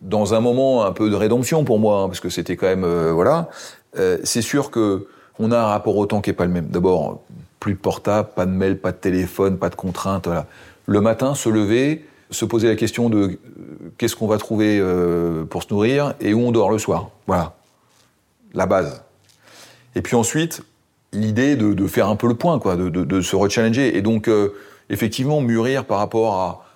dans 0.00 0.34
un 0.34 0.40
moment 0.40 0.84
un 0.84 0.92
peu 0.92 1.10
de 1.10 1.16
rédemption 1.16 1.64
pour 1.64 1.78
moi, 1.78 2.02
hein, 2.02 2.06
parce 2.08 2.20
que 2.20 2.28
c'était 2.28 2.56
quand 2.56 2.66
même 2.66 2.84
euh, 2.84 3.12
voilà, 3.12 3.48
euh, 3.98 4.18
c'est 4.24 4.42
sûr 4.42 4.70
que 4.70 5.06
on 5.38 5.52
a 5.52 5.58
un 5.58 5.66
rapport 5.66 5.96
au 5.96 6.06
temps 6.06 6.20
qui 6.20 6.30
est 6.30 6.34
pas 6.34 6.46
le 6.46 6.50
même. 6.50 6.66
D'abord, 6.66 7.22
plus 7.60 7.74
de 7.74 7.78
portable, 7.78 8.30
pas 8.34 8.44
de 8.44 8.50
mail, 8.50 8.78
pas 8.78 8.90
de 8.90 8.96
téléphone, 8.96 9.56
pas 9.56 9.68
de 9.68 9.76
contraintes. 9.76 10.26
Voilà. 10.26 10.46
Le 10.86 11.00
matin, 11.00 11.34
se 11.34 11.48
lever, 11.48 12.04
se 12.30 12.44
poser 12.44 12.66
la 12.66 12.74
question 12.74 13.08
de 13.08 13.18
euh, 13.18 13.38
qu'est-ce 13.98 14.16
qu'on 14.16 14.26
va 14.26 14.38
trouver 14.38 14.82
pour 15.48 15.62
se 15.62 15.72
nourrir 15.72 16.14
et 16.20 16.34
où 16.34 16.40
on 16.40 16.50
dort 16.50 16.70
le 16.70 16.78
soir. 16.78 17.10
Voilà, 17.26 17.54
la 18.52 18.66
base. 18.66 19.02
Et 19.94 20.02
puis 20.02 20.16
ensuite, 20.16 20.62
l'idée 21.12 21.54
de, 21.56 21.86
faire 21.86 22.08
un 22.08 22.16
peu 22.16 22.26
le 22.26 22.34
point, 22.34 22.58
quoi, 22.58 22.76
de, 22.76 22.88
de, 22.88 23.04
de 23.04 23.20
se 23.20 23.36
rechallenger. 23.36 23.96
Et 23.96 24.02
donc, 24.02 24.28
effectivement, 24.90 25.40
mûrir 25.40 25.84
par 25.84 25.98
rapport 25.98 26.34
à 26.34 26.67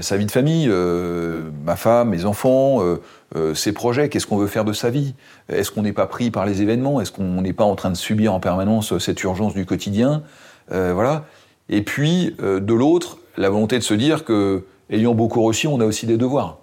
sa 0.00 0.16
vie 0.16 0.26
de 0.26 0.30
famille, 0.30 0.68
euh, 0.68 1.50
ma 1.64 1.76
femme, 1.76 2.10
mes 2.10 2.24
enfants, 2.24 2.82
euh, 2.82 3.00
euh, 3.34 3.54
ses 3.54 3.72
projets, 3.72 4.08
qu'est-ce 4.08 4.26
qu'on 4.26 4.36
veut 4.36 4.46
faire 4.46 4.64
de 4.64 4.72
sa 4.72 4.90
vie? 4.90 5.14
Est-ce 5.48 5.70
qu'on 5.70 5.82
n'est 5.82 5.92
pas 5.92 6.06
pris 6.06 6.30
par 6.30 6.46
les 6.46 6.62
événements? 6.62 7.00
Est-ce 7.00 7.10
qu'on 7.10 7.42
n'est 7.42 7.52
pas 7.52 7.64
en 7.64 7.74
train 7.74 7.90
de 7.90 7.96
subir 7.96 8.32
en 8.32 8.40
permanence 8.40 8.96
cette 8.98 9.22
urgence 9.22 9.54
du 9.54 9.66
quotidien? 9.66 10.22
Voilà. 10.68 11.24
Et 11.68 11.82
puis, 11.82 12.36
de 12.38 12.74
l'autre, 12.74 13.18
la 13.36 13.50
volonté 13.50 13.76
de 13.78 13.82
se 13.82 13.94
dire 13.94 14.24
que, 14.24 14.64
ayant 14.88 15.14
beaucoup 15.14 15.42
reçu, 15.42 15.66
on 15.66 15.80
a 15.80 15.84
aussi 15.84 16.06
des 16.06 16.16
devoirs. 16.16 16.58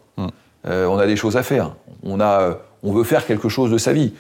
Euh, 0.68 0.86
on 0.86 0.98
a 0.98 1.06
des 1.06 1.16
choses 1.16 1.38
à 1.38 1.44
faire. 1.44 1.76
On, 2.04 2.20
a, 2.20 2.58
on 2.84 2.92
veut 2.92 3.04
faire 3.04 3.26
quelque 3.26 3.50
chose 3.50 3.72
de 3.72 3.78
sa 3.78 3.94
vie. 3.94 4.14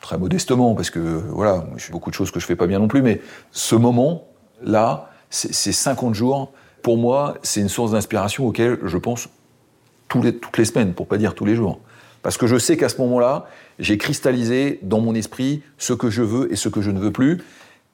Très 0.00 0.18
modestement, 0.18 0.74
parce 0.74 0.90
que 0.90 0.98
voilà, 0.98 1.64
j'ai 1.76 1.92
beaucoup 1.92 2.10
de 2.10 2.14
choses 2.14 2.30
que 2.30 2.40
je 2.40 2.46
fais 2.46 2.56
pas 2.56 2.66
bien 2.66 2.78
non 2.78 2.88
plus, 2.88 3.02
mais 3.02 3.20
ce 3.50 3.74
moment-là, 3.74 5.10
c'est 5.28 5.72
50 5.72 6.14
jours, 6.14 6.52
pour 6.82 6.96
moi, 6.96 7.34
c'est 7.42 7.60
une 7.60 7.68
source 7.68 7.92
d'inspiration 7.92 8.46
auquel 8.46 8.78
je 8.84 8.98
pense 8.98 9.28
tous 10.08 10.22
les- 10.22 10.34
toutes 10.36 10.58
les 10.58 10.64
semaines, 10.64 10.92
pour 10.92 11.06
pas 11.06 11.18
dire 11.18 11.34
tous 11.34 11.44
les 11.44 11.54
jours. 11.54 11.78
Parce 12.22 12.36
que 12.36 12.46
je 12.46 12.58
sais 12.58 12.76
qu'à 12.76 12.88
ce 12.88 12.98
moment-là, 13.00 13.46
j'ai 13.78 13.96
cristallisé 13.96 14.78
dans 14.82 15.00
mon 15.00 15.14
esprit 15.14 15.62
ce 15.78 15.92
que 15.92 16.10
je 16.10 16.22
veux 16.22 16.52
et 16.52 16.56
ce 16.56 16.68
que 16.68 16.82
je 16.82 16.90
ne 16.90 16.98
veux 16.98 17.12
plus, 17.12 17.42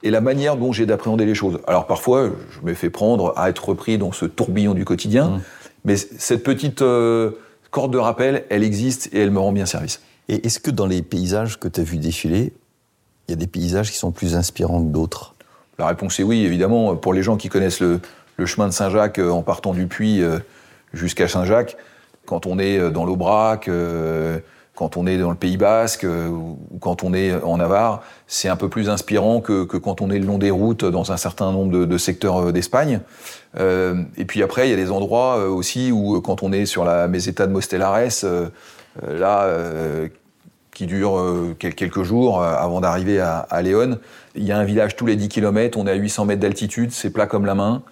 et 0.03 0.11
la 0.11 0.21
manière 0.21 0.57
dont 0.57 0.73
j'ai 0.73 0.85
d'appréhender 0.87 1.27
les 1.27 1.35
choses. 1.35 1.61
Alors 1.67 1.87
parfois, 1.87 2.31
je 2.51 2.61
me 2.67 2.75
fais 2.75 2.91
prendre 2.91 3.33
à 3.37 3.49
être 3.51 3.69
repris 3.69 3.99
dans 3.99 4.13
ce 4.13 4.25
tourbillon 4.27 4.75
du 4.75 4.85
quotidien, 4.85 5.41
mais 5.85 5.97
c- 5.97 6.09
cette 6.19 6.43
petite 6.43 6.83
euh, 6.83 7.31
corde 7.71 7.93
de 7.93 7.99
rappel, 7.99 8.45
elle 8.51 8.65
existe 8.65 9.09
et 9.13 9.21
elle 9.21 9.31
me 9.31 9.39
rend 9.39 9.53
bien 9.53 9.67
service. 9.67 10.01
Et 10.29 10.45
est-ce 10.47 10.59
que 10.59 10.71
dans 10.73 10.87
les 10.87 11.03
paysages 11.03 11.59
que 11.61 11.69
tu 11.69 11.81
as 11.81 11.85
vus 11.85 11.99
défiler, 11.99 12.53
il 13.29 13.31
y 13.31 13.35
a 13.35 13.37
des 13.37 13.47
paysages 13.47 13.91
qui 13.93 13.97
sont 13.97 14.11
plus 14.11 14.35
inspirants 14.35 14.83
que 14.83 14.91
d'autres? 14.91 15.35
La 15.79 15.87
réponse 15.87 16.19
est 16.19 16.25
oui, 16.25 16.45
évidemment. 16.45 16.97
Pour 16.97 17.13
les 17.15 17.23
gens 17.23 17.37
qui 17.37 17.49
connaissent 17.49 17.81
le, 17.81 18.01
le 18.37 18.47
chemin 18.47 18.69
de 18.69 18.73
Saint-Jacques 18.73 19.19
euh, 19.19 19.31
en 19.31 19.43
partant 19.43 19.73
du 19.73 19.87
puits 19.87 20.23
euh, 20.23 20.39
jusqu'à 20.93 21.29
Saint-Jacques, 21.29 21.77
quand 22.25 22.47
on 22.47 22.59
est 22.59 22.79
euh, 22.79 22.91
dans 22.91 23.05
l'Aubrac, 23.05 23.71
quand 24.75 24.99
on 24.99 25.07
est 25.07 25.17
dans 25.17 25.31
le 25.31 25.37
Pays 25.37 25.57
Basque 25.57 26.05
ou 26.05 26.59
quand 26.81 27.03
on 27.03 27.15
est 27.15 27.33
en 27.43 27.57
Navarre, 27.57 28.03
c'est 28.27 28.51
un 28.51 28.57
peu 28.57 28.69
plus 28.69 28.91
inspirant 28.91 29.41
que, 29.41 29.65
que 29.65 29.79
quand 29.79 30.03
on 30.03 30.11
est 30.11 30.19
le 30.19 30.27
long 30.27 30.37
des 30.37 30.51
routes 30.51 30.85
dans 30.85 31.13
un 31.13 31.17
certain 31.17 31.51
nombre 31.51 31.87
de, 31.87 31.99
secteurs 31.99 32.53
d'Espagne. 32.53 33.01
Et 33.59 34.25
puis 34.27 34.43
après, 34.43 34.69
il 34.69 34.71
y 34.71 34.75
a 34.75 34.77
des 34.77 34.91
endroits 34.91 35.49
aussi 35.49 35.93
où, 35.93 36.21
quand 36.21 36.43
on 36.43 36.53
est 36.53 36.67
sur 36.67 36.85
la 36.85 37.09
Meseta 37.09 37.47
de 37.47 37.53
Mostelares, 37.53 38.25
euh, 38.25 38.49
là, 39.03 39.49
qui 40.75 40.85
dure 40.85 41.55
quel- 41.59 41.75
quelques 41.75 42.03
jours 42.03 42.43
avant 42.43 42.83
d'arriver 42.83 43.19
à, 43.19 43.39
à 43.49 43.63
Léon. 43.63 43.99
Il 44.35 44.45
y 44.45 44.53
a 44.53 44.59
un 44.59 44.65
village 44.65 44.95
tous 44.95 45.07
les 45.07 45.17
10 45.17 45.31
km, 45.31 45.79
on 45.79 45.87
est 45.87 45.93
à 45.93 45.95
800 45.95 46.27
mètres 46.27 46.43
d'altitude, 46.43 46.93
c'est 46.93 47.09
plat 47.09 47.27
comme 47.27 47.47
la 47.47 47.55
main, 47.55 47.83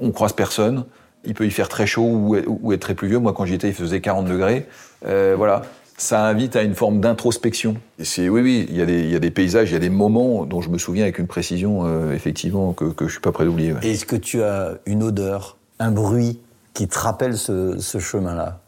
on 0.00 0.10
croise 0.10 0.32
personne. 0.32 0.84
Il 1.24 1.34
peut 1.34 1.46
y 1.46 1.50
faire 1.50 1.68
très 1.68 1.86
chaud 1.86 2.02
ou, 2.02 2.36
ou 2.46 2.72
être 2.72 2.80
très 2.80 2.94
pluvieux. 2.94 3.18
Moi, 3.18 3.32
quand 3.32 3.46
j'y 3.46 3.54
étais, 3.54 3.68
il 3.68 3.74
faisait 3.74 4.00
40 4.00 4.26
degrés. 4.26 4.66
Euh, 5.06 5.34
voilà, 5.36 5.62
ça 5.96 6.24
invite 6.26 6.56
à 6.56 6.62
une 6.62 6.74
forme 6.74 7.00
d'introspection. 7.00 7.76
Oui, 7.98 8.28
oui, 8.28 8.66
il 8.68 8.76
y, 8.76 8.82
a 8.82 8.86
des, 8.86 9.00
il 9.00 9.10
y 9.10 9.16
a 9.16 9.20
des 9.20 9.30
paysages, 9.30 9.70
il 9.70 9.74
y 9.74 9.76
a 9.76 9.80
des 9.80 9.90
moments 9.90 10.44
dont 10.44 10.60
je 10.60 10.68
me 10.68 10.78
souviens 10.78 11.04
avec 11.04 11.18
une 11.18 11.26
précision, 11.26 11.86
euh, 11.86 12.12
effectivement, 12.12 12.72
que, 12.72 12.86
que 12.86 13.06
je 13.06 13.12
suis 13.12 13.20
pas 13.20 13.32
prêt 13.32 13.44
d'oublier. 13.44 13.72
ouais. 13.72 13.86
Est-ce 13.86 14.04
que 14.04 14.16
tu 14.16 14.42
as 14.42 14.78
une 14.86 15.02
odeur, 15.02 15.56
un 15.78 15.90
bruit 15.90 16.40
qui 16.74 16.88
te 16.88 16.98
rappelle 16.98 17.36
ce, 17.38 17.78
ce 17.78 17.98
chemin-là? 17.98 18.60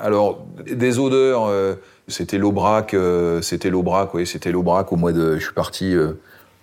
Alors, 0.00 0.46
des 0.64 0.98
odeurs, 0.98 1.46
euh, 1.46 1.74
c'était 2.08 2.38
l'Aubrac, 2.38 2.96
c'était 3.42 3.70
l'Aubrac, 3.70 4.14
oui, 4.14 4.26
c'était 4.26 4.52
l'Aubrac 4.52 4.90
au 4.92 4.96
mois 4.96 5.12
de. 5.12 5.36
Je 5.38 5.44
suis 5.44 5.54
parti 5.54 5.94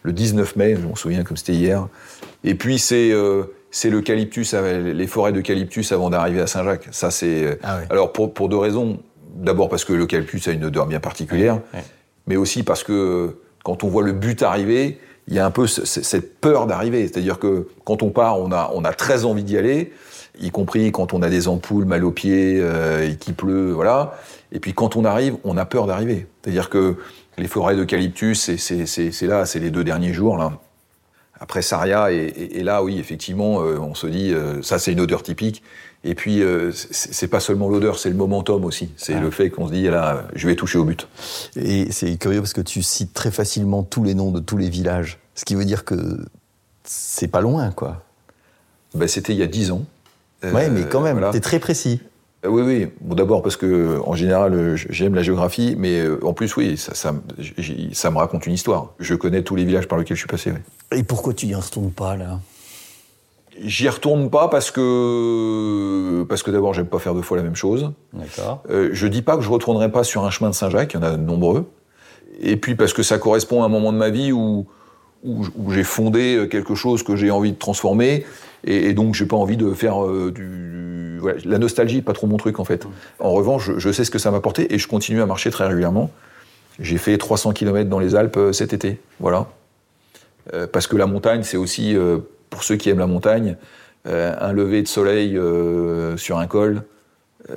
le 0.03 0.13
19 0.13 0.55
mai, 0.55 0.75
je 0.81 0.87
m'en 0.87 0.95
souviens 0.95 1.23
comme 1.23 1.37
c'était 1.37 1.53
hier. 1.53 1.87
Et 2.43 2.55
puis 2.55 2.79
c'est 2.79 3.11
euh, 3.11 3.43
c'est 3.71 3.89
l'eucalyptus, 3.89 4.53
les 4.53 5.07
forêts 5.07 5.31
d'eucalyptus 5.31 5.91
avant 5.91 6.09
d'arriver 6.09 6.41
à 6.41 6.47
Saint-Jacques. 6.47 6.87
Ça 6.91 7.11
c'est. 7.11 7.59
Ah. 7.63 7.79
Alors 7.89 8.11
pour 8.13 8.33
pour 8.33 8.49
deux 8.49 8.57
raisons. 8.57 8.99
D'abord 9.35 9.69
parce 9.69 9.85
que 9.85 9.93
l'eucalyptus 9.93 10.47
a 10.47 10.51
une 10.51 10.65
odeur 10.65 10.85
bien 10.87 10.99
particulière, 10.99 11.59
mais 12.27 12.35
aussi 12.35 12.63
parce 12.63 12.83
que 12.83 13.37
quand 13.63 13.83
on 13.83 13.87
voit 13.87 14.03
le 14.03 14.11
but 14.11 14.41
arriver, 14.41 14.99
il 15.27 15.35
y 15.35 15.39
a 15.39 15.45
un 15.45 15.51
peu 15.51 15.67
ce- 15.67 15.85
ce- 15.85 16.01
cette 16.01 16.39
peur 16.41 16.65
d'arriver. 16.65 17.07
C'est-à-dire 17.07 17.37
que 17.39 17.67
quand 17.85 18.01
on 18.01 18.09
part, 18.09 18.39
on 18.39 18.51
a, 18.51 18.71
on 18.73 18.83
a 18.83 18.91
très 18.91 19.25
envie 19.25 19.43
d'y 19.43 19.55
aller, 19.57 19.93
y 20.41 20.49
compris 20.49 20.91
quand 20.91 21.13
on 21.13 21.21
a 21.21 21.29
des 21.29 21.47
ampoules 21.47 21.85
mal 21.85 22.03
aux 22.03 22.11
pieds 22.11 22.57
euh, 22.59 23.07
et 23.09 23.15
qu'il 23.17 23.35
pleut, 23.35 23.71
voilà. 23.71 24.17
Et 24.51 24.59
puis 24.59 24.73
quand 24.73 24.95
on 24.95 25.05
arrive, 25.05 25.35
on 25.43 25.55
a 25.57 25.63
peur 25.65 25.85
d'arriver. 25.85 26.25
C'est-à-dire 26.43 26.69
que 26.69 26.95
les 27.39 27.47
forêts 27.47 27.75
d'eucalyptus, 27.75 28.55
c'est- 28.57 29.21
là, 29.23 29.45
c'est 29.45 29.59
les 29.59 29.71
deux 29.71 29.83
derniers 29.83 30.13
jours, 30.13 30.37
là. 30.37 30.59
Après 31.41 31.61
Saria, 31.61 32.11
et, 32.11 32.17
et- 32.17 32.59
et 32.59 32.63
là, 32.63 32.83
oui, 32.83 32.99
effectivement, 32.99 33.61
euh, 33.61 33.77
on 33.79 33.95
se 33.95 34.07
dit, 34.07 34.33
euh, 34.33 34.61
ça 34.61 34.77
c'est 34.77 34.91
une 34.91 34.99
odeur 34.99 35.23
typique. 35.23 35.63
Et 36.03 36.13
puis, 36.15 36.41
euh, 36.41 36.71
c'est 36.73 37.27
pas 37.27 37.39
seulement 37.39 37.67
l'odeur, 37.69 37.97
c'est 37.99 38.09
le 38.09 38.15
momentum 38.15 38.63
aussi. 38.65 38.89
C'est 38.97 39.15
Ah. 39.15 39.19
le 39.21 39.31
fait 39.31 39.49
qu'on 39.49 39.67
se 39.67 39.73
dit, 39.73 39.83
là, 39.83 40.23
je 40.33 40.47
vais 40.47 40.55
toucher 40.55 40.77
au 40.77 40.83
but. 40.85 41.07
Et 41.57 41.91
c'est 41.91 42.15
curieux 42.17 42.39
parce 42.39 42.53
que 42.53 42.61
tu 42.61 42.81
cites 42.83 43.13
très 43.13 43.31
facilement 43.31 43.83
tous 43.83 44.03
les 44.03 44.13
noms 44.15 44.31
de 44.31 44.39
tous 44.39 44.57
les 44.57 44.69
villages. 44.69 45.17
Ce 45.35 45.43
qui 45.45 45.55
veut 45.55 45.65
dire 45.65 45.83
que 45.85 45.95
c'est 46.83 47.27
pas 47.27 47.41
loin, 47.41 47.71
quoi. 47.71 48.03
Ben, 48.95 49.07
C'était 49.07 49.33
il 49.33 49.39
y 49.39 49.43
a 49.43 49.47
dix 49.47 49.71
ans. 49.71 49.85
Euh, 50.45 50.51
ouais, 50.53 50.69
mais 50.69 50.85
quand 50.89 51.01
même, 51.01 51.17
voilà. 51.17 51.31
t'es 51.31 51.41
très 51.41 51.59
précis. 51.59 52.01
Euh, 52.45 52.49
Oui, 52.49 52.61
oui. 52.63 52.87
Bon, 53.01 53.15
d'abord 53.15 53.41
parce 53.41 53.57
que 53.57 53.99
en 54.05 54.13
général, 54.13 54.53
euh, 54.53 54.75
j'aime 54.75 55.15
la 55.15 55.21
géographie, 55.23 55.75
mais 55.77 55.99
euh, 55.99 56.19
en 56.25 56.33
plus, 56.33 56.55
oui, 56.55 56.77
ça, 56.77 56.93
ça, 56.95 57.11
me- 57.11 57.21
j- 57.37 57.89
ça 57.93 58.11
me 58.11 58.17
raconte 58.17 58.45
une 58.45 58.53
histoire. 58.53 58.93
Je 58.99 59.15
connais 59.15 59.41
tous 59.43 59.55
les 59.55 59.65
villages 59.65 59.87
par 59.87 59.97
lesquels 59.99 60.15
je 60.17 60.21
suis 60.21 60.29
passé. 60.29 60.51
oui. 60.51 60.97
Et 60.97 61.03
pourquoi 61.03 61.33
tu 61.33 61.47
y 61.47 61.55
retournes 61.55 61.91
pas, 61.91 62.15
là? 62.15 62.39
J'y 63.61 63.89
retourne 63.89 64.29
pas 64.29 64.47
parce 64.47 64.71
que 64.71 66.23
parce 66.29 66.43
que 66.43 66.51
d'abord, 66.51 66.73
j'aime 66.73 66.85
pas 66.87 66.99
faire 66.99 67.13
deux 67.13 67.21
fois 67.21 67.35
la 67.35 67.43
même 67.43 67.55
chose. 67.57 67.91
D'accord. 68.13 68.63
Euh, 68.69 68.89
je 68.93 69.05
dis 69.07 69.21
pas 69.21 69.35
que 69.35 69.43
je 69.43 69.49
retournerai 69.49 69.91
pas 69.91 70.05
sur 70.05 70.23
un 70.23 70.29
chemin 70.29 70.49
de 70.49 70.55
Saint-Jacques, 70.55 70.93
il 70.93 70.97
y 70.97 70.99
en 70.99 71.03
a 71.05 71.11
de 71.11 71.17
nombreux. 71.17 71.65
Et 72.41 72.55
puis 72.55 72.75
parce 72.75 72.93
que 72.93 73.03
ça 73.03 73.17
correspond 73.17 73.63
à 73.63 73.65
un 73.65 73.69
moment 73.69 73.91
de 73.91 73.97
ma 73.97 74.11
vie 74.11 74.31
où 74.31 74.65
où, 75.23 75.71
j'ai 75.71 75.83
fondé 75.83 76.35
euh, 76.35 76.47
quelque 76.47 76.75
chose 76.75 77.03
que 77.03 77.15
j'ai 77.15 77.31
envie 77.31 77.51
de 77.51 77.57
transformer, 77.57 78.25
et, 78.63 78.89
et 78.89 78.93
donc 78.93 79.15
j'ai 79.15 79.25
pas 79.25 79.35
envie 79.35 79.57
de 79.57 79.73
faire 79.73 80.05
euh, 80.05 80.31
du, 80.31 81.21
la 81.45 81.57
nostalgie, 81.57 82.01
pas 82.01 82.13
trop 82.13 82.27
mon 82.27 82.37
truc 82.37 82.59
en 82.59 82.65
fait. 82.65 82.85
En 83.19 83.31
revanche, 83.31 83.71
je, 83.77 83.91
sais 83.91 84.03
ce 84.03 84.11
que 84.11 84.19
ça 84.19 84.31
m'a 84.31 84.37
apporté 84.37 84.73
et 84.73 84.77
je 84.77 84.87
continue 84.87 85.21
à 85.21 85.25
marcher 85.25 85.51
très 85.51 85.67
régulièrement. 85.67 86.11
J'ai 86.79 86.97
fait 86.97 87.17
300 87.17 87.51
km 87.51 87.89
dans 87.89 87.99
les 87.99 88.15
Alpes 88.15 88.37
euh, 88.37 88.53
cet 88.53 88.73
été, 88.73 88.99
voilà. 89.19 89.47
Parce 90.71 90.87
que 90.87 90.95
la 90.95 91.05
montagne, 91.05 91.43
c'est 91.43 91.57
aussi 91.57 91.95
pour 92.49 92.63
ceux 92.63 92.75
qui 92.75 92.89
aiment 92.89 92.97
la 92.97 93.05
montagne, 93.05 93.55
un 94.05 94.51
lever 94.51 94.81
de 94.81 94.87
soleil 94.87 95.37
sur 96.17 96.39
un 96.39 96.47
col. 96.47 96.81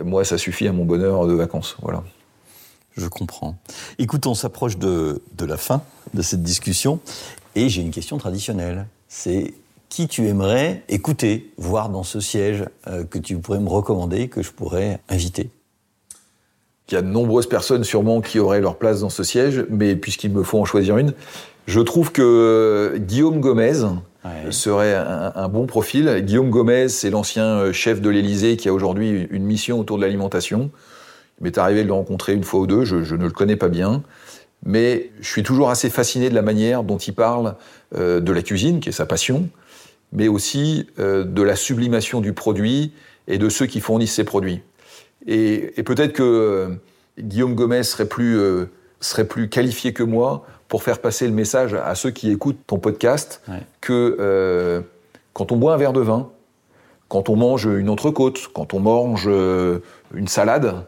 moi, 0.05 0.27
ça 0.27 0.37
suffit 0.37 0.69
à 0.69 0.73
mon 0.73 0.85
bonheur 0.85 1.27
de 1.27 1.33
vacances, 1.33 1.75
voilà. 1.81 2.05
Je 2.95 3.09
comprends. 3.09 3.57
Écoute, 3.99 4.27
on 4.27 4.35
s'approche 4.35 4.77
de 4.77 5.23
la 5.41 5.57
fin 5.57 5.81
de 6.13 6.21
cette 6.21 6.43
discussion 6.43 7.01
et 7.55 7.69
j'ai 7.69 7.83
une 7.83 7.91
question 7.91 8.19
traditionnelle. 8.19 8.87
C'est 9.09 9.55
qui 9.89 10.09
tu 10.09 10.27
aimerais 10.27 10.83
écouter, 10.89 11.53
voir 11.59 11.91
dans 11.91 12.03
ce 12.03 12.19
siège 12.19 12.65
euh, 12.89 13.05
que 13.05 13.19
tu 13.19 13.37
pourrais 13.37 13.61
me 13.61 13.69
recommander, 13.69 14.29
que 14.29 14.43
je 14.43 14.51
pourrais 14.51 15.01
inviter? 15.09 15.51
Il 16.89 16.95
y 16.95 16.97
a 16.97 17.03
de 17.03 17.09
nombreuses 17.09 17.49
personnes 17.49 17.85
sûrement 17.85 18.21
qui 18.21 18.39
auraient 18.39 18.61
leur 18.61 18.77
place 18.77 19.01
dans 19.01 19.11
ce 19.11 19.23
siège, 19.23 19.65
mais 19.71 19.97
puisqu'il 19.97 20.31
me 20.33 20.43
faut 20.43 20.59
en 20.59 20.65
choisir 20.65 20.99
une, 20.99 21.15
je 21.67 21.81
trouve 21.81 22.11
que 22.11 22.97
Guillaume 22.99 23.41
Gomez 23.41 23.85
serait 24.51 24.95
un, 24.95 25.33
un 25.35 25.49
bon 25.49 25.67
profil. 25.67 26.23
Guillaume 26.25 26.51
Gomez, 26.51 26.89
c'est 26.89 27.11
l'ancien 27.11 27.45
euh, 27.45 27.73
chef 27.73 28.01
de 28.01 28.09
l'Élysée 28.09 28.57
qui 28.57 28.69
a 28.69 28.73
aujourd'hui 28.73 29.27
une 29.31 29.45
mission 29.45 29.79
autour 29.79 29.97
de 29.97 30.03
l'alimentation. 30.03 30.71
Il 31.41 31.45
m'est 31.45 31.59
arrivé 31.59 31.83
de 31.83 31.89
le 31.89 31.93
rencontrer 31.93 32.35
une 32.35 32.45
fois 32.45 32.61
ou 32.61 32.67
deux, 32.67 32.85
je, 32.85 33.05
je 33.05 33.15
ne 33.15 33.25
le 33.25 33.31
connais 33.31 33.57
pas 33.57 33.69
bien, 33.69 34.03
mais 34.65 35.11
je 35.21 35.29
suis 35.29 35.43
toujours 35.43 35.71
assez 35.71 35.91
fasciné 35.91 36.31
de 36.31 36.35
la 36.35 36.43
manière 36.43 36.85
dont 36.85 36.99
il 36.99 37.15
parle 37.15 37.57
euh, 37.97 38.21
de 38.21 38.33
la 38.33 38.43
cuisine, 38.43 38.81
qui 38.81 38.89
est 38.91 38.93
sa 38.93 39.07
passion, 39.07 39.49
mais 40.13 40.29
aussi 40.29 40.87
euh, 40.99 41.25
de 41.25 41.43
la 41.43 41.57
sublimation 41.57 42.21
du 42.21 42.33
produit 42.33 42.93
et 43.29 43.39
de 43.39 43.49
ceux 43.49 43.67
qui 43.67 43.81
fournissent 43.81 44.15
ces 44.15 44.25
produits. 44.25 44.61
Et, 45.27 45.73
et 45.79 45.83
peut-être 45.83 46.13
que 46.13 46.23
euh, 46.23 46.69
Guillaume 47.19 47.55
Gomez 47.55 47.83
serait 47.83 48.07
plus, 48.07 48.41
serait 49.01 49.27
plus 49.27 49.49
qualifié 49.49 49.93
que 49.93 50.03
moi 50.03 50.47
pour 50.69 50.83
faire 50.83 51.01
passer 51.01 51.27
le 51.27 51.33
message 51.33 51.75
à 51.75 51.95
ceux 51.95 52.11
qui 52.11 52.31
écoutent 52.31 52.61
ton 52.67 52.79
podcast 52.79 53.43
Ouais. 53.49 53.61
que 53.81 54.83
quand 55.35 55.53
on 55.53 55.57
boit 55.57 55.75
un 55.75 55.77
verre 55.77 55.93
de 55.93 56.01
vin, 56.01 56.31
quand 57.09 57.29
on 57.29 57.37
mange 57.37 57.67
une 57.67 57.91
entrecôte, 57.91 58.49
quand 58.55 58.73
on 58.73 58.81
mange 58.81 59.29
une 59.29 60.29
salade, 60.29 60.87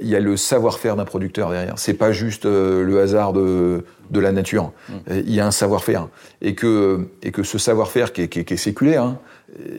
il 0.00 0.08
y 0.08 0.16
a 0.16 0.20
le 0.20 0.36
savoir-faire 0.36 0.96
d'un 0.96 1.04
producteur 1.04 1.50
derrière. 1.50 1.74
C'est 1.78 1.94
pas 1.94 2.12
juste 2.12 2.46
euh, 2.46 2.82
le 2.84 3.00
hasard 3.00 3.32
de, 3.32 3.84
de 4.10 4.20
la 4.20 4.32
nature. 4.32 4.72
Euh, 5.10 5.22
Il 5.26 5.34
y 5.34 5.40
a 5.40 5.46
un 5.46 5.50
savoir-faire. 5.50 6.08
Et 6.40 6.54
que, 6.54 7.08
et 7.22 7.30
que 7.30 7.42
ce 7.42 7.58
savoir-faire 7.58 8.12
qui 8.12 8.22
est, 8.22 8.28
qui 8.28 8.40
est- 8.40 8.44
qui 8.44 8.54
est 8.54 8.56
séculaire, 8.58 9.02
hein, 9.04 9.18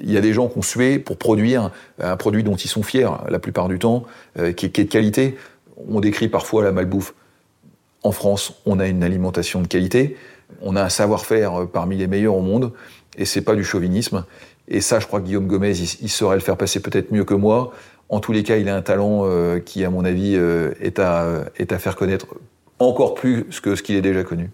il 0.04 0.12
y 0.12 0.18
a 0.18 0.22
des 0.22 0.34
gens 0.34 0.48
qui 0.48 0.60
ont 0.60 0.62
sué 0.62 1.00
pour 1.00 1.18
produire 1.18 1.72
un 2.00 2.16
produit 2.16 2.44
dont 2.44 2.56
ils 2.56 2.68
sont 2.70 2.84
fiers 2.84 3.10
la 3.28 3.40
plupart 3.40 3.68
du 3.70 3.80
temps, 3.80 4.04
euh, 4.38 4.52
qui, 4.54 4.68
est, 4.68 4.70
qui 4.70 4.82
est 4.82 4.86
de 4.86 4.90
qualité. 4.92 5.36
On 5.90 6.00
décrit 6.00 6.28
parfois 6.30 6.64
la 6.64 6.72
malbouffe. 6.72 7.16
En 8.04 8.12
France, 8.12 8.62
on 8.68 8.80
a 8.80 8.88
une 8.88 9.02
alimentation 9.04 9.62
de 9.62 9.68
qualité, 9.68 10.16
on 10.62 10.76
a 10.76 10.84
un 10.84 10.90
savoir-faire 10.90 11.62
euh, 11.64 11.66
parmi 11.66 11.98
les 11.98 12.06
meilleurs 12.08 12.36
au 12.36 12.42
monde, 12.42 12.72
et 13.18 13.26
c'est 13.26 13.42
pas 13.42 13.56
du 13.56 13.64
chauvinisme. 13.64 14.26
Et 14.68 14.80
ça, 14.82 15.00
je 15.00 15.08
crois 15.08 15.20
que 15.22 15.26
Guillaume 15.26 15.48
Gomez, 15.48 15.72
il, 15.78 15.90
il 16.02 16.10
saurait 16.10 16.36
le 16.36 16.42
faire 16.42 16.56
passer 16.58 16.80
peut-être 16.80 17.12
mieux 17.12 17.26
que 17.26 17.34
moi. 17.34 17.74
En 18.10 18.20
tous 18.20 18.32
les 18.32 18.44
cas, 18.44 18.58
il 18.58 18.70
a 18.70 18.76
un 18.76 18.82
talent 18.82 19.22
euh, 19.24 19.60
qui, 19.60 19.84
à 19.86 19.90
mon 19.90 20.06
avis, 20.06 20.36
euh, 20.36 20.74
est, 20.80 21.00
à, 21.00 21.46
est 21.58 21.72
à 21.72 21.80
faire 21.80 21.96
connaître 21.96 22.28
encore 22.80 23.14
plus 23.16 23.46
que 23.62 23.76
ce 23.76 23.82
qu'il 23.84 23.96
est 23.96 24.02
déjà 24.02 24.24
connu. 24.24 24.50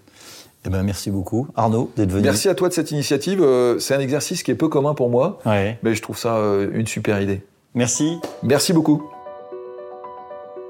Eh 0.66 0.70
ben, 0.70 0.84
merci 0.84 1.10
beaucoup, 1.10 1.48
Arnaud, 1.56 1.90
d'être 1.96 2.12
venu. 2.12 2.24
Merci 2.24 2.50
à 2.50 2.56
toi 2.56 2.68
de 2.68 2.74
cette 2.74 2.92
initiative. 2.92 3.42
Euh, 3.42 3.80
C'est 3.80 3.96
un 3.96 4.00
exercice 4.00 4.44
qui 4.44 4.52
est 4.52 4.56
peu 4.56 4.68
commun 4.68 4.94
pour 4.94 5.10
moi, 5.10 5.40
Ouais. 5.46 5.78
mais 5.84 5.96
je 5.96 6.02
trouve 6.02 6.18
ça 6.18 6.36
euh, 6.36 6.70
une 6.74 6.86
super 6.88 7.22
idée. 7.22 7.42
Merci. 7.76 8.20
Merci 8.44 8.74
beaucoup. 8.74 9.10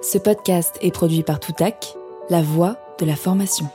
Ce 0.01 0.17
podcast 0.17 0.77
est 0.81 0.91
produit 0.91 1.23
par 1.23 1.39
Toutac, 1.39 1.95
la 2.29 2.41
voix 2.41 2.77
de 2.99 3.05
la 3.05 3.15
formation. 3.15 3.65